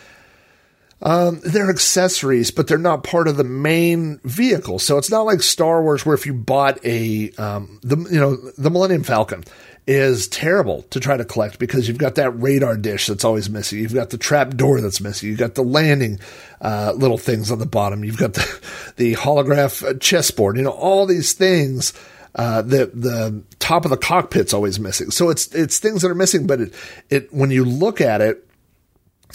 um, 1.04 1.42
they're 1.44 1.70
accessories, 1.70 2.50
but 2.50 2.68
they're 2.68 2.78
not 2.78 3.04
part 3.04 3.28
of 3.28 3.36
the 3.36 3.44
main 3.44 4.20
vehicle. 4.24 4.80
So 4.80 4.98
it's 4.98 5.12
not 5.12 5.26
like 5.26 5.42
Star 5.42 5.84
Wars, 5.84 6.06
where 6.06 6.16
if 6.16 6.26
you 6.26 6.34
bought 6.34 6.84
a 6.86 7.30
um, 7.32 7.80
the 7.84 7.98
you 7.98 8.20
know 8.20 8.38
the 8.58 8.72
Millennium 8.72 9.04
Falcon, 9.04 9.44
is 9.86 10.30
terrible 10.30 10.84
to 10.84 11.02
try 11.02 11.18
to 11.18 11.26
collect 11.26 11.60
because 11.60 11.90
you've 11.90 11.98
got 11.98 12.16
that 12.16 12.32
radar 12.32 12.78
dish 12.78 13.08
that's 13.08 13.26
always 13.26 13.50
missing. 13.50 13.80
You've 13.80 13.94
got 13.94 14.12
the 14.12 14.18
trap 14.18 14.56
door 14.56 14.80
that's 14.80 15.02
missing. 15.02 15.28
You've 15.28 15.40
got 15.40 15.56
the 15.56 15.62
landing 15.62 16.20
uh, 16.62 16.94
little 16.96 17.18
things 17.18 17.52
on 17.52 17.60
the 17.60 17.66
bottom. 17.66 18.06
You've 18.06 18.18
got 18.18 18.36
the, 18.36 18.62
the 18.96 19.16
holograph 19.16 19.86
uh, 19.86 19.96
chessboard. 20.00 20.56
You 20.56 20.64
know, 20.64 20.72
all 20.72 21.06
these 21.06 21.34
things. 21.34 21.94
Uh, 22.36 22.64
the 22.64 22.88
the 22.88 23.44
top 23.60 23.86
of 23.86 23.92
the 23.92 23.98
cockpit's 23.98 24.56
always 24.56 24.80
missing. 24.80 25.12
So 25.12 25.30
it's 25.30 25.54
it's 25.54 25.78
things 25.78 26.02
that 26.02 26.10
are 26.10 26.16
missing, 26.16 26.48
but 26.48 26.62
it 26.62 26.74
it 27.12 27.32
when 27.32 27.52
you 27.52 27.64
look 27.64 28.02
at 28.02 28.22
it, 28.22 28.48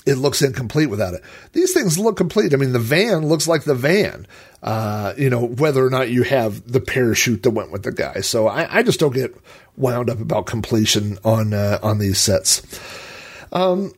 it 0.08 0.16
looks 0.16 0.40
incomplete 0.40 0.88
without 0.88 1.12
it. 1.12 1.22
These 1.52 1.74
things 1.74 1.98
look 1.98 2.16
complete. 2.16 2.54
I 2.54 2.56
mean, 2.56 2.72
the 2.72 2.78
van 2.78 3.28
looks 3.28 3.46
like 3.46 3.64
the 3.64 3.74
van, 3.74 4.26
uh, 4.62 5.12
you 5.18 5.28
know, 5.28 5.44
whether 5.44 5.84
or 5.84 5.90
not 5.90 6.08
you 6.08 6.22
have 6.22 6.70
the 6.70 6.80
parachute 6.80 7.42
that 7.42 7.50
went 7.50 7.70
with 7.70 7.82
the 7.82 7.92
guy. 7.92 8.20
So 8.20 8.48
I, 8.48 8.78
I 8.78 8.82
just 8.82 8.98
don't 8.98 9.12
get 9.12 9.36
wound 9.76 10.08
up 10.08 10.20
about 10.20 10.46
completion 10.46 11.18
on, 11.24 11.52
uh, 11.52 11.78
on 11.82 11.98
these 11.98 12.18
sets. 12.18 12.62
Um, 13.52 13.92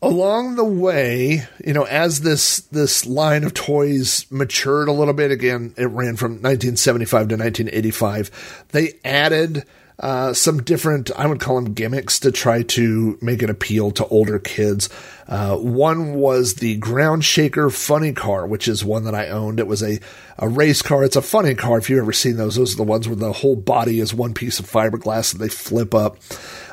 along 0.00 0.56
the 0.56 0.64
way, 0.64 1.42
you 1.64 1.74
know, 1.74 1.84
as 1.84 2.22
this, 2.22 2.60
this 2.72 3.04
line 3.04 3.44
of 3.44 3.52
toys 3.52 4.24
matured 4.30 4.88
a 4.88 4.92
little 4.92 5.14
bit, 5.14 5.30
again, 5.30 5.74
it 5.76 5.86
ran 5.86 6.16
from 6.16 6.32
1975 6.32 7.28
to 7.28 7.36
1985, 7.36 8.64
they 8.70 8.94
added, 9.04 9.64
uh, 10.02 10.34
some 10.34 10.60
different, 10.62 11.12
I 11.16 11.26
would 11.26 11.38
call 11.38 11.54
them 11.54 11.74
gimmicks 11.74 12.18
to 12.20 12.32
try 12.32 12.62
to 12.62 13.16
make 13.22 13.40
it 13.40 13.50
appeal 13.50 13.92
to 13.92 14.06
older 14.06 14.40
kids. 14.40 14.88
Uh, 15.28 15.56
one 15.56 16.14
was 16.14 16.54
the 16.54 16.76
Ground 16.76 17.24
Shaker 17.24 17.70
Funny 17.70 18.12
Car, 18.12 18.44
which 18.44 18.66
is 18.66 18.84
one 18.84 19.04
that 19.04 19.14
I 19.14 19.28
owned. 19.28 19.60
It 19.60 19.68
was 19.68 19.80
a, 19.80 20.00
a 20.38 20.48
race 20.48 20.82
car. 20.82 21.04
It's 21.04 21.14
a 21.14 21.22
funny 21.22 21.54
car. 21.54 21.78
If 21.78 21.88
you've 21.88 22.00
ever 22.00 22.12
seen 22.12 22.36
those, 22.36 22.56
those 22.56 22.74
are 22.74 22.78
the 22.78 22.82
ones 22.82 23.06
where 23.06 23.16
the 23.16 23.32
whole 23.32 23.54
body 23.54 24.00
is 24.00 24.12
one 24.12 24.34
piece 24.34 24.58
of 24.58 24.68
fiberglass 24.68 25.32
that 25.32 25.38
they 25.38 25.48
flip 25.48 25.94
up. 25.94 26.18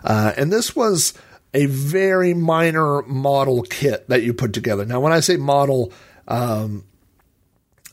Uh, 0.03 0.34
and 0.36 0.51
this 0.51 0.75
was 0.75 1.13
a 1.53 1.67
very 1.67 2.34
minor 2.34 3.03
model 3.03 3.61
kit 3.61 4.09
that 4.09 4.23
you 4.23 4.34
put 4.34 4.53
together. 4.53 4.86
Now, 4.86 5.01
when 5.01 5.13
I 5.13 5.19
say 5.19 5.38
model, 5.38 5.93
um, 6.27 6.84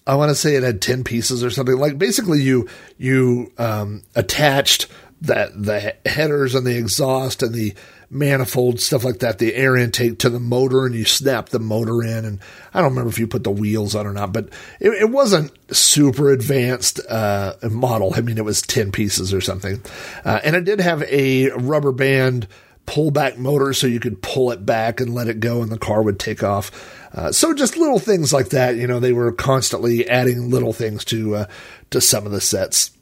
I 0.07 0.15
want 0.15 0.31
to 0.31 0.35
say 0.35 0.55
it 0.55 0.63
had 0.63 0.81
10 0.81 1.05
pieces 1.05 1.45
or 1.45 1.51
something. 1.51 1.77
Like 1.77 1.99
basically 1.99 2.41
you, 2.41 2.69
you, 2.97 3.53
um, 3.59 4.03
attached 4.15 4.87
that 5.23 5.51
the 5.61 5.97
headers 6.05 6.55
and 6.55 6.67
the 6.67 6.77
exhaust 6.77 7.43
and 7.43 7.55
the 7.55 7.75
manifold 8.09 8.81
stuff 8.81 9.05
like 9.05 9.19
that, 9.19 9.39
the 9.39 9.55
air 9.55 9.77
intake 9.77 10.19
to 10.21 10.31
the 10.31 10.39
motor, 10.39 10.87
and 10.87 10.95
you 10.95 11.05
snap 11.05 11.49
the 11.49 11.59
motor 11.59 12.03
in. 12.03 12.25
And 12.25 12.41
I 12.73 12.81
don't 12.81 12.91
remember 12.91 13.11
if 13.11 13.19
you 13.19 13.27
put 13.27 13.43
the 13.43 13.51
wheels 13.51 13.95
on 13.95 14.07
or 14.07 14.13
not, 14.13 14.33
but 14.33 14.51
it, 14.79 14.91
it 14.91 15.11
wasn't 15.11 15.53
super 15.75 16.31
advanced 16.31 17.01
uh, 17.09 17.55
model. 17.71 18.13
I 18.15 18.21
mean, 18.21 18.39
it 18.39 18.45
was 18.45 18.63
ten 18.63 18.93
pieces 18.93 19.35
or 19.35 19.41
something, 19.41 19.83
uh, 20.25 20.41
and 20.45 20.55
it 20.55 20.65
did 20.65 20.81
have 20.81 21.03
a 21.05 21.51
rubber 21.51 21.93
band 21.93 22.47
pullback 22.87 23.37
motor, 23.37 23.73
so 23.73 23.89
you 23.89 23.99
could 23.99 24.23
pull 24.23 24.53
it 24.53 24.65
back 24.65 25.01
and 25.01 25.13
let 25.13 25.29
it 25.29 25.41
go, 25.41 25.63
and 25.63 25.73
the 25.73 25.79
car 25.79 26.03
would 26.03 26.21
take 26.21 26.45
off. 26.45 26.71
Uh, 27.13 27.33
so 27.33 27.53
just 27.55 27.77
little 27.77 27.99
things 27.99 28.33
like 28.33 28.51
that. 28.51 28.77
You 28.77 28.87
know, 28.87 29.01
they 29.01 29.13
were 29.13 29.33
constantly 29.33 30.09
adding 30.09 30.51
little 30.51 30.73
things 30.73 31.05
to 31.07 31.35
uh, 31.35 31.47
to 31.91 32.01
some 32.01 32.27
of 32.27 32.33
the 32.33 32.41
sets. 32.41 32.93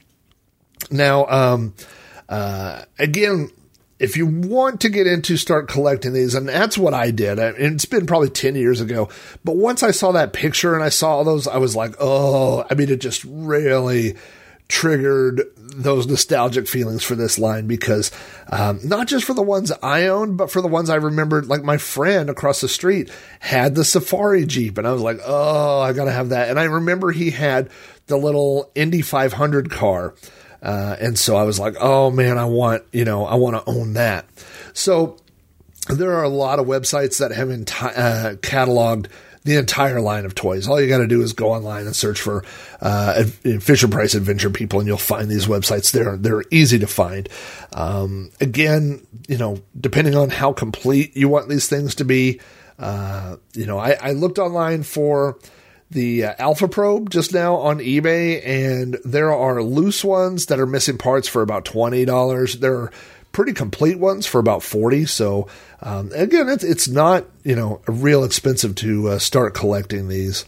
Now, 0.90 1.26
um, 1.26 1.74
uh, 2.28 2.82
again, 2.98 3.50
if 3.98 4.16
you 4.16 4.26
want 4.26 4.80
to 4.80 4.88
get 4.88 5.06
into 5.06 5.36
start 5.36 5.68
collecting 5.68 6.12
these, 6.12 6.34
and 6.34 6.48
that's 6.48 6.76
what 6.76 6.94
I 6.94 7.10
did, 7.10 7.38
and 7.38 7.56
it's 7.56 7.84
been 7.84 8.06
probably 8.06 8.30
10 8.30 8.56
years 8.56 8.80
ago, 8.80 9.08
but 9.44 9.56
once 9.56 9.82
I 9.82 9.92
saw 9.92 10.12
that 10.12 10.32
picture 10.32 10.74
and 10.74 10.82
I 10.82 10.88
saw 10.88 11.22
those, 11.22 11.46
I 11.46 11.58
was 11.58 11.76
like, 11.76 11.94
oh, 12.00 12.64
I 12.70 12.74
mean, 12.74 12.90
it 12.90 13.00
just 13.00 13.24
really 13.24 14.16
triggered 14.68 15.42
those 15.56 16.06
nostalgic 16.06 16.66
feelings 16.66 17.02
for 17.02 17.14
this 17.14 17.38
line 17.38 17.66
because 17.66 18.10
um, 18.48 18.80
not 18.82 19.06
just 19.06 19.24
for 19.24 19.34
the 19.34 19.42
ones 19.42 19.70
I 19.82 20.06
owned, 20.06 20.36
but 20.36 20.50
for 20.50 20.60
the 20.62 20.68
ones 20.68 20.88
I 20.88 20.96
remembered, 20.96 21.46
like 21.46 21.62
my 21.62 21.76
friend 21.76 22.30
across 22.30 22.60
the 22.60 22.68
street 22.68 23.10
had 23.40 23.74
the 23.74 23.84
Safari 23.84 24.46
Jeep, 24.46 24.78
and 24.78 24.86
I 24.86 24.92
was 24.92 25.02
like, 25.02 25.20
oh, 25.24 25.80
I 25.80 25.92
gotta 25.92 26.12
have 26.12 26.30
that. 26.30 26.48
And 26.48 26.58
I 26.58 26.64
remember 26.64 27.12
he 27.12 27.30
had 27.30 27.70
the 28.06 28.16
little 28.16 28.70
Indy 28.74 29.02
500 29.02 29.70
car. 29.70 30.14
Uh, 30.64 30.96
and 30.98 31.18
so 31.18 31.36
I 31.36 31.42
was 31.42 31.60
like, 31.60 31.76
oh 31.78 32.10
man, 32.10 32.38
I 32.38 32.46
want, 32.46 32.82
you 32.92 33.04
know, 33.04 33.26
I 33.26 33.34
want 33.34 33.56
to 33.56 33.70
own 33.70 33.92
that. 33.92 34.24
So 34.72 35.18
there 35.88 36.14
are 36.14 36.24
a 36.24 36.28
lot 36.28 36.58
of 36.58 36.66
websites 36.66 37.18
that 37.18 37.30
have 37.32 37.48
enti- 37.48 37.92
uh, 37.96 38.36
cataloged 38.36 39.08
the 39.44 39.56
entire 39.56 40.00
line 40.00 40.24
of 40.24 40.34
toys. 40.34 40.66
All 40.66 40.80
you 40.80 40.88
got 40.88 40.98
to 40.98 41.06
do 41.06 41.20
is 41.20 41.34
go 41.34 41.52
online 41.52 41.84
and 41.84 41.94
search 41.94 42.18
for 42.18 42.44
uh, 42.80 43.24
Fisher 43.60 43.88
Price 43.88 44.14
Adventure 44.14 44.48
People, 44.48 44.80
and 44.80 44.88
you'll 44.88 44.96
find 44.96 45.30
these 45.30 45.46
websites. 45.46 45.92
They're 45.92 46.16
they're 46.16 46.44
easy 46.50 46.78
to 46.78 46.86
find. 46.86 47.28
Um, 47.74 48.30
again, 48.40 49.06
you 49.28 49.36
know, 49.36 49.58
depending 49.78 50.14
on 50.14 50.30
how 50.30 50.54
complete 50.54 51.14
you 51.14 51.28
want 51.28 51.50
these 51.50 51.68
things 51.68 51.94
to 51.96 52.06
be, 52.06 52.40
uh, 52.78 53.36
you 53.52 53.66
know, 53.66 53.78
I, 53.78 53.98
I 54.00 54.12
looked 54.12 54.38
online 54.38 54.82
for 54.82 55.38
the 55.90 56.24
uh, 56.24 56.34
Alpha 56.38 56.68
Probe 56.68 57.10
just 57.10 57.32
now 57.32 57.56
on 57.56 57.78
eBay, 57.78 58.44
and 58.46 58.98
there 59.04 59.32
are 59.32 59.62
loose 59.62 60.04
ones 60.04 60.46
that 60.46 60.60
are 60.60 60.66
missing 60.66 60.98
parts 60.98 61.28
for 61.28 61.42
about 61.42 61.64
twenty 61.64 62.04
dollars. 62.04 62.58
There 62.58 62.76
are 62.76 62.92
pretty 63.32 63.52
complete 63.52 63.98
ones 63.98 64.26
for 64.26 64.38
about 64.38 64.62
forty. 64.62 65.06
So 65.06 65.48
um, 65.82 66.10
again, 66.14 66.48
it's 66.48 66.64
it's 66.64 66.88
not 66.88 67.26
you 67.44 67.54
know 67.54 67.80
real 67.86 68.24
expensive 68.24 68.74
to 68.76 69.08
uh, 69.10 69.18
start 69.18 69.54
collecting 69.54 70.08
these. 70.08 70.44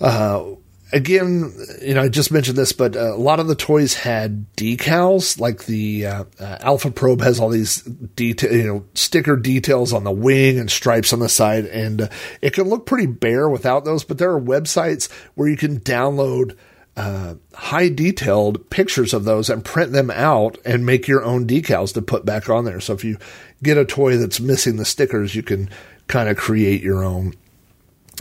Uh, 0.00 0.54
again, 0.94 1.52
you 1.82 1.92
know, 1.92 2.02
I 2.02 2.08
just 2.08 2.30
mentioned 2.30 2.56
this, 2.56 2.72
but 2.72 2.96
uh, 2.96 3.14
a 3.14 3.18
lot 3.18 3.40
of 3.40 3.48
the 3.48 3.56
toys 3.56 3.94
had 3.94 4.46
decals, 4.56 5.38
like 5.40 5.66
the 5.66 6.06
uh, 6.06 6.24
uh, 6.38 6.58
Alpha 6.60 6.90
Probe 6.90 7.20
has 7.20 7.40
all 7.40 7.48
these 7.48 7.82
detail, 7.82 8.52
you 8.52 8.62
know, 8.62 8.84
sticker 8.94 9.36
details 9.36 9.92
on 9.92 10.04
the 10.04 10.12
wing 10.12 10.58
and 10.58 10.70
stripes 10.70 11.12
on 11.12 11.18
the 11.18 11.28
side, 11.28 11.66
and 11.66 12.02
uh, 12.02 12.08
it 12.40 12.52
can 12.54 12.68
look 12.68 12.86
pretty 12.86 13.06
bare 13.06 13.48
without 13.48 13.84
those. 13.84 14.04
But 14.04 14.18
there 14.18 14.30
are 14.30 14.40
websites 14.40 15.10
where 15.34 15.48
you 15.48 15.58
can 15.58 15.80
download. 15.80 16.56
Uh, 16.96 17.34
high 17.54 17.88
detailed 17.88 18.70
pictures 18.70 19.12
of 19.12 19.24
those 19.24 19.50
and 19.50 19.64
print 19.64 19.90
them 19.90 20.12
out 20.12 20.56
and 20.64 20.86
make 20.86 21.08
your 21.08 21.24
own 21.24 21.44
decals 21.44 21.92
to 21.92 22.00
put 22.00 22.24
back 22.24 22.48
on 22.48 22.64
there. 22.64 22.78
So 22.78 22.92
if 22.92 23.02
you 23.02 23.18
get 23.64 23.76
a 23.76 23.84
toy 23.84 24.16
that's 24.16 24.38
missing 24.38 24.76
the 24.76 24.84
stickers, 24.84 25.34
you 25.34 25.42
can 25.42 25.68
kind 26.06 26.28
of 26.28 26.36
create 26.36 26.82
your 26.82 27.02
own. 27.02 27.34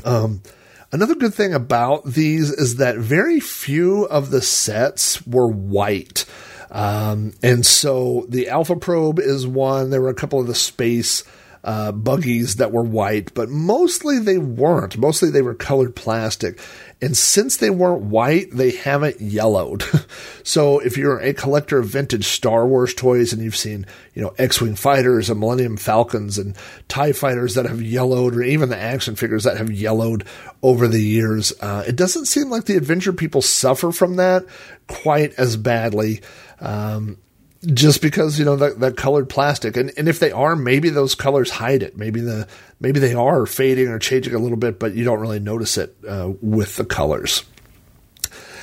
Um, 0.03 0.41
Another 0.93 1.15
good 1.15 1.33
thing 1.33 1.55
about 1.55 2.05
these 2.05 2.51
is 2.51 2.75
that 2.75 2.97
very 2.97 3.39
few 3.39 4.03
of 4.03 4.29
the 4.29 4.43
sets 4.43 5.25
were 5.25 5.47
white. 5.47 6.25
Um, 6.69 7.33
and 7.41 7.65
so 7.65 8.27
the 8.29 8.49
Alpha 8.49 8.75
Probe 8.75 9.17
is 9.17 9.47
one. 9.47 9.89
There 9.89 10.03
were 10.03 10.09
a 10.09 10.13
couple 10.13 10.39
of 10.39 10.45
the 10.45 10.53
space 10.53 11.23
uh, 11.63 11.91
buggies 11.93 12.57
that 12.57 12.71
were 12.71 12.83
white, 12.83 13.33
but 13.33 13.49
mostly 13.49 14.19
they 14.19 14.37
weren't. 14.37 14.97
Mostly 14.97 15.29
they 15.29 15.41
were 15.41 15.55
colored 15.55 15.95
plastic. 15.95 16.59
And 17.01 17.15
since 17.15 17.57
they 17.57 17.69
weren't 17.69 18.03
white, 18.03 18.51
they 18.51 18.71
haven't 18.71 19.21
yellowed. 19.21 19.83
so 20.43 20.79
if 20.79 20.97
you're 20.97 21.19
a 21.19 21.33
collector 21.33 21.79
of 21.79 21.87
vintage 21.87 22.25
Star 22.25 22.67
Wars 22.67 22.93
toys 22.93 23.31
and 23.31 23.41
you've 23.41 23.55
seen, 23.55 23.85
you 24.13 24.21
know, 24.21 24.33
X-Wing 24.37 24.75
fighters 24.75 25.29
and 25.29 25.39
Millennium 25.39 25.77
Falcons 25.77 26.37
and 26.37 26.55
TIE 26.89 27.13
fighters 27.13 27.55
that 27.55 27.65
have 27.65 27.81
yellowed, 27.81 28.35
or 28.35 28.43
even 28.43 28.69
the 28.69 28.77
action 28.77 29.15
figures 29.15 29.45
that 29.45 29.57
have 29.57 29.71
yellowed 29.71 30.25
over 30.61 30.87
the 30.87 31.01
years, 31.01 31.53
uh, 31.61 31.83
it 31.87 31.95
doesn't 31.95 32.25
seem 32.25 32.49
like 32.49 32.65
the 32.65 32.77
adventure 32.77 33.13
people 33.13 33.41
suffer 33.41 33.91
from 33.91 34.17
that 34.17 34.45
quite 34.87 35.33
as 35.35 35.55
badly. 35.55 36.21
Um, 36.59 37.17
just 37.65 38.01
because 38.01 38.37
you 38.37 38.45
know 38.45 38.55
that, 38.57 38.79
that 38.79 38.97
colored 38.97 39.29
plastic. 39.29 39.77
And, 39.77 39.91
and 39.97 40.07
if 40.07 40.19
they 40.19 40.31
are 40.31 40.55
maybe 40.55 40.89
those 40.89 41.15
colors 41.15 41.49
hide 41.49 41.83
it. 41.83 41.97
Maybe 41.97 42.19
the 42.19 42.47
maybe 42.79 42.99
they 42.99 43.13
are 43.13 43.45
fading 43.45 43.87
or 43.87 43.99
changing 43.99 44.33
a 44.33 44.39
little 44.39 44.57
bit 44.57 44.79
but 44.79 44.95
you 44.95 45.03
don't 45.03 45.19
really 45.19 45.39
notice 45.39 45.77
it 45.77 45.95
uh, 46.07 46.31
with 46.41 46.75
the 46.75 46.85
colors. 46.85 47.43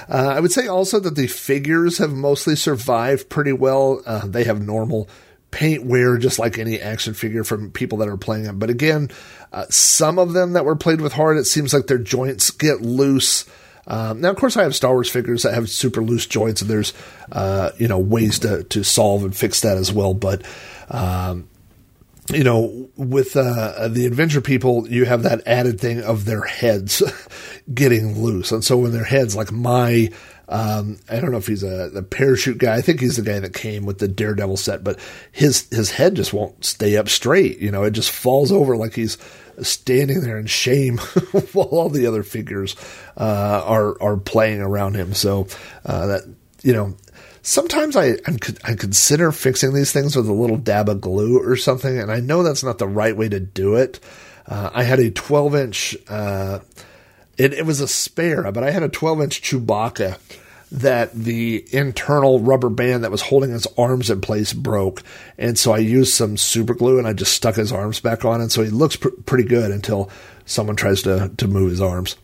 Uh, 0.08 0.32
i 0.34 0.40
would 0.40 0.50
say 0.50 0.66
also 0.66 0.98
that 0.98 1.14
the 1.14 1.28
figures 1.28 1.98
have 1.98 2.12
mostly 2.12 2.56
survived 2.56 3.28
pretty 3.28 3.52
well. 3.52 4.02
Uh, 4.04 4.26
they 4.26 4.44
have 4.44 4.60
normal 4.60 5.08
paint 5.50 5.84
wear 5.84 6.16
just 6.16 6.38
like 6.38 6.58
any 6.58 6.80
action 6.80 7.12
figure 7.12 7.42
from 7.42 7.72
people 7.72 7.98
that 7.98 8.08
are 8.08 8.16
playing 8.16 8.44
them 8.44 8.58
but 8.60 8.70
again 8.70 9.10
uh, 9.52 9.66
some 9.68 10.16
of 10.16 10.32
them 10.32 10.52
that 10.52 10.64
were 10.64 10.76
played 10.76 11.00
with 11.00 11.12
hard 11.12 11.36
it 11.36 11.44
seems 11.44 11.74
like 11.74 11.88
their 11.88 11.98
joints 11.98 12.52
get 12.52 12.80
loose 12.82 13.46
um, 13.86 14.20
now, 14.20 14.30
of 14.30 14.36
course, 14.36 14.56
I 14.56 14.62
have 14.62 14.74
Star 14.74 14.92
Wars 14.92 15.10
figures 15.10 15.42
that 15.42 15.54
have 15.54 15.68
super 15.68 16.02
loose 16.02 16.26
joints, 16.26 16.60
and 16.62 16.70
there's 16.70 16.92
uh, 17.32 17.70
you 17.78 17.88
know 17.88 17.98
ways 17.98 18.38
to 18.40 18.64
to 18.64 18.82
solve 18.82 19.24
and 19.24 19.34
fix 19.34 19.60
that 19.62 19.76
as 19.76 19.92
well. 19.92 20.14
But 20.14 20.42
um, 20.90 21.48
you 22.32 22.44
know, 22.44 22.88
with 22.96 23.36
uh, 23.36 23.88
the 23.88 24.06
adventure 24.06 24.40
people, 24.40 24.88
you 24.88 25.04
have 25.06 25.22
that 25.22 25.42
added 25.46 25.80
thing 25.80 26.02
of 26.02 26.24
their 26.24 26.42
heads 26.42 27.02
getting 27.74 28.22
loose, 28.22 28.52
and 28.52 28.64
so 28.64 28.78
when 28.78 28.92
their 28.92 29.04
heads, 29.04 29.34
like 29.34 29.50
my 29.50 30.10
um, 30.50 30.98
I 31.08 31.20
don't 31.20 31.30
know 31.30 31.38
if 31.38 31.46
he's 31.46 31.62
a 31.62 32.04
parachute 32.10 32.58
guy. 32.58 32.74
I 32.74 32.80
think 32.80 33.00
he's 33.00 33.16
the 33.16 33.22
guy 33.22 33.38
that 33.38 33.54
came 33.54 33.86
with 33.86 33.98
the 33.98 34.08
Daredevil 34.08 34.56
set, 34.56 34.82
but 34.82 34.98
his 35.30 35.68
his 35.70 35.92
head 35.92 36.16
just 36.16 36.32
won't 36.32 36.64
stay 36.64 36.96
up 36.96 37.08
straight. 37.08 37.60
You 37.60 37.70
know, 37.70 37.84
it 37.84 37.92
just 37.92 38.10
falls 38.10 38.50
over 38.50 38.76
like 38.76 38.94
he's 38.94 39.16
standing 39.62 40.22
there 40.22 40.38
in 40.38 40.46
shame 40.46 40.98
while 41.52 41.66
all 41.66 41.88
the 41.88 42.06
other 42.06 42.24
figures 42.24 42.74
uh, 43.16 43.62
are 43.64 44.02
are 44.02 44.16
playing 44.16 44.60
around 44.60 44.96
him. 44.96 45.14
So 45.14 45.46
uh, 45.86 46.06
that 46.08 46.22
you 46.64 46.72
know, 46.72 46.96
sometimes 47.42 47.96
I 47.96 48.16
I 48.64 48.74
consider 48.74 49.30
fixing 49.30 49.72
these 49.72 49.92
things 49.92 50.16
with 50.16 50.28
a 50.28 50.32
little 50.32 50.56
dab 50.56 50.88
of 50.88 51.00
glue 51.00 51.40
or 51.40 51.54
something, 51.54 51.96
and 51.96 52.10
I 52.10 52.18
know 52.18 52.42
that's 52.42 52.64
not 52.64 52.78
the 52.78 52.88
right 52.88 53.16
way 53.16 53.28
to 53.28 53.38
do 53.38 53.76
it. 53.76 54.00
Uh, 54.46 54.68
I 54.74 54.82
had 54.82 54.98
a 54.98 55.12
12 55.12 55.54
inch. 55.54 55.96
It, 57.40 57.54
it 57.54 57.64
was 57.64 57.80
a 57.80 57.88
spare, 57.88 58.52
but 58.52 58.62
I 58.62 58.70
had 58.70 58.82
a 58.82 58.88
12 58.90 59.22
inch 59.22 59.40
Chewbacca 59.40 60.18
that 60.72 61.14
the 61.14 61.64
internal 61.72 62.38
rubber 62.38 62.68
band 62.68 63.02
that 63.02 63.10
was 63.10 63.22
holding 63.22 63.50
his 63.50 63.66
arms 63.78 64.10
in 64.10 64.20
place 64.20 64.52
broke. 64.52 65.02
And 65.38 65.58
so 65.58 65.72
I 65.72 65.78
used 65.78 66.12
some 66.12 66.36
super 66.36 66.74
glue 66.74 66.98
and 66.98 67.08
I 67.08 67.14
just 67.14 67.32
stuck 67.32 67.54
his 67.54 67.72
arms 67.72 67.98
back 67.98 68.26
on. 68.26 68.42
And 68.42 68.52
so 68.52 68.62
he 68.62 68.68
looks 68.68 68.96
pr- 68.96 69.08
pretty 69.24 69.48
good 69.48 69.70
until 69.70 70.10
someone 70.44 70.76
tries 70.76 71.00
to, 71.04 71.30
to 71.38 71.48
move 71.48 71.70
his 71.70 71.80
arms. 71.80 72.18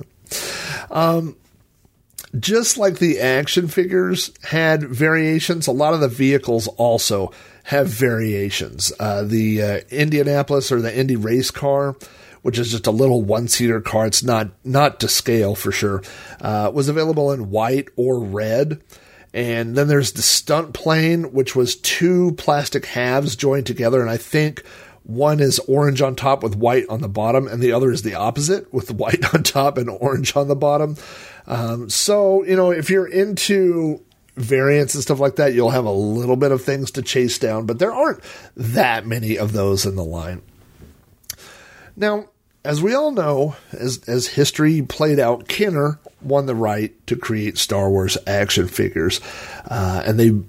um, 0.90 1.36
just 2.38 2.78
like 2.78 3.00
the 3.00 3.20
action 3.20 3.68
figures 3.68 4.32
had 4.44 4.82
variations, 4.82 5.66
a 5.66 5.72
lot 5.72 5.92
of 5.92 6.00
the 6.00 6.08
vehicles 6.08 6.68
also 6.68 7.32
have 7.64 7.88
variations. 7.88 8.94
Uh, 8.98 9.24
the 9.24 9.62
uh, 9.62 9.80
Indianapolis 9.90 10.72
or 10.72 10.80
the 10.80 10.98
Indy 10.98 11.16
race 11.16 11.50
car 11.50 11.96
which 12.42 12.58
is 12.58 12.70
just 12.70 12.86
a 12.86 12.92
little 12.92 13.22
one 13.22 13.48
seater 13.48 13.80
car. 13.80 14.06
It's 14.06 14.22
not 14.22 14.50
not 14.64 15.00
to 15.00 15.08
scale 15.08 15.54
for 15.54 15.72
sure. 15.72 16.02
Uh, 16.40 16.70
was 16.72 16.88
available 16.88 17.32
in 17.32 17.50
white 17.50 17.88
or 17.96 18.20
red. 18.20 18.80
And 19.32 19.76
then 19.76 19.86
there's 19.86 20.12
the 20.12 20.22
stunt 20.22 20.74
plane, 20.74 21.32
which 21.32 21.54
was 21.54 21.76
two 21.76 22.32
plastic 22.32 22.86
halves 22.86 23.36
joined 23.36 23.66
together. 23.66 24.00
And 24.00 24.10
I 24.10 24.16
think 24.16 24.64
one 25.04 25.40
is 25.40 25.58
orange 25.60 26.02
on 26.02 26.16
top 26.16 26.42
with 26.42 26.56
white 26.56 26.86
on 26.88 27.00
the 27.00 27.08
bottom, 27.08 27.46
and 27.46 27.62
the 27.62 27.72
other 27.72 27.90
is 27.90 28.02
the 28.02 28.14
opposite 28.14 28.72
with 28.72 28.90
white 28.92 29.34
on 29.34 29.42
top 29.42 29.78
and 29.78 29.88
orange 29.88 30.36
on 30.36 30.48
the 30.48 30.56
bottom. 30.56 30.96
Um, 31.46 31.88
so, 31.88 32.44
you 32.44 32.56
know, 32.56 32.70
if 32.70 32.90
you're 32.90 33.06
into 33.06 34.02
variants 34.36 34.94
and 34.94 35.02
stuff 35.02 35.20
like 35.20 35.36
that, 35.36 35.54
you'll 35.54 35.70
have 35.70 35.84
a 35.84 35.90
little 35.90 36.36
bit 36.36 36.52
of 36.52 36.62
things 36.62 36.90
to 36.92 37.02
chase 37.02 37.38
down, 37.38 37.66
but 37.66 37.78
there 37.78 37.92
aren't 37.92 38.20
that 38.56 39.06
many 39.06 39.36
of 39.36 39.52
those 39.52 39.84
in 39.84 39.96
the 39.96 40.04
line. 40.04 40.42
Now, 41.96 42.28
as 42.64 42.82
we 42.82 42.94
all 42.94 43.10
know, 43.10 43.56
as, 43.72 44.06
as 44.06 44.26
history 44.26 44.82
played 44.82 45.18
out, 45.18 45.48
Kenner 45.48 45.98
won 46.20 46.46
the 46.46 46.54
right 46.54 46.94
to 47.06 47.16
create 47.16 47.56
Star 47.56 47.88
Wars 47.88 48.18
action 48.26 48.68
figures, 48.68 49.20
uh, 49.70 50.02
and 50.04 50.20
they, 50.20 50.26
you 50.26 50.46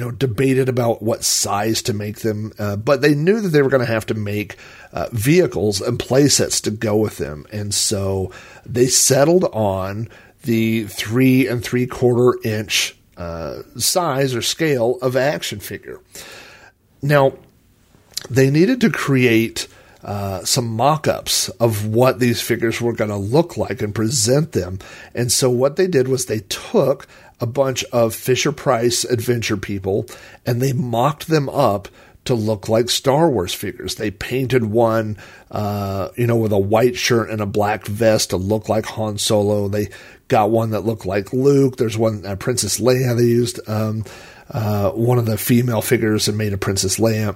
know, 0.00 0.10
debated 0.10 0.68
about 0.68 1.02
what 1.02 1.24
size 1.24 1.82
to 1.82 1.94
make 1.94 2.18
them, 2.18 2.52
uh, 2.58 2.76
but 2.76 3.00
they 3.00 3.14
knew 3.14 3.40
that 3.40 3.48
they 3.48 3.62
were 3.62 3.70
going 3.70 3.84
to 3.84 3.92
have 3.92 4.06
to 4.06 4.14
make 4.14 4.56
uh, 4.92 5.08
vehicles 5.12 5.80
and 5.80 5.98
playsets 5.98 6.62
to 6.62 6.70
go 6.70 6.96
with 6.96 7.16
them, 7.16 7.46
and 7.50 7.72
so 7.72 8.30
they 8.66 8.86
settled 8.86 9.44
on 9.44 10.08
the 10.42 10.84
three 10.84 11.46
and 11.46 11.64
three 11.64 11.86
quarter 11.86 12.38
inch 12.44 12.94
uh, 13.16 13.62
size 13.76 14.34
or 14.34 14.42
scale 14.42 14.98
of 15.02 15.16
action 15.16 15.60
figure. 15.60 16.00
Now, 17.02 17.34
they 18.28 18.50
needed 18.50 18.80
to 18.82 18.90
create 18.90 19.66
uh, 20.02 20.44
some 20.44 20.68
mock-ups 20.68 21.48
of 21.60 21.86
what 21.86 22.20
these 22.20 22.40
figures 22.40 22.80
were 22.80 22.92
going 22.92 23.10
to 23.10 23.16
look 23.16 23.56
like 23.56 23.82
and 23.82 23.94
present 23.94 24.52
them. 24.52 24.78
And 25.14 25.32
so 25.32 25.50
what 25.50 25.76
they 25.76 25.86
did 25.86 26.08
was 26.08 26.26
they 26.26 26.40
took 26.40 27.06
a 27.40 27.46
bunch 27.46 27.84
of 27.86 28.14
Fisher 28.14 28.52
Price 28.52 29.04
adventure 29.04 29.56
people 29.56 30.06
and 30.46 30.60
they 30.60 30.72
mocked 30.72 31.28
them 31.28 31.48
up 31.48 31.88
to 32.24 32.34
look 32.34 32.68
like 32.68 32.90
Star 32.90 33.30
Wars 33.30 33.54
figures. 33.54 33.94
They 33.94 34.10
painted 34.10 34.64
one, 34.64 35.16
uh, 35.50 36.10
you 36.16 36.26
know, 36.26 36.36
with 36.36 36.52
a 36.52 36.58
white 36.58 36.96
shirt 36.96 37.30
and 37.30 37.40
a 37.40 37.46
black 37.46 37.86
vest 37.86 38.30
to 38.30 38.36
look 38.36 38.68
like 38.68 38.84
Han 38.86 39.16
Solo. 39.18 39.68
They 39.68 39.88
got 40.28 40.50
one 40.50 40.70
that 40.70 40.82
looked 40.82 41.06
like 41.06 41.32
Luke. 41.32 41.76
There's 41.76 41.96
one, 41.96 42.26
uh, 42.26 42.36
Princess 42.36 42.78
Leia. 42.78 43.16
They 43.16 43.24
used 43.24 43.60
um, 43.66 44.04
uh, 44.50 44.90
one 44.90 45.18
of 45.18 45.24
the 45.26 45.38
female 45.38 45.80
figures 45.80 46.28
and 46.28 46.36
made 46.36 46.52
a 46.52 46.58
Princess 46.58 46.98
Leia. 46.98 47.34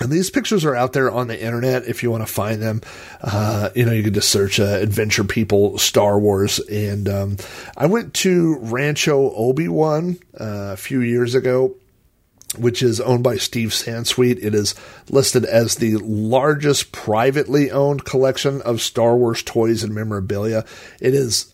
And 0.00 0.10
these 0.10 0.30
pictures 0.30 0.64
are 0.64 0.74
out 0.74 0.92
there 0.92 1.10
on 1.10 1.28
the 1.28 1.40
internet 1.40 1.84
if 1.84 2.02
you 2.02 2.10
want 2.10 2.26
to 2.26 2.32
find 2.32 2.62
them. 2.62 2.80
Uh, 3.20 3.70
you 3.74 3.84
know, 3.84 3.92
you 3.92 4.02
can 4.02 4.14
just 4.14 4.30
search 4.30 4.58
uh, 4.58 4.64
Adventure 4.64 5.24
People 5.24 5.78
Star 5.78 6.18
Wars. 6.18 6.58
And 6.58 7.08
um, 7.08 7.36
I 7.76 7.86
went 7.86 8.14
to 8.14 8.56
Rancho 8.60 9.32
Obi 9.34 9.68
Wan 9.68 10.18
uh, 10.38 10.72
a 10.72 10.76
few 10.76 11.00
years 11.00 11.34
ago, 11.34 11.76
which 12.58 12.82
is 12.82 13.00
owned 13.00 13.22
by 13.22 13.36
Steve 13.36 13.70
Sansweet. 13.70 14.42
It 14.42 14.54
is 14.54 14.74
listed 15.10 15.44
as 15.44 15.76
the 15.76 15.96
largest 15.98 16.92
privately 16.92 17.70
owned 17.70 18.04
collection 18.04 18.62
of 18.62 18.80
Star 18.80 19.16
Wars 19.16 19.42
toys 19.42 19.82
and 19.82 19.94
memorabilia. 19.94 20.64
It 21.00 21.14
is 21.14 21.52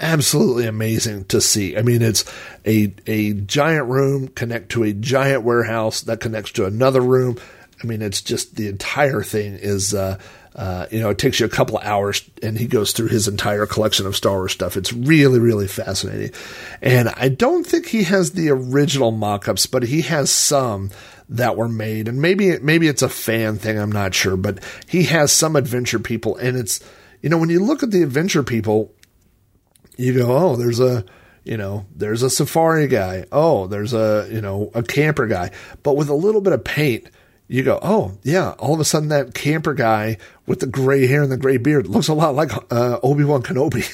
absolutely 0.00 0.66
amazing 0.66 1.24
to 1.24 1.40
see. 1.40 1.76
I 1.76 1.82
mean, 1.82 2.02
it's 2.02 2.24
a 2.64 2.94
a 3.06 3.34
giant 3.34 3.86
room 3.88 4.28
connect 4.28 4.70
to 4.70 4.84
a 4.84 4.92
giant 4.92 5.42
warehouse 5.42 6.00
that 6.02 6.20
connects 6.20 6.52
to 6.52 6.66
another 6.66 7.00
room 7.00 7.36
I 7.82 7.86
mean, 7.86 8.02
it's 8.02 8.22
just 8.22 8.56
the 8.56 8.68
entire 8.68 9.22
thing 9.22 9.54
is, 9.54 9.94
uh, 9.94 10.18
uh, 10.56 10.86
you 10.90 11.00
know, 11.00 11.10
it 11.10 11.18
takes 11.18 11.38
you 11.38 11.46
a 11.46 11.50
couple 11.50 11.78
hours 11.78 12.28
and 12.42 12.58
he 12.58 12.66
goes 12.66 12.92
through 12.92 13.08
his 13.08 13.28
entire 13.28 13.66
collection 13.66 14.06
of 14.06 14.16
Star 14.16 14.34
Wars 14.34 14.52
stuff. 14.52 14.76
It's 14.76 14.92
really, 14.92 15.38
really 15.38 15.68
fascinating. 15.68 16.32
And 16.82 17.08
I 17.10 17.28
don't 17.28 17.64
think 17.64 17.86
he 17.86 18.02
has 18.04 18.32
the 18.32 18.50
original 18.50 19.12
mock 19.12 19.46
ups, 19.46 19.66
but 19.66 19.84
he 19.84 20.02
has 20.02 20.30
some 20.30 20.90
that 21.28 21.56
were 21.56 21.68
made. 21.68 22.08
And 22.08 22.20
maybe, 22.20 22.58
maybe 22.58 22.88
it's 22.88 23.02
a 23.02 23.08
fan 23.08 23.58
thing. 23.58 23.78
I'm 23.78 23.92
not 23.92 24.14
sure, 24.14 24.36
but 24.36 24.58
he 24.88 25.04
has 25.04 25.30
some 25.30 25.54
adventure 25.54 26.00
people. 26.00 26.36
And 26.36 26.56
it's, 26.56 26.80
you 27.22 27.28
know, 27.28 27.38
when 27.38 27.50
you 27.50 27.64
look 27.64 27.84
at 27.84 27.92
the 27.92 28.02
adventure 28.02 28.42
people, 28.42 28.92
you 29.96 30.14
go, 30.14 30.36
oh, 30.36 30.56
there's 30.56 30.80
a, 30.80 31.04
you 31.44 31.56
know, 31.56 31.86
there's 31.94 32.22
a 32.22 32.30
safari 32.30 32.88
guy. 32.88 33.26
Oh, 33.30 33.66
there's 33.68 33.92
a, 33.92 34.28
you 34.30 34.40
know, 34.40 34.70
a 34.74 34.82
camper 34.82 35.26
guy. 35.26 35.50
But 35.82 35.96
with 35.96 36.08
a 36.08 36.14
little 36.14 36.40
bit 36.40 36.52
of 36.52 36.64
paint, 36.64 37.08
you 37.48 37.62
go, 37.62 37.78
oh 37.82 38.18
yeah, 38.22 38.50
all 38.58 38.74
of 38.74 38.80
a 38.80 38.84
sudden 38.84 39.08
that 39.08 39.34
camper 39.34 39.72
guy 39.74 40.18
with 40.46 40.60
the 40.60 40.66
gray 40.66 41.06
hair 41.06 41.22
and 41.22 41.32
the 41.32 41.36
gray 41.38 41.56
beard 41.56 41.86
looks 41.86 42.08
a 42.08 42.14
lot 42.14 42.34
like 42.34 42.52
uh, 42.70 43.00
Obi 43.02 43.24
Wan 43.24 43.42
Kenobi, 43.42 43.84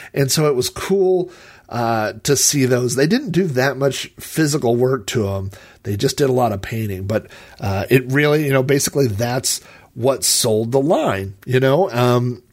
and 0.14 0.30
so 0.30 0.46
it 0.46 0.54
was 0.54 0.70
cool 0.70 1.30
uh, 1.68 2.12
to 2.22 2.36
see 2.36 2.64
those. 2.64 2.94
They 2.94 3.08
didn't 3.08 3.32
do 3.32 3.46
that 3.48 3.76
much 3.76 4.06
physical 4.18 4.76
work 4.76 5.06
to 5.08 5.24
them; 5.24 5.50
they 5.82 5.96
just 5.96 6.16
did 6.16 6.30
a 6.30 6.32
lot 6.32 6.52
of 6.52 6.62
painting. 6.62 7.06
But 7.08 7.26
uh, 7.60 7.86
it 7.90 8.10
really, 8.12 8.46
you 8.46 8.52
know, 8.52 8.62
basically 8.62 9.08
that's 9.08 9.60
what 9.94 10.24
sold 10.24 10.70
the 10.70 10.80
line, 10.80 11.34
you 11.44 11.58
know. 11.58 11.90
Um, 11.90 12.44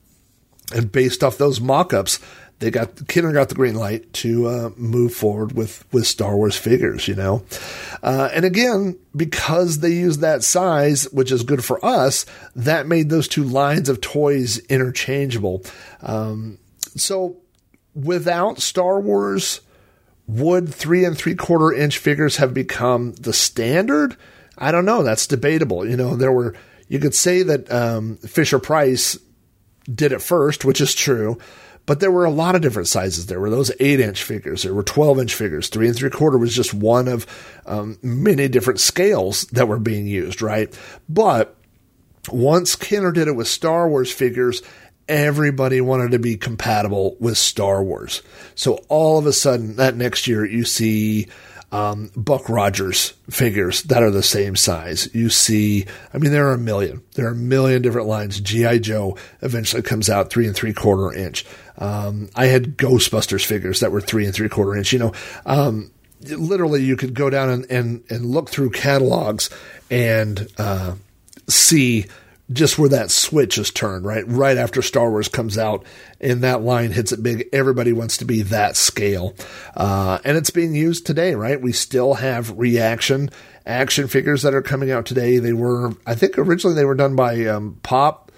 and 0.74 0.92
based 0.92 1.24
off 1.24 1.38
those 1.38 1.62
mock-ups, 1.62 2.20
they 2.60 2.72
got 2.72 3.08
Kenner 3.08 3.32
got 3.32 3.50
the 3.50 3.56
green 3.56 3.76
light 3.76 4.12
to 4.14 4.48
uh, 4.48 4.70
move 4.76 5.14
forward 5.14 5.54
with 5.54 5.86
with 5.94 6.06
Star 6.06 6.36
Wars 6.36 6.56
figures, 6.56 7.08
you 7.08 7.16
know. 7.16 7.44
Uh, 8.04 8.30
and 8.34 8.46
again, 8.46 9.00
because 9.16 9.80
they 9.80 9.92
used 9.92 10.22
that 10.22 10.44
size, 10.44 11.06
which 11.12 11.32
is 11.32 11.44
good 11.44 11.64
for 11.64 11.84
us, 11.84 12.26
that 12.56 12.86
made 12.86 13.10
those 13.10 13.28
two 13.28 13.44
lines 13.44 13.90
of 13.90 14.02
toys 14.02 14.60
interchangeable. 14.68 15.64
Um, 16.02 16.60
so 16.96 17.38
without 17.96 18.60
Star 18.60 19.00
Wars, 19.00 19.62
would 20.28 20.74
three 20.74 21.06
and 21.06 21.18
three 21.18 21.36
quarter 21.36 21.74
inch 21.74 21.98
figures 21.98 22.38
have 22.38 22.54
become 22.54 23.14
the 23.14 23.34
standard? 23.34 24.18
I 24.58 24.72
don't 24.72 24.86
know. 24.86 25.04
That's 25.04 25.28
debatable. 25.28 25.88
You 25.88 25.96
know, 25.96 26.16
there 26.16 26.32
were 26.32 26.56
you 26.90 27.00
could 27.00 27.16
say 27.16 27.44
that 27.44 27.72
um, 27.72 28.18
Fisher 28.18 28.60
Price 28.60 29.18
did 29.94 30.12
it 30.12 30.22
first, 30.22 30.66
which 30.66 30.82
is 30.82 30.94
true. 30.94 31.38
But 31.90 32.02
there 32.02 32.12
were 32.12 32.26
a 32.26 32.30
lot 32.30 32.54
of 32.54 32.62
different 32.62 32.88
sizes. 32.88 33.26
There 33.26 33.40
were 33.40 33.50
those 33.50 33.72
eight 33.80 34.00
inch 34.00 34.22
figures. 34.22 34.62
There 34.62 34.76
were 34.76 34.84
12 34.84 35.22
inch 35.22 35.34
figures. 35.34 35.70
Three 35.70 35.88
and 35.88 35.98
three 35.98 36.12
quarter 36.12 36.38
was 36.38 36.54
just 36.54 36.72
one 36.72 37.08
of 37.08 37.26
um, 37.66 37.98
many 38.04 38.48
different 38.48 38.80
scales 38.80 39.46
that 39.54 39.68
were 39.68 39.80
being 39.80 40.06
used, 40.06 40.44
right? 40.44 40.72
But 41.10 41.56
once 42.32 42.76
Kenner 42.76 43.12
did 43.12 43.28
it 43.28 43.36
with 43.36 43.48
Star 43.48 43.90
Wars 43.90 44.12
figures, 44.12 44.62
everybody 45.08 45.82
wanted 45.82 46.12
to 46.12 46.20
be 46.20 46.38
compatible 46.38 47.18
with 47.20 47.40
Star 47.40 47.84
Wars. 47.84 48.22
So 48.54 48.86
all 48.88 49.18
of 49.18 49.26
a 49.26 49.34
sudden, 49.34 49.78
that 49.78 49.96
next 49.96 50.28
year, 50.28 50.46
you 50.46 50.66
see 50.66 51.26
um, 51.72 52.10
Buck 52.16 52.50
Rogers 52.50 53.14
figures 53.30 53.84
that 53.84 54.02
are 54.02 54.10
the 54.10 54.24
same 54.24 54.56
size. 54.56 55.14
You 55.14 55.30
see, 55.30 55.86
I 56.14 56.18
mean, 56.18 56.32
there 56.32 56.48
are 56.48 56.54
a 56.54 56.60
million. 56.60 57.04
There 57.14 57.28
are 57.28 57.34
a 57.34 57.36
million 57.36 57.82
different 57.82 58.08
lines. 58.08 58.40
G.I. 58.40 58.80
Joe 58.80 59.18
eventually 59.42 59.84
comes 59.84 60.10
out 60.10 60.30
three 60.30 60.48
and 60.48 60.56
three 60.56 60.74
quarter 60.74 61.16
inch. 61.16 61.46
Um, 61.80 62.30
I 62.36 62.46
had 62.46 62.78
Ghostbusters 62.78 63.46
figures 63.46 63.80
that 63.80 63.92
were 63.92 64.02
three 64.02 64.26
and 64.26 64.36
three 64.36 64.50
quarter 64.50 64.76
inch. 64.76 64.94
You 64.94 65.00
know, 65.00 65.14
um, 65.46 65.92
literally, 66.22 66.84
you 66.84 66.96
could 66.96 67.14
go 67.14 67.30
down 67.30 67.50
and, 67.50 67.66
and, 67.72 68.04
and 68.10 68.26
look 68.26 68.50
through 68.50 68.72
catalogs 68.72 69.50
and 69.90 70.48
uh, 70.58 70.96
see 71.48 72.06
just 72.52 72.80
where 72.80 72.90
that 72.90 73.12
switch 73.12 73.58
is 73.58 73.72
turned, 73.72 74.06
right? 74.06 74.24
Right 74.28 74.58
after 74.58 74.82
Star 74.82 75.10
Wars 75.10 75.28
comes 75.28 75.58
out 75.58 75.86
and 76.20 76.42
that 76.42 76.62
line 76.62 76.92
hits 76.92 77.12
it 77.12 77.22
big, 77.22 77.48
everybody 77.54 77.94
wants 77.94 78.18
to 78.18 78.26
be 78.26 78.42
that 78.44 78.76
scale. 78.76 79.36
Uh, 79.76 80.18
and 80.26 80.36
it's 80.36 80.50
being 80.50 80.74
used 80.74 81.06
today, 81.06 81.36
right? 81.36 81.62
We 81.62 81.72
still 81.72 82.16
have 82.16 82.58
reaction 82.58 83.30
action 83.66 84.08
figures 84.08 84.42
that 84.42 84.56
are 84.56 84.64
coming 84.64 84.90
out 84.90 85.06
today. 85.06 85.38
They 85.38 85.54
were, 85.54 85.92
I 86.06 86.16
think 86.16 86.40
originally 86.40 86.76
they 86.76 86.86
were 86.86 86.96
done 86.96 87.16
by 87.16 87.46
um, 87.46 87.80
Pop. 87.84 88.29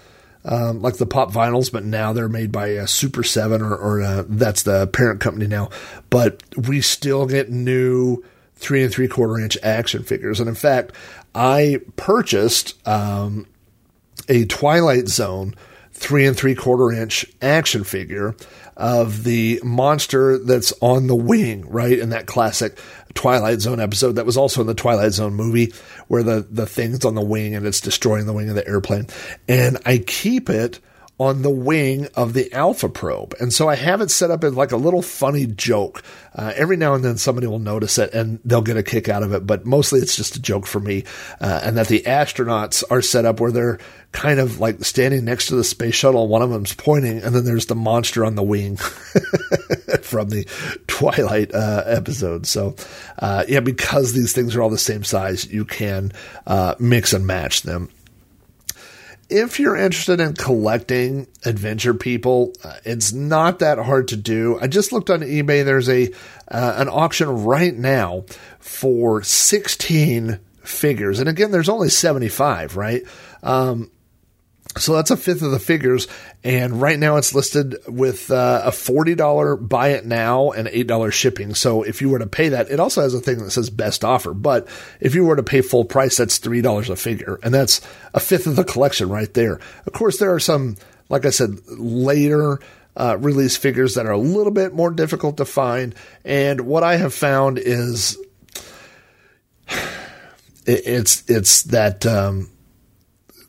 Um, 0.44 0.82
like 0.82 0.96
the 0.96 1.06
pop 1.06 1.32
vinyls, 1.32 1.70
but 1.70 1.84
now 1.84 2.12
they're 2.12 2.28
made 2.28 2.52
by 2.52 2.76
uh, 2.76 2.86
Super 2.86 3.22
7 3.22 3.62
or, 3.62 3.74
or 3.74 4.02
uh, 4.02 4.24
that's 4.28 4.64
the 4.64 4.86
parent 4.88 5.20
company 5.20 5.46
now. 5.46 5.70
But 6.10 6.42
we 6.56 6.80
still 6.80 7.26
get 7.26 7.50
new 7.50 8.24
three 8.56 8.82
and 8.82 8.92
three 8.92 9.08
quarter 9.08 9.38
inch 9.38 9.58
action 9.62 10.02
figures. 10.02 10.40
And 10.40 10.48
in 10.48 10.54
fact, 10.54 10.92
I 11.34 11.80
purchased 11.96 12.86
um, 12.86 13.46
a 14.28 14.44
Twilight 14.46 15.08
Zone 15.08 15.54
three 15.92 16.26
and 16.26 16.36
three 16.36 16.54
quarter 16.54 16.92
inch 16.92 17.26
action 17.40 17.84
figure 17.84 18.34
of 18.76 19.24
the 19.24 19.60
monster 19.62 20.38
that's 20.38 20.72
on 20.80 21.06
the 21.06 21.14
wing, 21.14 21.68
right? 21.68 21.98
In 21.98 22.10
that 22.10 22.26
classic 22.26 22.78
Twilight 23.14 23.60
Zone 23.60 23.80
episode 23.80 24.12
that 24.12 24.26
was 24.26 24.36
also 24.36 24.60
in 24.60 24.66
the 24.66 24.74
Twilight 24.74 25.12
Zone 25.12 25.34
movie 25.34 25.72
where 26.08 26.22
the, 26.22 26.46
the 26.50 26.66
thing's 26.66 27.04
on 27.04 27.14
the 27.14 27.22
wing 27.22 27.54
and 27.54 27.66
it's 27.66 27.80
destroying 27.80 28.26
the 28.26 28.32
wing 28.32 28.48
of 28.48 28.54
the 28.54 28.66
airplane. 28.66 29.06
And 29.48 29.78
I 29.84 29.98
keep 29.98 30.48
it 30.48 30.80
on 31.22 31.42
the 31.42 31.50
wing 31.50 32.08
of 32.14 32.32
the 32.32 32.52
Alpha 32.52 32.88
probe. 32.88 33.34
And 33.38 33.52
so 33.52 33.68
I 33.68 33.76
have 33.76 34.00
it 34.00 34.10
set 34.10 34.30
up 34.30 34.42
as 34.42 34.54
like 34.54 34.72
a 34.72 34.76
little 34.76 35.02
funny 35.02 35.46
joke. 35.46 36.02
Uh, 36.34 36.52
every 36.56 36.76
now 36.76 36.94
and 36.94 37.04
then 37.04 37.16
somebody 37.16 37.46
will 37.46 37.58
notice 37.58 37.98
it 37.98 38.12
and 38.12 38.40
they'll 38.44 38.62
get 38.62 38.76
a 38.76 38.82
kick 38.82 39.08
out 39.08 39.22
of 39.22 39.32
it, 39.32 39.46
but 39.46 39.64
mostly 39.64 40.00
it's 40.00 40.16
just 40.16 40.36
a 40.36 40.42
joke 40.42 40.66
for 40.66 40.80
me. 40.80 41.04
Uh, 41.40 41.60
and 41.62 41.76
that 41.76 41.88
the 41.88 42.02
astronauts 42.02 42.82
are 42.90 43.02
set 43.02 43.24
up 43.24 43.38
where 43.38 43.52
they're 43.52 43.78
kind 44.10 44.40
of 44.40 44.58
like 44.58 44.84
standing 44.84 45.24
next 45.24 45.46
to 45.46 45.54
the 45.54 45.64
space 45.64 45.94
shuttle. 45.94 46.26
One 46.28 46.42
of 46.42 46.50
them's 46.50 46.74
pointing, 46.74 47.22
and 47.22 47.34
then 47.34 47.44
there's 47.44 47.66
the 47.66 47.74
monster 47.74 48.24
on 48.24 48.34
the 48.34 48.42
wing 48.42 48.76
from 50.02 50.28
the 50.28 50.46
Twilight 50.86 51.54
uh, 51.54 51.84
episode. 51.86 52.46
So, 52.46 52.76
uh, 53.18 53.44
yeah, 53.48 53.60
because 53.60 54.12
these 54.12 54.32
things 54.32 54.56
are 54.56 54.62
all 54.62 54.70
the 54.70 54.78
same 54.78 55.04
size, 55.04 55.50
you 55.50 55.64
can 55.64 56.12
uh, 56.46 56.74
mix 56.78 57.12
and 57.12 57.26
match 57.26 57.62
them 57.62 57.88
if 59.32 59.58
you're 59.58 59.76
interested 59.76 60.20
in 60.20 60.34
collecting 60.34 61.26
adventure 61.44 61.94
people, 61.94 62.52
uh, 62.62 62.74
it's 62.84 63.12
not 63.12 63.60
that 63.60 63.78
hard 63.78 64.08
to 64.08 64.16
do. 64.16 64.58
I 64.60 64.66
just 64.66 64.92
looked 64.92 65.10
on 65.10 65.20
eBay. 65.20 65.64
There's 65.64 65.88
a 65.88 66.12
uh, 66.48 66.74
an 66.76 66.88
auction 66.88 67.44
right 67.44 67.74
now 67.74 68.24
for 68.60 69.22
16 69.22 70.38
figures, 70.62 71.18
and 71.18 71.28
again, 71.28 71.50
there's 71.50 71.68
only 71.68 71.88
75, 71.88 72.76
right? 72.76 73.02
Um, 73.42 73.90
so 74.78 74.94
that's 74.94 75.10
a 75.10 75.16
fifth 75.16 75.42
of 75.42 75.50
the 75.50 75.58
figures. 75.58 76.08
And 76.42 76.80
right 76.80 76.98
now 76.98 77.16
it's 77.16 77.34
listed 77.34 77.76
with 77.86 78.30
uh, 78.30 78.62
a 78.64 78.70
$40 78.70 79.68
buy 79.68 79.88
it 79.88 80.06
now 80.06 80.50
and 80.50 80.66
$8 80.66 81.12
shipping. 81.12 81.54
So 81.54 81.82
if 81.82 82.00
you 82.00 82.08
were 82.08 82.18
to 82.18 82.26
pay 82.26 82.50
that, 82.50 82.70
it 82.70 82.80
also 82.80 83.02
has 83.02 83.14
a 83.14 83.20
thing 83.20 83.38
that 83.38 83.50
says 83.50 83.68
best 83.70 84.04
offer. 84.04 84.32
But 84.32 84.68
if 85.00 85.14
you 85.14 85.24
were 85.24 85.36
to 85.36 85.42
pay 85.42 85.60
full 85.60 85.84
price, 85.84 86.16
that's 86.16 86.38
$3 86.38 86.88
a 86.88 86.96
figure. 86.96 87.38
And 87.42 87.52
that's 87.52 87.80
a 88.14 88.20
fifth 88.20 88.46
of 88.46 88.56
the 88.56 88.64
collection 88.64 89.08
right 89.10 89.32
there. 89.34 89.60
Of 89.86 89.92
course, 89.92 90.18
there 90.18 90.32
are 90.34 90.40
some, 90.40 90.76
like 91.10 91.26
I 91.26 91.30
said, 91.30 91.58
later 91.68 92.58
uh, 92.96 93.18
release 93.18 93.56
figures 93.56 93.94
that 93.94 94.06
are 94.06 94.12
a 94.12 94.18
little 94.18 94.52
bit 94.52 94.74
more 94.74 94.90
difficult 94.90 95.36
to 95.36 95.44
find. 95.44 95.94
And 96.24 96.62
what 96.62 96.82
I 96.82 96.96
have 96.96 97.12
found 97.12 97.58
is 97.58 98.16
it's, 100.66 101.28
it's 101.28 101.64
that, 101.64 102.06
um, 102.06 102.48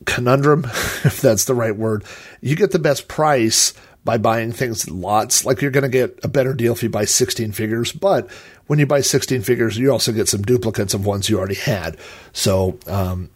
conundrum, 0.06 0.66
if 1.04 1.22
that's 1.22 1.46
the 1.46 1.56
right 1.56 1.76
word. 1.76 2.04
You 2.42 2.56
get 2.56 2.72
the 2.72 2.80
best 2.80 3.08
price 3.08 3.74
by 4.04 4.18
buying 4.18 4.52
things 4.52 4.88
in 4.88 5.02
lots. 5.02 5.46
Like 5.46 5.62
you're 5.62 5.72
going 5.72 5.84
to 5.84 5.90
get 5.90 6.20
a 6.24 6.28
better 6.28 6.54
deal 6.54 6.74
if 6.74 6.84
you 6.84 6.90
buy 6.90 7.06
16 7.06 7.52
figures, 7.54 7.92
but 7.92 8.30
when 8.68 8.80
you 8.80 8.86
buy 8.86 9.02
16 9.02 9.42
figures, 9.42 9.78
you 9.78 9.92
also 9.92 10.12
get 10.12 10.28
some 10.28 10.42
duplicates 10.42 10.94
of 10.94 11.06
ones 11.06 11.30
you 11.30 11.38
already 11.38 11.56
had. 11.56 11.98
So, 12.32 12.78
um, 12.88 13.30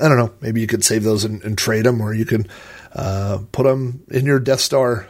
I 0.00 0.08
don't 0.08 0.18
know. 0.18 0.32
Maybe 0.40 0.60
you 0.60 0.66
could 0.66 0.84
save 0.84 1.02
those 1.04 1.24
and, 1.24 1.42
and 1.44 1.56
trade 1.58 1.84
them, 1.84 2.00
or 2.00 2.14
you 2.14 2.24
can 2.24 2.46
uh, 2.94 3.40
put 3.52 3.64
them 3.64 4.02
in 4.10 4.24
your 4.24 4.40
Death 4.40 4.60
Star 4.60 5.06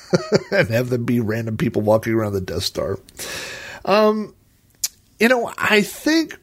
and 0.52 0.68
have 0.68 0.88
them 0.88 1.04
be 1.04 1.20
random 1.20 1.56
people 1.56 1.82
walking 1.82 2.12
around 2.12 2.34
the 2.34 2.40
Death 2.40 2.62
Star. 2.62 2.98
Um, 3.84 4.34
you 5.18 5.28
know, 5.28 5.52
I 5.58 5.82
think 5.82 6.38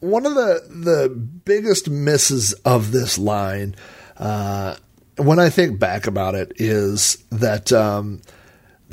one 0.00 0.26
of 0.26 0.34
the 0.34 0.62
the 0.68 1.08
biggest 1.08 1.88
misses 1.88 2.52
of 2.64 2.92
this 2.92 3.18
line, 3.18 3.74
uh, 4.16 4.76
when 5.16 5.38
I 5.38 5.48
think 5.50 5.78
back 5.78 6.06
about 6.06 6.34
it, 6.34 6.52
is 6.56 7.16
that 7.30 7.72
um, 7.72 8.20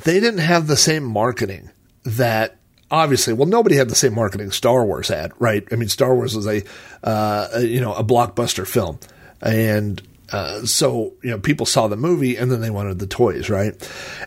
they 0.03 0.19
didn't 0.19 0.39
have 0.39 0.67
the 0.67 0.77
same 0.77 1.03
marketing 1.03 1.69
that 2.03 2.57
obviously, 2.91 3.33
well, 3.33 3.47
nobody 3.47 3.75
had 3.75 3.89
the 3.89 3.95
same 3.95 4.13
marketing 4.13 4.51
Star 4.51 4.85
Wars 4.85 5.07
had, 5.07 5.31
right? 5.39 5.67
I 5.71 5.75
mean, 5.75 5.89
Star 5.89 6.13
Wars 6.15 6.35
was 6.35 6.47
a, 6.47 6.63
uh, 7.03 7.49
a 7.53 7.61
you 7.61 7.81
know 7.81 7.93
a 7.93 8.03
blockbuster 8.03 8.67
film, 8.67 8.99
and 9.41 10.01
uh, 10.31 10.65
so 10.65 11.13
you 11.21 11.31
know 11.31 11.39
people 11.39 11.65
saw 11.65 11.87
the 11.87 11.97
movie 11.97 12.37
and 12.37 12.51
then 12.51 12.61
they 12.61 12.69
wanted 12.69 12.99
the 12.99 13.07
toys, 13.07 13.49
right? 13.49 13.75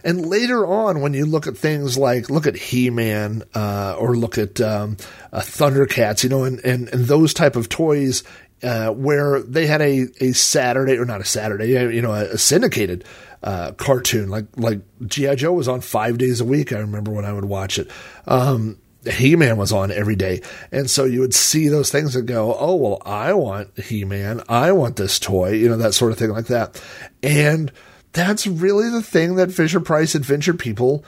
And 0.04 0.26
later 0.26 0.66
on, 0.66 1.00
when 1.00 1.14
you 1.14 1.26
look 1.26 1.46
at 1.46 1.56
things 1.56 1.96
like 1.96 2.30
look 2.30 2.46
at 2.46 2.56
He 2.56 2.90
Man 2.90 3.42
uh, 3.54 3.96
or 3.98 4.16
look 4.16 4.38
at 4.38 4.60
um, 4.60 4.96
uh, 5.32 5.40
Thundercats, 5.40 6.22
you 6.22 6.28
know, 6.28 6.44
and, 6.44 6.60
and 6.64 6.88
and 6.88 7.04
those 7.04 7.34
type 7.34 7.56
of 7.56 7.68
toys. 7.68 8.22
Uh, 8.62 8.88
where 8.88 9.42
they 9.42 9.66
had 9.66 9.82
a, 9.82 10.06
a 10.18 10.32
Saturday 10.32 10.96
or 10.96 11.04
not 11.04 11.20
a 11.20 11.24
Saturday, 11.26 11.72
you 11.72 12.00
know, 12.00 12.12
a, 12.12 12.22
a 12.22 12.38
syndicated 12.38 13.04
uh, 13.42 13.72
cartoon 13.72 14.30
like 14.30 14.46
like 14.56 14.80
GI 15.06 15.36
Joe 15.36 15.52
was 15.52 15.68
on 15.68 15.82
five 15.82 16.16
days 16.16 16.40
a 16.40 16.44
week. 16.44 16.72
I 16.72 16.78
remember 16.78 17.10
when 17.10 17.26
I 17.26 17.34
would 17.34 17.44
watch 17.44 17.78
it. 17.78 17.90
Um, 18.26 18.78
he 19.06 19.36
Man 19.36 19.56
was 19.56 19.72
on 19.72 19.90
every 19.90 20.16
day. 20.16 20.42
And 20.72 20.90
so 20.90 21.04
you 21.04 21.20
would 21.20 21.34
see 21.34 21.68
those 21.68 21.90
things 21.90 22.16
and 22.16 22.26
go, 22.26 22.56
oh, 22.58 22.74
well, 22.76 23.02
I 23.04 23.32
want 23.32 23.78
He 23.78 24.04
Man. 24.04 24.42
I 24.48 24.72
want 24.72 24.96
this 24.96 25.18
toy, 25.18 25.52
you 25.52 25.68
know, 25.68 25.76
that 25.78 25.94
sort 25.94 26.12
of 26.12 26.18
thing 26.18 26.30
like 26.30 26.46
that. 26.46 26.80
And 27.22 27.72
that's 28.12 28.46
really 28.46 28.90
the 28.90 29.02
thing 29.02 29.36
that 29.36 29.52
Fisher 29.52 29.80
Price 29.80 30.14
Adventure 30.14 30.54
people 30.54 31.04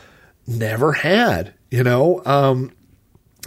never 0.46 0.92
had, 0.92 1.54
you 1.70 1.82
know. 1.82 2.22
Um, 2.24 2.72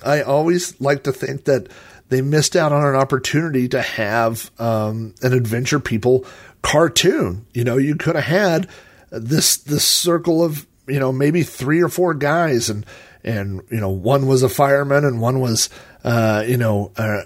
I 0.04 0.22
always 0.22 0.80
like 0.82 1.04
to 1.04 1.12
think 1.12 1.46
that 1.46 1.68
they 2.10 2.22
missed 2.22 2.56
out 2.56 2.74
on 2.74 2.86
an 2.86 2.96
opportunity 2.96 3.68
to 3.70 3.82
have 3.82 4.52
um, 4.60 5.16
an 5.22 5.34
Adventure 5.34 5.80
People 5.80 6.26
cartoon. 6.62 7.46
You 7.54 7.64
know, 7.64 7.78
you 7.78 7.96
could 7.96 8.16
have 8.16 8.26
had 8.26 8.68
this 9.12 9.58
this 9.58 9.86
circle 9.86 10.44
of 10.44 10.66
you 10.92 11.00
know 11.00 11.12
maybe 11.12 11.44
three 11.44 11.82
or 11.82 11.90
four 11.90 12.14
guys 12.14 12.70
and 12.70 12.86
and 13.24 13.62
you 13.72 13.80
know 13.80 13.90
one 13.90 14.28
was 14.28 14.44
a 14.44 14.50
fireman 14.50 15.06
and 15.06 15.22
one 15.22 15.40
was 15.40 15.70
uh, 16.04 16.44
you 16.48 16.58
know 16.58 16.92
a, 16.98 17.22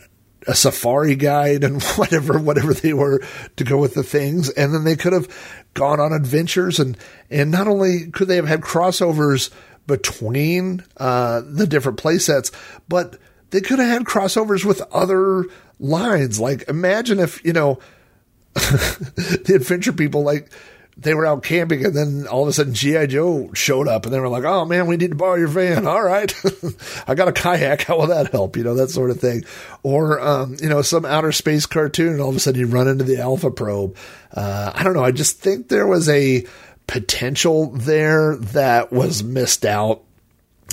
a 0.47 0.55
safari 0.55 1.15
guide 1.15 1.63
and 1.63 1.81
whatever 1.95 2.39
whatever 2.39 2.73
they 2.73 2.93
were 2.93 3.21
to 3.55 3.63
go 3.63 3.77
with 3.77 3.93
the 3.93 4.03
things. 4.03 4.49
And 4.49 4.73
then 4.73 4.83
they 4.83 4.95
could 4.95 5.13
have 5.13 5.27
gone 5.73 5.99
on 5.99 6.13
adventures 6.13 6.79
and 6.79 6.97
and 7.29 7.51
not 7.51 7.67
only 7.67 8.11
could 8.11 8.27
they 8.27 8.35
have 8.35 8.47
had 8.47 8.61
crossovers 8.61 9.51
between 9.87 10.83
uh, 10.97 11.41
the 11.45 11.67
different 11.67 11.97
play 11.97 12.17
sets 12.17 12.51
but 12.87 13.17
they 13.51 13.61
could 13.61 13.79
have 13.79 13.89
had 13.89 14.03
crossovers 14.03 14.65
with 14.65 14.81
other 14.91 15.45
lines. 15.79 16.39
Like 16.39 16.67
imagine 16.67 17.19
if 17.19 17.43
you 17.45 17.53
know 17.53 17.79
the 18.53 19.53
adventure 19.55 19.93
people 19.93 20.23
like 20.23 20.49
they 20.97 21.13
were 21.13 21.25
out 21.25 21.43
camping 21.43 21.85
and 21.85 21.95
then 21.95 22.27
all 22.27 22.43
of 22.43 22.47
a 22.47 22.53
sudden 22.53 22.73
GI 22.73 23.07
Joe 23.07 23.51
showed 23.53 23.87
up 23.87 24.05
and 24.05 24.13
they 24.13 24.19
were 24.19 24.29
like, 24.29 24.43
"Oh 24.45 24.65
man, 24.65 24.87
we 24.87 24.97
need 24.97 25.11
to 25.11 25.15
borrow 25.15 25.35
your 25.35 25.47
van." 25.47 25.85
All 25.95 26.03
right, 26.03 26.33
I 27.07 27.15
got 27.15 27.27
a 27.27 27.33
kayak. 27.33 27.81
How 27.85 27.97
will 27.97 28.07
that 28.07 28.31
help? 28.31 28.55
You 28.55 28.63
know 28.63 28.75
that 28.75 28.89
sort 28.89 29.11
of 29.11 29.19
thing, 29.19 29.43
or 29.83 30.19
um, 30.21 30.55
you 30.61 30.69
know 30.69 30.81
some 30.81 31.05
outer 31.05 31.31
space 31.31 31.65
cartoon 31.65 32.13
and 32.13 32.21
all 32.21 32.29
of 32.29 32.35
a 32.35 32.39
sudden 32.39 32.59
you 32.59 32.67
run 32.67 32.87
into 32.87 33.03
the 33.03 33.19
Alpha 33.19 33.51
probe. 33.51 33.97
Uh, 34.31 34.71
I 34.73 34.83
don't 34.83 34.93
know. 34.93 35.03
I 35.03 35.11
just 35.11 35.39
think 35.39 35.67
there 35.67 35.87
was 35.87 36.07
a 36.09 36.45
potential 36.87 37.71
there 37.71 38.35
that 38.37 38.91
was 38.91 39.23
missed 39.23 39.65
out 39.65 40.03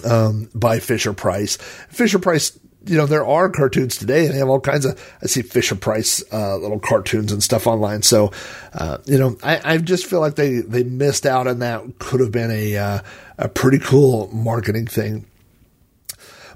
um, 0.05 0.51
by 0.55 0.79
Fisher 0.79 1.13
Price. 1.13 1.57
Fisher 1.89 2.19
Price 2.19 2.59
you 2.87 2.97
know, 2.97 3.07
there 3.07 3.27
are 3.27 3.49
cartoons 3.49 3.97
today 3.97 4.27
and 4.27 4.35
they 4.35 4.39
have 4.39 4.49
all 4.49 4.61
kinds 4.61 4.85
of, 4.85 5.01
I 5.23 5.27
see 5.27 5.43
Fisher 5.43 5.75
Price, 5.75 6.23
uh, 6.33 6.57
little 6.57 6.81
cartoons 6.81 7.33
and 7.33 7.43
stuff 7.43 7.67
online. 7.67 8.03
So, 8.03 8.33
uh, 8.73 8.99
you 9.05 9.19
know, 9.19 9.37
I, 9.43 9.75
I 9.75 9.79
just 9.79 10.07
feel 10.07 10.21
like 10.21 10.35
they, 10.35 10.61
they 10.61 10.83
missed 10.83 11.27
out 11.27 11.47
on 11.47 11.61
that. 11.61 11.99
Could 11.99 12.21
have 12.21 12.33
been 12.33 12.51
a, 12.51 12.77
uh, 12.77 13.01
a 13.39 13.49
pretty 13.49 13.79
cool 13.79 14.29
marketing 14.33 14.87
thing. 14.87 15.27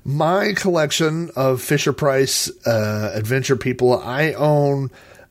My 0.05 0.53
collection 0.55 1.31
of 1.35 1.61
Fisher 1.61 1.93
Price, 1.93 2.51
uh, 2.65 3.11
adventure 3.15 3.57
people, 3.57 3.99
I 3.99 4.35
own 4.35 4.91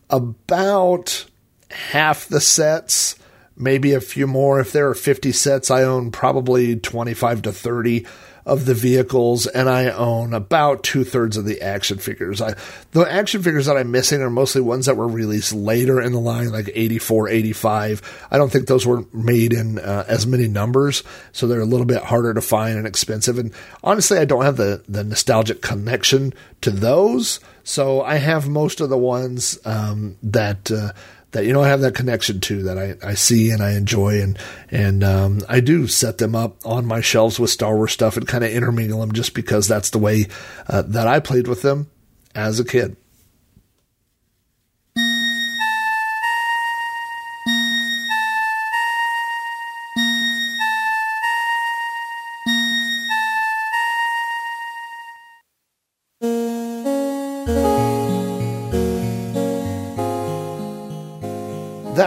about 0.09 1.25
half 1.71 2.27
the 2.27 2.41
sets, 2.41 3.15
maybe 3.55 3.93
a 3.93 4.01
few 4.01 4.27
more. 4.27 4.59
If 4.59 4.73
there 4.73 4.89
are 4.89 4.95
50 4.95 5.31
sets, 5.31 5.71
I 5.71 5.83
own 5.83 6.11
probably 6.11 6.75
25 6.75 7.43
to 7.43 7.53
30 7.53 8.05
of 8.45 8.65
the 8.65 8.75
vehicles, 8.75 9.47
and 9.47 9.67
I 9.67 9.89
own 9.89 10.33
about 10.33 10.83
two 10.83 11.03
thirds 11.03 11.35
of 11.35 11.45
the 11.45 11.61
action 11.61 11.97
figures. 11.97 12.41
I, 12.41 12.53
the 12.91 13.01
action 13.01 13.41
figures 13.41 13.65
that 13.65 13.75
I'm 13.75 13.89
missing 13.89 14.21
are 14.21 14.29
mostly 14.29 14.61
ones 14.61 14.85
that 14.85 14.97
were 14.97 15.07
released 15.07 15.51
later 15.51 15.99
in 15.99 16.11
the 16.11 16.19
line, 16.19 16.51
like 16.51 16.69
84, 16.73 17.29
85. 17.29 18.27
I 18.29 18.37
don't 18.37 18.51
think 18.51 18.67
those 18.67 18.85
were 18.85 19.05
made 19.11 19.51
in 19.51 19.79
uh, 19.79 20.05
as 20.07 20.27
many 20.27 20.47
numbers, 20.47 21.03
so 21.31 21.47
they're 21.47 21.59
a 21.59 21.65
little 21.65 21.87
bit 21.87 22.03
harder 22.03 22.35
to 22.35 22.41
find 22.41 22.77
and 22.77 22.85
expensive. 22.85 23.39
And 23.39 23.51
honestly, 23.83 24.19
I 24.19 24.25
don't 24.25 24.45
have 24.45 24.57
the, 24.57 24.83
the 24.87 25.03
nostalgic 25.03 25.63
connection 25.63 26.33
to 26.61 26.69
those. 26.69 27.39
So 27.63 28.03
I 28.03 28.17
have 28.17 28.47
most 28.47 28.79
of 28.79 28.89
the 28.89 28.97
ones 28.97 29.57
um, 29.65 30.17
that 30.21 30.71
uh, 30.71 30.91
that 31.36 31.45
you 31.45 31.51
know 31.51 31.61
I 31.61 31.67
have 31.67 31.81
that 31.81 31.95
connection 31.95 32.39
to 32.41 32.63
that 32.63 32.77
I, 32.77 32.95
I 33.05 33.13
see 33.13 33.51
and 33.51 33.61
I 33.61 33.73
enjoy 33.73 34.21
and 34.21 34.39
and 34.71 35.03
um, 35.03 35.41
I 35.49 35.59
do 35.59 35.86
set 35.86 36.17
them 36.17 36.33
up 36.33 36.57
on 36.65 36.86
my 36.86 37.01
shelves 37.01 37.39
with 37.39 37.49
Star 37.49 37.75
Wars 37.75 37.91
stuff 37.91 38.15
and 38.15 38.25
kind 38.25 38.43
of 38.45 38.51
intermingle 38.51 39.01
them 39.01 39.11
just 39.11 39.33
because 39.33 39.67
that's 39.67 39.89
the 39.89 39.99
way 39.99 40.27
uh, 40.67 40.81
that 40.83 41.07
I 41.07 41.19
played 41.19 41.47
with 41.47 41.61
them 41.61 41.91
as 42.33 42.59
a 42.59 42.65
kid. 42.65 42.95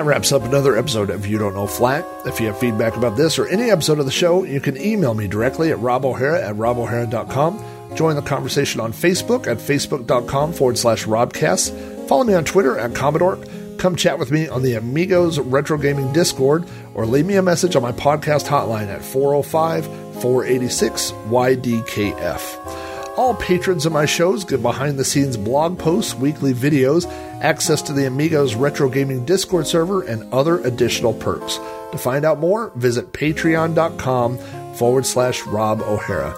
Wraps 0.09 0.33
up 0.33 0.43
another 0.43 0.75
episode 0.75 1.11
of 1.11 1.27
You 1.27 1.37
Don't 1.37 1.53
Know 1.53 1.67
Flack. 1.67 2.03
If 2.25 2.41
you 2.41 2.47
have 2.47 2.59
feedback 2.59 2.97
about 2.97 3.19
this 3.19 3.39
or 3.39 3.47
any 3.47 3.71
episode 3.71 3.99
of 3.99 4.07
the 4.07 4.11
show, 4.11 4.43
you 4.43 4.59
can 4.59 4.81
email 4.81 5.13
me 5.13 5.29
directly 5.29 5.71
at 5.71 5.77
robohara 5.77 6.43
at 6.43 6.55
robohara.com. 6.55 7.95
Join 7.95 8.17
the 8.17 8.23
conversation 8.23 8.81
on 8.81 8.95
Facebook 8.95 9.47
at 9.47 9.59
facebook.com 9.59 10.55
forward 10.55 10.79
slash 10.79 11.05
robcast. 11.05 12.09
Follow 12.09 12.25
me 12.25 12.33
on 12.33 12.47
Twitter 12.47 12.79
at 12.79 12.93
Commodork. 12.93 13.79
Come 13.79 13.97
chat 13.97 14.19
with 14.19 14.31
me 14.31 14.49
on 14.49 14.63
the 14.63 14.77
Amigos 14.77 15.39
Retro 15.41 15.77
Gaming 15.77 16.11
Discord 16.15 16.67
or 16.95 17.05
leave 17.05 17.27
me 17.27 17.37
a 17.37 17.43
message 17.43 17.77
on 17.77 17.83
my 17.83 17.93
podcast 17.93 18.47
hotline 18.47 18.89
at 18.89 19.05
405 19.05 19.85
486 20.23 21.11
YDKF. 21.29 22.78
All 23.19 23.35
patrons 23.35 23.85
of 23.85 23.93
my 23.93 24.07
shows 24.07 24.45
get 24.45 24.63
behind 24.63 24.97
the 24.97 25.05
scenes 25.05 25.37
blog 25.37 25.77
posts, 25.77 26.15
weekly 26.15 26.55
videos, 26.55 27.05
access 27.43 27.83
to 27.83 27.93
the 27.93 28.07
Amigos 28.07 28.55
Retro 28.55 28.89
Gaming 28.89 29.25
Discord 29.25 29.67
server, 29.67 30.03
and 30.03 30.33
other 30.33 30.61
additional 30.61 31.13
perks. 31.13 31.57
To 31.91 31.99
find 31.99 32.25
out 32.25 32.39
more, 32.39 32.71
visit 32.77 33.13
patreon.com 33.13 34.39
forward 34.75 35.05
slash 35.05 35.43
Rob 35.47 35.81
O'Hara. 35.81 36.33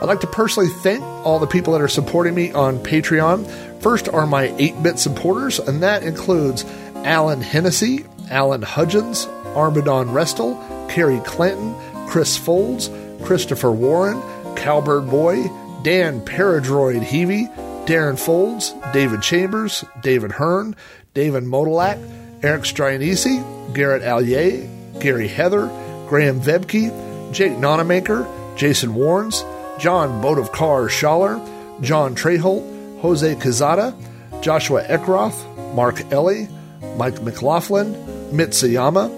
I'd 0.00 0.06
like 0.06 0.20
to 0.20 0.28
personally 0.28 0.68
thank 0.68 1.02
all 1.26 1.40
the 1.40 1.48
people 1.48 1.72
that 1.72 1.82
are 1.82 1.88
supporting 1.88 2.36
me 2.36 2.52
on 2.52 2.78
Patreon. 2.78 3.80
First 3.82 4.08
are 4.08 4.24
my 4.24 4.54
8 4.58 4.80
bit 4.80 5.00
supporters, 5.00 5.58
and 5.58 5.82
that 5.82 6.04
includes 6.04 6.64
Alan 6.98 7.40
Hennessy, 7.40 8.04
Alan 8.30 8.62
Hudgens, 8.62 9.26
Armadon 9.56 10.10
Restel, 10.10 10.56
Carrie 10.88 11.18
Clanton, 11.24 11.74
Chris 12.06 12.36
Folds, 12.36 12.90
Christopher 13.24 13.72
Warren, 13.72 14.22
Cowbird 14.54 15.10
Boy, 15.10 15.48
Dan 15.82 16.20
Paradroid 16.20 17.02
Heavey, 17.02 17.48
Darren 17.86 18.18
Folds, 18.18 18.74
David 18.92 19.22
Chambers, 19.22 19.84
David 20.02 20.32
Hearn, 20.32 20.76
David 21.14 21.44
Modelac, 21.44 21.98
Eric 22.42 22.62
Stryanisi, 22.62 23.74
Garrett 23.74 24.02
Allier, 24.02 24.68
Gary 25.00 25.28
Heather, 25.28 25.66
Graham 26.08 26.40
Vebke, 26.40 27.32
Jake 27.32 27.52
Nonamaker, 27.52 28.26
Jason 28.56 28.90
Warnes, 28.90 29.42
John 29.80 30.22
Bodovkar 30.22 30.88
Schaller, 30.88 31.40
John 31.82 32.14
Treholt, 32.14 33.00
Jose 33.00 33.34
Cazada, 33.36 33.94
Joshua 34.42 34.84
Eckroth, 34.84 35.74
Mark 35.74 36.00
Ellie, 36.12 36.48
Mike 36.96 37.20
McLaughlin, 37.22 37.94
Mitsuyama, 38.30 39.10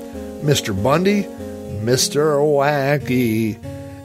Mr. 0.42 0.80
Bundy, 0.82 1.24
Mr. 1.84 2.38
Wacky, 2.38 3.62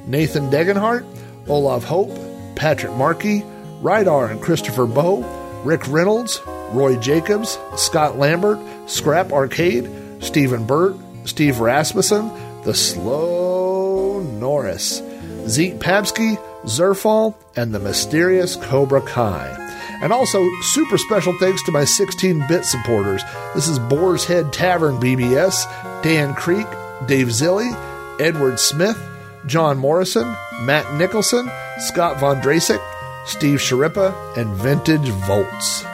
Nathan 0.07 0.49
Degenhart, 0.49 1.05
Olaf 1.47 1.83
Hope, 1.83 2.28
Patrick 2.59 2.93
Markey, 2.93 3.41
Rydar 3.81 4.29
and 4.29 4.41
Christopher 4.41 4.85
Bow, 4.85 5.23
Rick 5.63 5.87
Reynolds, 5.87 6.41
Roy 6.71 6.97
Jacobs, 6.97 7.57
Scott 7.77 8.17
Lambert, 8.17 8.59
Scrap 8.87 9.31
Arcade, 9.31 9.89
Stephen 10.21 10.65
Burt, 10.67 10.95
Steve 11.23 11.61
Rasmussen, 11.61 12.29
The 12.65 12.73
Slow 12.73 14.19
Norris, 14.19 15.01
Zeke 15.47 15.79
Pabsky, 15.79 16.37
Zerfall, 16.65 17.33
and 17.55 17.73
the 17.73 17.79
mysterious 17.79 18.57
Cobra 18.57 19.01
Kai. 19.01 19.55
And 20.01 20.11
also, 20.11 20.45
super 20.61 20.97
special 20.97 21.33
thanks 21.39 21.63
to 21.63 21.71
my 21.71 21.85
16 21.85 22.45
bit 22.47 22.65
supporters. 22.65 23.23
This 23.55 23.69
is 23.69 23.79
Boar's 23.79 24.25
Head 24.25 24.51
Tavern 24.51 24.97
BBS, 24.97 25.63
Dan 26.03 26.33
Creek, 26.35 26.67
Dave 27.07 27.27
Zilli, 27.27 27.71
Edward 28.19 28.59
Smith, 28.59 29.01
John 29.45 29.77
Morrison, 29.77 30.35
Matt 30.61 30.93
Nicholson, 30.95 31.49
Scott 31.79 32.19
Von 32.19 32.41
Drasic, 32.41 32.81
Steve 33.25 33.59
Sharippa, 33.59 34.13
and 34.37 34.53
Vintage 34.55 35.09
Volts. 35.09 35.85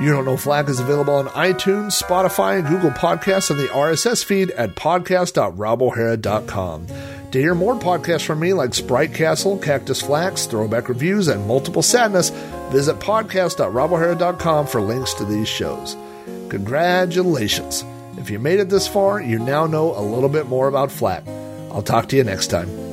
You 0.00 0.10
Don't 0.10 0.24
Know 0.24 0.36
Flack 0.36 0.68
is 0.68 0.80
available 0.80 1.14
on 1.14 1.28
iTunes, 1.28 2.02
Spotify, 2.02 2.58
and 2.58 2.66
Google 2.68 2.90
Podcasts, 2.90 3.50
and 3.50 3.60
the 3.60 3.68
RSS 3.68 4.24
feed 4.24 4.50
at 4.52 4.74
podcast.robohara.com. 4.74 6.86
To 7.30 7.40
hear 7.40 7.54
more 7.54 7.76
podcasts 7.76 8.24
from 8.24 8.40
me 8.40 8.52
like 8.52 8.74
Sprite 8.74 9.14
Castle, 9.14 9.56
Cactus 9.58 10.02
Flax, 10.02 10.46
Throwback 10.46 10.88
Reviews, 10.88 11.28
and 11.28 11.46
Multiple 11.46 11.82
Sadness, 11.82 12.30
visit 12.70 12.98
podcast.robohara.com 12.98 14.66
for 14.66 14.80
links 14.80 15.14
to 15.14 15.24
these 15.24 15.48
shows. 15.48 15.96
Congratulations! 16.48 17.84
If 18.18 18.30
you 18.30 18.38
made 18.38 18.60
it 18.60 18.68
this 18.68 18.86
far, 18.86 19.20
you 19.20 19.38
now 19.38 19.66
know 19.66 19.96
a 19.96 20.02
little 20.02 20.28
bit 20.28 20.46
more 20.46 20.68
about 20.68 20.92
Flack. 20.92 21.26
I'll 21.70 21.82
talk 21.82 22.08
to 22.08 22.16
you 22.16 22.24
next 22.24 22.48
time. 22.48 22.83